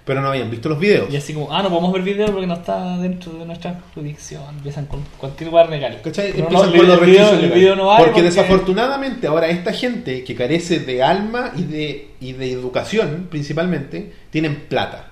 [0.06, 1.12] Pero no habían visto los videos.
[1.12, 4.44] Y así como, ah, no podemos ver video porque no está dentro de nuestra jurisdicción.
[4.58, 6.00] Empiezan con cualquier lugar legal.
[6.04, 6.32] ¿Cachai?
[6.32, 10.24] Pero Empiezan no, con el, los video, el video no porque, desafortunadamente ahora esta gente
[10.24, 15.12] que carece de alma y de, y de educación principalmente, tienen plata.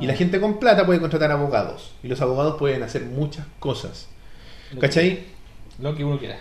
[0.00, 0.08] Y Ah.
[0.08, 1.92] la gente con plata puede contratar abogados.
[2.02, 4.08] Y los abogados pueden hacer muchas cosas.
[4.80, 5.20] ¿Cachai?
[5.80, 6.38] Lo que uno quiera.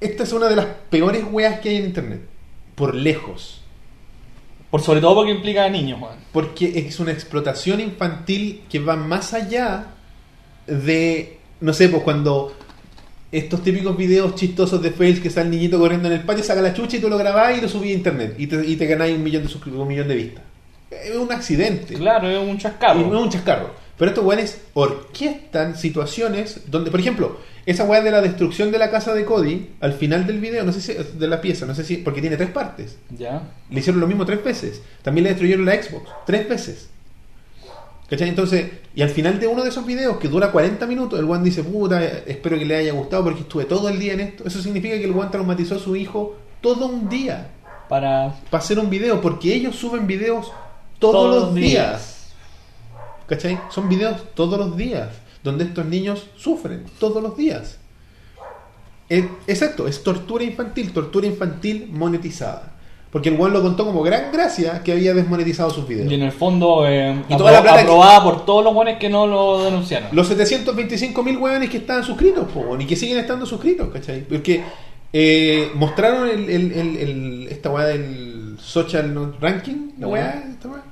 [0.00, 2.20] Esta es una de las peores weas que hay en internet.
[2.74, 3.60] Por lejos.
[4.70, 6.16] Por sobre todo porque implica a niños, Juan.
[6.32, 9.88] Porque es una explotación infantil que va más allá
[10.66, 12.54] de, no sé, pues cuando
[13.30, 16.62] estos típicos videos chistosos de fails que está el niñito corriendo en el patio, saca
[16.62, 18.86] la chucha y tú lo grabás y lo subís a internet y te, y te
[18.86, 20.44] ganáis un millón de suscriptores, un millón de vistas.
[20.90, 21.94] Es un accidente.
[21.94, 23.00] Claro, es un chascarro.
[23.00, 23.81] Y no es un chascarro.
[24.02, 28.90] Pero estos weones orquestan situaciones donde, por ejemplo, esa weá de la destrucción de la
[28.90, 31.84] casa de Cody, al final del video, no sé si, de la pieza, no sé
[31.84, 32.98] si, porque tiene tres partes.
[33.16, 33.48] Ya.
[33.70, 34.82] Le hicieron lo mismo tres veces.
[35.02, 36.88] También le destruyeron la Xbox tres veces.
[38.10, 38.28] ¿Cachai?
[38.28, 41.44] Entonces, y al final de uno de esos videos que dura 40 minutos, el one
[41.44, 44.42] dice, puta, espero que le haya gustado porque estuve todo el día en esto.
[44.44, 47.52] Eso significa que el one traumatizó a su hijo todo un día
[47.88, 50.50] Para para hacer un video, porque ellos suben videos
[50.98, 52.21] todos, los días.
[53.26, 53.58] ¿Cachai?
[53.70, 55.08] Son videos todos los días,
[55.42, 57.78] donde estos niños sufren todos los días.
[59.08, 62.70] Es- exacto, es tortura infantil, tortura infantil monetizada.
[63.10, 66.10] Porque el weón lo contó como gran gracia que había desmonetizado sus videos.
[66.10, 68.96] Y en el fondo, eh, Y toda la plata que- aprobada por todos los buenos
[68.98, 70.08] que no lo denunciaron.
[70.12, 74.22] Los 725 mil hueones que estaban suscritos, po, y que siguen estando suscritos, ¿cachai?
[74.22, 74.62] Porque
[75.12, 80.82] eh, mostraron el, el- el- el- esta weá del social ranking, la weá, esta weá,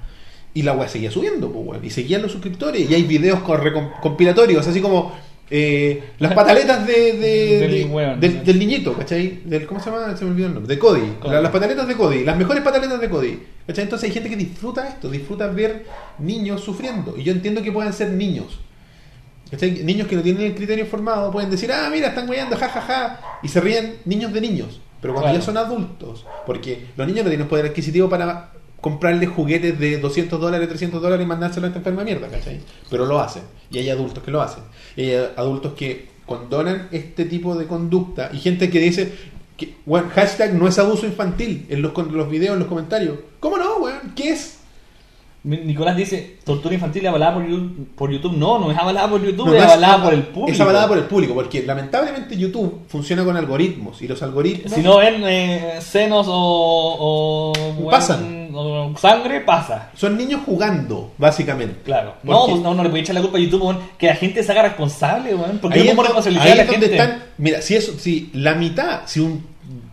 [0.54, 3.60] y la weá seguía subiendo, weón, y seguían los suscriptores, y hay videos con
[4.02, 5.12] compilatorios, así como
[5.52, 9.40] eh, las pataletas de, de- Del de- weón, del, niñito, ¿cachai?
[9.44, 10.16] Del, ¿Cómo se llama?
[10.16, 10.74] Se me olvidó el nombre.
[10.74, 11.14] De Cody.
[11.20, 11.32] Cody.
[11.34, 12.24] La- las pataletas de Cody.
[12.24, 13.38] Las mejores pataletas de Cody.
[13.66, 13.84] ¿cachai?
[13.84, 15.86] Entonces hay gente que disfruta esto, disfruta ver
[16.18, 17.16] niños sufriendo.
[17.16, 18.60] Y yo entiendo que puedan ser niños.
[19.50, 19.82] ¿cachai?
[19.82, 22.80] Niños que no tienen el criterio formado pueden decir, ah, mira, están weyando, ja, ja,
[22.80, 23.20] ja.
[23.42, 24.80] Y se ríen niños de niños.
[25.00, 25.38] Pero cuando Claro.
[25.40, 28.50] ya son adultos, porque los niños no tienen poder adquisitivo para
[28.80, 32.60] comprarle juguetes de 200 dólares, 300 dólares y mandárselo a esta enferma mierda, ¿cachai?
[32.88, 33.42] Pero lo hacen.
[33.70, 34.64] Y hay adultos que lo hacen.
[34.96, 38.30] Y hay adultos que condonan este tipo de conducta.
[38.32, 39.12] Y gente que dice,
[39.56, 43.18] que, bueno, hashtag no es abuso infantil en los, con los videos, en los comentarios.
[43.40, 44.12] ¿Cómo no, weón?
[44.14, 44.60] ¿Qué es?
[45.42, 47.88] Nicolás dice, tortura infantil avalada por YouTube.
[47.94, 48.36] Por YouTube.
[48.36, 50.52] No, no es avalada por YouTube, No, es avalada por el público.
[50.52, 54.02] Es avalada por el público, porque lamentablemente YouTube funciona con algoritmos.
[54.02, 54.72] Y los algoritmos...
[54.72, 57.52] Si no ven eh, senos o,
[57.90, 58.39] Pasan.
[58.98, 59.90] Sangre, pasa.
[59.94, 61.80] Son niños jugando, básicamente.
[61.84, 62.14] Claro.
[62.22, 64.52] No, pues no, no le puede echar la culpa a YouTube, que la gente se
[64.52, 65.58] haga responsable, weón.
[65.58, 67.02] Porque Ahí no es, responsabilidad ahí a la es donde gente.
[67.02, 67.22] están.
[67.38, 69.44] Mira, si eso, si la mitad, si un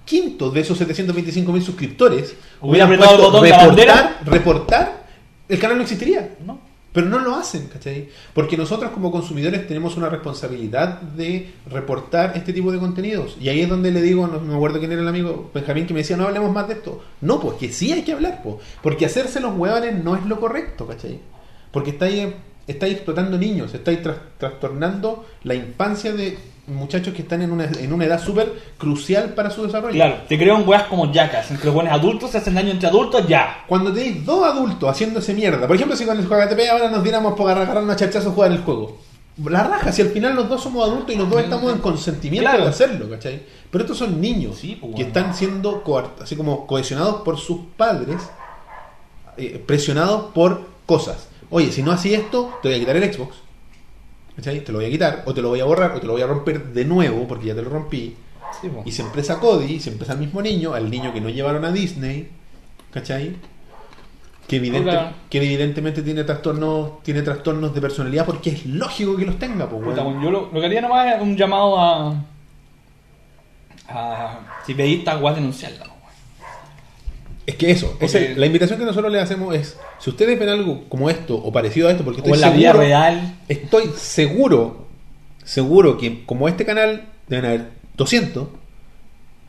[0.06, 3.94] quinto de esos 725 mil suscriptores Hubiera apretado el puesto botón de la bandera.
[3.94, 5.04] reportar, reportar,
[5.50, 6.30] el canal no existiría.
[6.46, 6.60] No.
[6.98, 8.10] Pero no lo hacen, ¿cachai?
[8.34, 13.38] Porque nosotros como consumidores tenemos una responsabilidad de reportar este tipo de contenidos.
[13.40, 15.94] Y ahí es donde le digo, no, me acuerdo quién era el amigo Benjamín que
[15.94, 17.04] me decía, no hablemos más de esto.
[17.22, 18.56] No, pues que sí hay que hablar, pues.
[18.82, 21.20] Porque hacerse los huevones no es lo correcto, ¿cachai?
[21.72, 22.30] Porque estáis,
[22.66, 26.36] estáis explotando niños, estáis tras- trastornando la infancia de
[26.68, 29.94] muchachos que están en una, en una edad súper crucial para su desarrollo.
[29.94, 32.72] Claro, te creo en weas como yacas, en que los buenos adultos se hacen daño
[32.72, 33.64] entre adultos, ya.
[33.68, 37.34] Cuando tenéis dos adultos haciéndose mierda, por ejemplo, si con el ATP ahora nos diéramos
[37.36, 38.98] por agarrarnos a chachazos a jugar el juego.
[39.46, 42.50] La raja, si al final los dos somos adultos y los dos estamos en consentimiento
[42.50, 42.64] Claro.
[42.64, 43.44] de hacerlo, ¿cachai?
[43.70, 45.08] Pero estos son niños Sí, pues, que bueno.
[45.08, 45.84] están siendo
[46.22, 48.18] así como cohesionados por sus padres,
[49.38, 51.28] eh, presionados por cosas.
[51.52, 53.36] Oye, si no así esto, te voy a quitar el Xbox.
[54.38, 54.64] ¿Cachai?
[54.64, 56.22] Te lo voy a quitar, o te lo voy a borrar, o te lo voy
[56.22, 58.16] a romper de nuevo, porque ya te lo rompí.
[58.62, 58.70] Sí.
[58.86, 61.72] Y se empresa Cody, se empresa al mismo niño, al niño que no llevaron a
[61.72, 62.30] Disney,
[62.92, 63.36] ¿cachai?
[64.48, 64.92] Que, evidente-
[65.30, 69.82] que evidentemente tiene trastornos, tiene trastornos de personalidad porque es lógico que los tenga, pues,
[69.86, 72.16] weón, yo lo, lo que haría nomás es un llamado a.
[73.90, 74.40] a.
[74.66, 75.86] si pedís esta weá, denunciarla.
[77.48, 80.50] Es que eso, Porque- esa- la invitación que nosotros le hacemos es, si ustedes ven
[80.50, 83.36] algo como esto o parecido a esto, porque O estoy la vida seguro, real.
[83.48, 84.86] estoy seguro,
[85.46, 88.50] seguro que como este canal deben haber 200,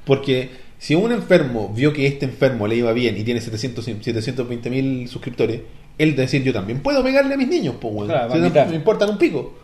[0.04, 4.70] porque si un enfermo vio que este enfermo le iba bien y tiene 700, 720
[4.70, 5.60] mil suscriptores,
[5.98, 8.36] él de decir yo también puedo pegarle a mis niños, pues bueno, Claro, va a
[8.36, 8.68] Si no quitar.
[8.68, 9.58] me importan un pico.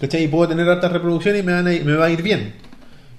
[0.00, 0.24] ¿Cachai?
[0.24, 2.54] Y puedo tener altas reproducciones y me, van a ir- me va a ir bien.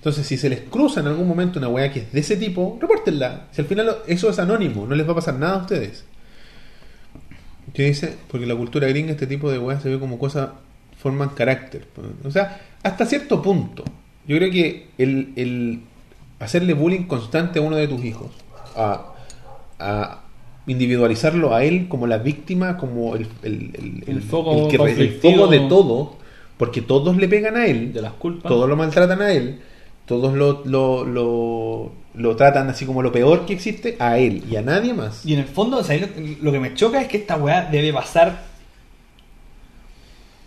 [0.01, 2.75] Entonces, si se les cruza en algún momento una weá que es de ese tipo,
[2.81, 3.47] repórtenla.
[3.51, 6.05] Si al final eso es anónimo, no les va a pasar nada a ustedes.
[7.73, 8.15] ¿Qué dice?
[8.29, 10.49] Porque la cultura gringa, este tipo de weas se ve como cosas,
[10.97, 11.85] forman carácter.
[12.25, 13.83] O sea, hasta cierto punto.
[14.27, 15.81] Yo creo que el, el
[16.39, 18.31] hacerle bullying constante a uno de tus hijos,
[18.75, 19.13] a,
[19.79, 20.21] a
[20.67, 26.17] individualizarlo a él como la víctima, como el, el, el- foco que de todo,
[26.57, 28.49] porque todos le pegan a él, De las culpas.
[28.51, 29.61] todos lo maltratan a él,
[30.11, 34.57] todos lo, lo, lo, lo tratan así como lo peor que existe a él y
[34.57, 35.25] a nadie más.
[35.25, 36.01] Y en el fondo, ¿sabes?
[36.17, 38.41] Lo, lo que me choca es que esta weá debe pasar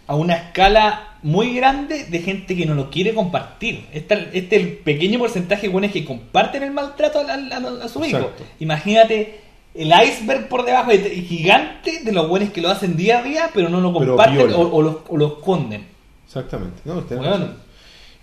[0.07, 3.87] a una escala muy grande de gente que no lo quiere compartir.
[3.95, 7.35] Este es el pequeño porcentaje de buenos que comparten el maltrato a, a-
[7.81, 8.19] a- a su hijo.
[8.19, 8.45] Exacto.
[8.61, 9.41] Imagínate
[9.75, 13.51] el iceberg por debajo de- gigante de los buenos que lo hacen día a día,
[13.55, 15.87] pero no lo comparten o, o lo, o lo esconden.
[16.27, 16.83] Exactamente.
[16.85, 17.64] No, usted Bueno.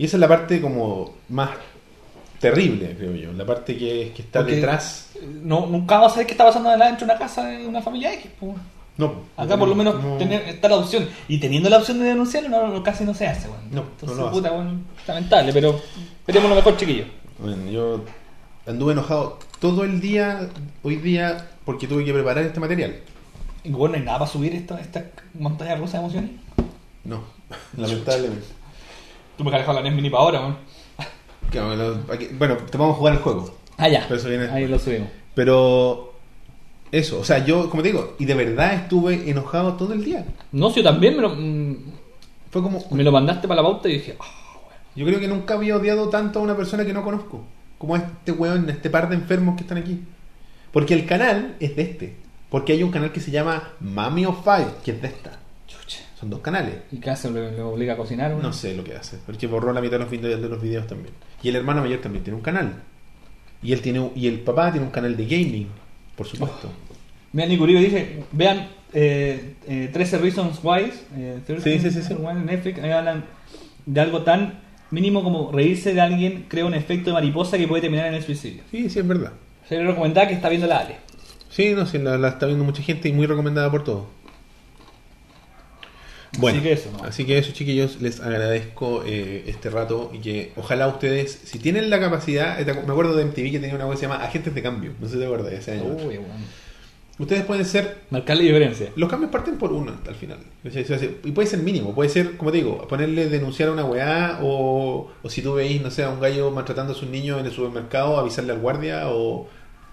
[0.01, 1.51] Y esa es la parte como más
[2.39, 3.31] terrible, creo yo.
[3.33, 5.11] La parte que, que está Porque detrás.
[5.43, 8.11] No, nunca vamos a saber qué está pasando dentro de una casa de una familia
[8.15, 8.31] X.
[8.39, 8.53] pues.
[8.97, 9.13] No.
[9.37, 11.07] Acá por lo menos no- tener, está la opción.
[11.27, 13.61] Y teniendo la opción de denunciarlo, no, no- casi no se hace, weón.
[13.69, 15.79] No, Entonces, no puta, weón, lamentable, pero
[16.17, 17.07] esperemos lo mejor, chiquillos.
[17.37, 18.03] Bueno, yo
[18.65, 20.49] anduve enojado todo el día,
[20.81, 22.95] hoy día, porque tuve que preparar este material.
[23.63, 25.05] Y bueno, no hay nada para subir esta, esta
[25.35, 26.31] montaña rusa de emociones.
[27.03, 27.21] No,
[27.77, 28.60] lamentablemente.
[29.37, 30.57] Tú me has dejado la NES Mini para ahora, weón.
[31.51, 31.95] Que, bueno,
[32.37, 33.53] bueno, te vamos a jugar el juego.
[33.77, 34.05] Ah, ya.
[34.07, 35.09] Pero eso viene Ahí lo subimos.
[35.33, 36.13] Pero
[36.91, 40.25] eso, o sea, yo, como te digo, y de verdad estuve enojado todo el día.
[40.51, 41.75] No, si yo también me lo, mm,
[42.51, 42.83] Fue como.
[42.91, 44.25] me lo mandaste para la pauta y dije, ah,
[44.55, 44.79] weón.
[44.95, 47.43] Yo creo que nunca había odiado tanto a una persona que no conozco.
[47.77, 50.01] Como a este weón, este par de enfermos que están aquí.
[50.71, 52.15] Porque el canal es de este.
[52.49, 55.39] Porque hay un canal que se llama Mami of Five, que es de esta.
[55.67, 56.03] Chucha.
[56.21, 56.75] Son dos canales.
[56.91, 57.31] ¿Y qué hace?
[57.31, 58.31] ¿Le, le obliga a cocinar?
[58.31, 59.17] No sé lo que hace.
[59.25, 61.13] Porque borró la mitad de los videos, de los videos también.
[61.41, 62.75] Y el hermano mayor también tiene un canal.
[63.63, 65.67] Y él tiene y el papá tiene un canal de gaming,
[66.15, 66.71] por supuesto.
[67.33, 72.13] Mira, Nico Uribe dice, vean eh, eh, 13 Reasons Why, eh, 13 Sí, sí, sí,
[72.13, 73.25] en Netflix, hablan
[73.87, 74.59] de algo tan
[74.91, 78.23] mínimo como reírse de alguien crea un efecto de mariposa que puede terminar en el
[78.23, 78.61] suicidio.
[78.69, 79.31] Sí, sí, es verdad.
[79.67, 80.97] Se le recomendaba que está viendo la Ale.
[81.49, 84.05] Sí, no, sí, la, la está viendo mucha gente y muy recomendada por todos.
[86.37, 87.03] Bueno, Así que eso, ¿no?
[87.03, 91.89] así que eso, chiquillos, les agradezco eh, este rato y que ojalá ustedes, si tienen
[91.89, 94.61] la capacidad, me acuerdo de MTV que tenía una web que se llama Agentes de
[94.61, 95.83] Cambio, no sé si te acuerdas, ese año.
[95.83, 96.33] Uy, bueno.
[97.19, 98.89] Ustedes pueden ser Marcar la diferencia.
[98.95, 100.39] Los cambios parten por uno al final.
[101.23, 105.11] Y puede ser mínimo, puede ser, como te digo, ponerle denunciar a una weá o,
[105.21, 107.51] o si tú veis, no sé, a un gallo maltratando a sus niños en el
[107.51, 109.47] supermercado, avisarle al guardia o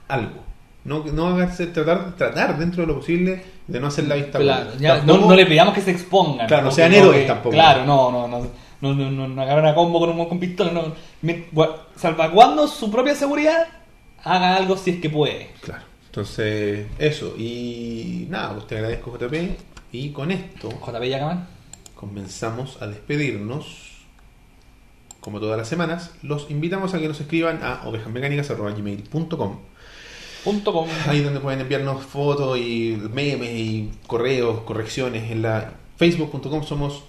[0.06, 0.47] algo.
[0.88, 4.70] No, no hagarse, tratar, tratar dentro de lo posible de no hacer la vista Claro,
[4.78, 6.46] ya, no, Tampoco- no le pidamos que se expongan.
[6.46, 7.50] Claro, no sean héroes tampoco.
[7.54, 8.68] Claro, no, no, no.
[8.80, 10.70] No, no, no, no agarran a combo con un con pistola.
[10.72, 10.92] No,
[11.22, 11.46] Me-
[11.96, 13.66] salvaguardando su propia seguridad,
[14.22, 15.50] haga algo si es que puede.
[15.60, 15.82] Claro.
[16.06, 17.34] Entonces, eso.
[17.36, 19.56] Y nada, pues te agradezco, JP.
[19.92, 21.46] Y con esto JP Yacaman.
[21.94, 23.88] comenzamos a despedirnos.
[25.20, 29.60] Como todas las semanas, los invitamos a que nos escriban a ovejasmecánicas.gmail.com Punto
[30.64, 30.86] com.
[31.06, 37.04] Ahí donde pueden enviarnos fotos y memes y correos, correcciones en la facebook.com somos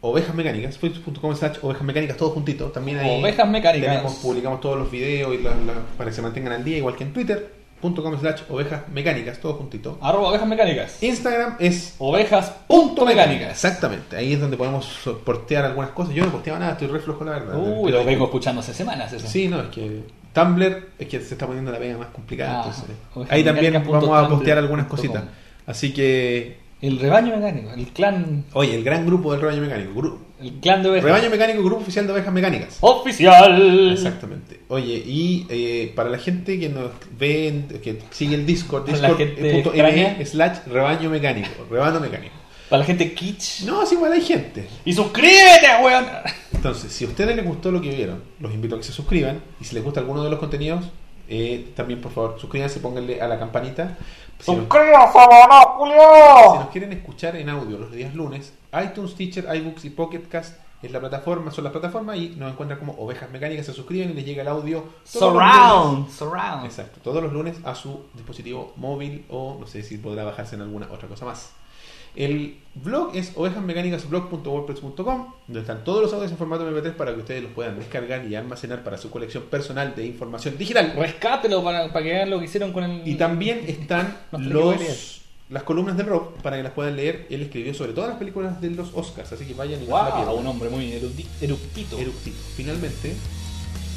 [0.00, 2.66] ovejas mecánicas, facebook.com slash ovejas mecánicas, todo juntito.
[2.66, 3.88] También ahí Ovejas Mecánicas.
[3.90, 6.94] tenemos- publicamos todos los videos y la- la- para que se mantengan al día, igual
[6.96, 9.98] que en twitter.com slash ovejas mecánicas, todo juntito.
[10.00, 11.02] Arroba ovejas mecánicas.
[11.02, 13.50] Instagram es Ovejas punto mecánicas.
[13.52, 14.86] Exactamente, ahí es donde podemos
[15.24, 16.14] portear algunas cosas.
[16.14, 17.56] Yo no posteaba nada, estoy re flojo la verdad.
[17.58, 19.26] Uy, lo vengo escuchando hace semanas eso.
[19.26, 20.02] Sí, no, es que
[20.40, 22.60] Tumblr es que se está poniendo la pega más complicada.
[22.60, 25.24] Ah, entonces, ahí también vamos a postear algunas cositas.
[25.66, 29.92] Así que, El rebaño mecánico, el clan, oye, el gran grupo del Rebaño Mecánico.
[29.98, 31.04] gru- el clan de ovejas.
[31.06, 32.76] Rebaño Mecánico, grupo oficial de ovejas mecánicas.
[32.82, 33.90] Oficial.
[33.92, 34.60] Exactamente.
[34.68, 40.16] Oye, y eh, para la gente que nos ve, que sigue el Discord, discord.me extraña.
[40.26, 42.34] slash rebaño mecánico, rebaño mecánico.
[42.68, 43.62] Para la gente kitsch.
[43.64, 44.68] No, es igual hay gente.
[44.84, 46.06] Y suscríbete, weón.
[46.52, 49.40] Entonces, si a ustedes les gustó lo que vieron, los invito a que se suscriban.
[49.60, 50.84] Y si les gusta alguno de los contenidos,
[51.28, 53.96] eh, también por favor suscríbanse, pónganle a la campanita.
[54.38, 58.52] Si nos, si nos quieren escuchar en audio los días lunes,
[58.82, 62.78] iTunes, Teacher, iBooks y Pocket Cast es la plataforma, son las plataformas y nos encuentran
[62.78, 64.84] como ovejas mecánicas, se suscriben y les llega el audio.
[65.04, 66.10] Surround.
[66.10, 66.66] Surround.
[66.66, 70.62] Exacto, todos los lunes a su dispositivo móvil o no sé si podrá bajarse en
[70.62, 71.52] alguna otra cosa más.
[72.16, 77.42] El blog es ovejasmecánicasblog.wordpress.com, donde están todos los audios en formato MP3 para que ustedes
[77.42, 80.94] los puedan descargar y almacenar para su colección personal de información digital.
[80.96, 83.06] Rescátelo para, para que vean lo que hicieron con el.
[83.06, 87.26] Y también están los las columnas del rock para que las puedan leer.
[87.30, 90.34] Él escribió sobre todas las películas de los Oscars, así que vayan y Wow, pierdan.
[90.38, 91.98] un hombre muy eructito.
[91.98, 92.36] Eructito.
[92.56, 93.14] Finalmente,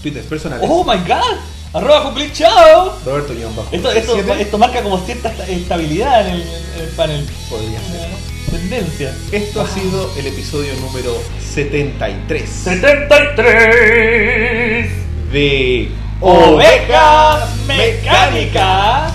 [0.01, 0.67] Twitter personales.
[0.69, 1.37] Oh my god.
[1.73, 2.97] Arroba Jucli, chao.
[3.05, 3.69] Roberto guion bajo.
[3.71, 4.41] Esto, esto, Siete.
[4.41, 7.25] esto marca como cierta esta- estabilidad en el, en el panel.
[7.49, 8.09] Podría ser.
[8.49, 9.13] Tendencia.
[9.31, 14.89] Esto ha sido el episodio número 73 73
[15.31, 19.13] de Ovejas Mecánicas.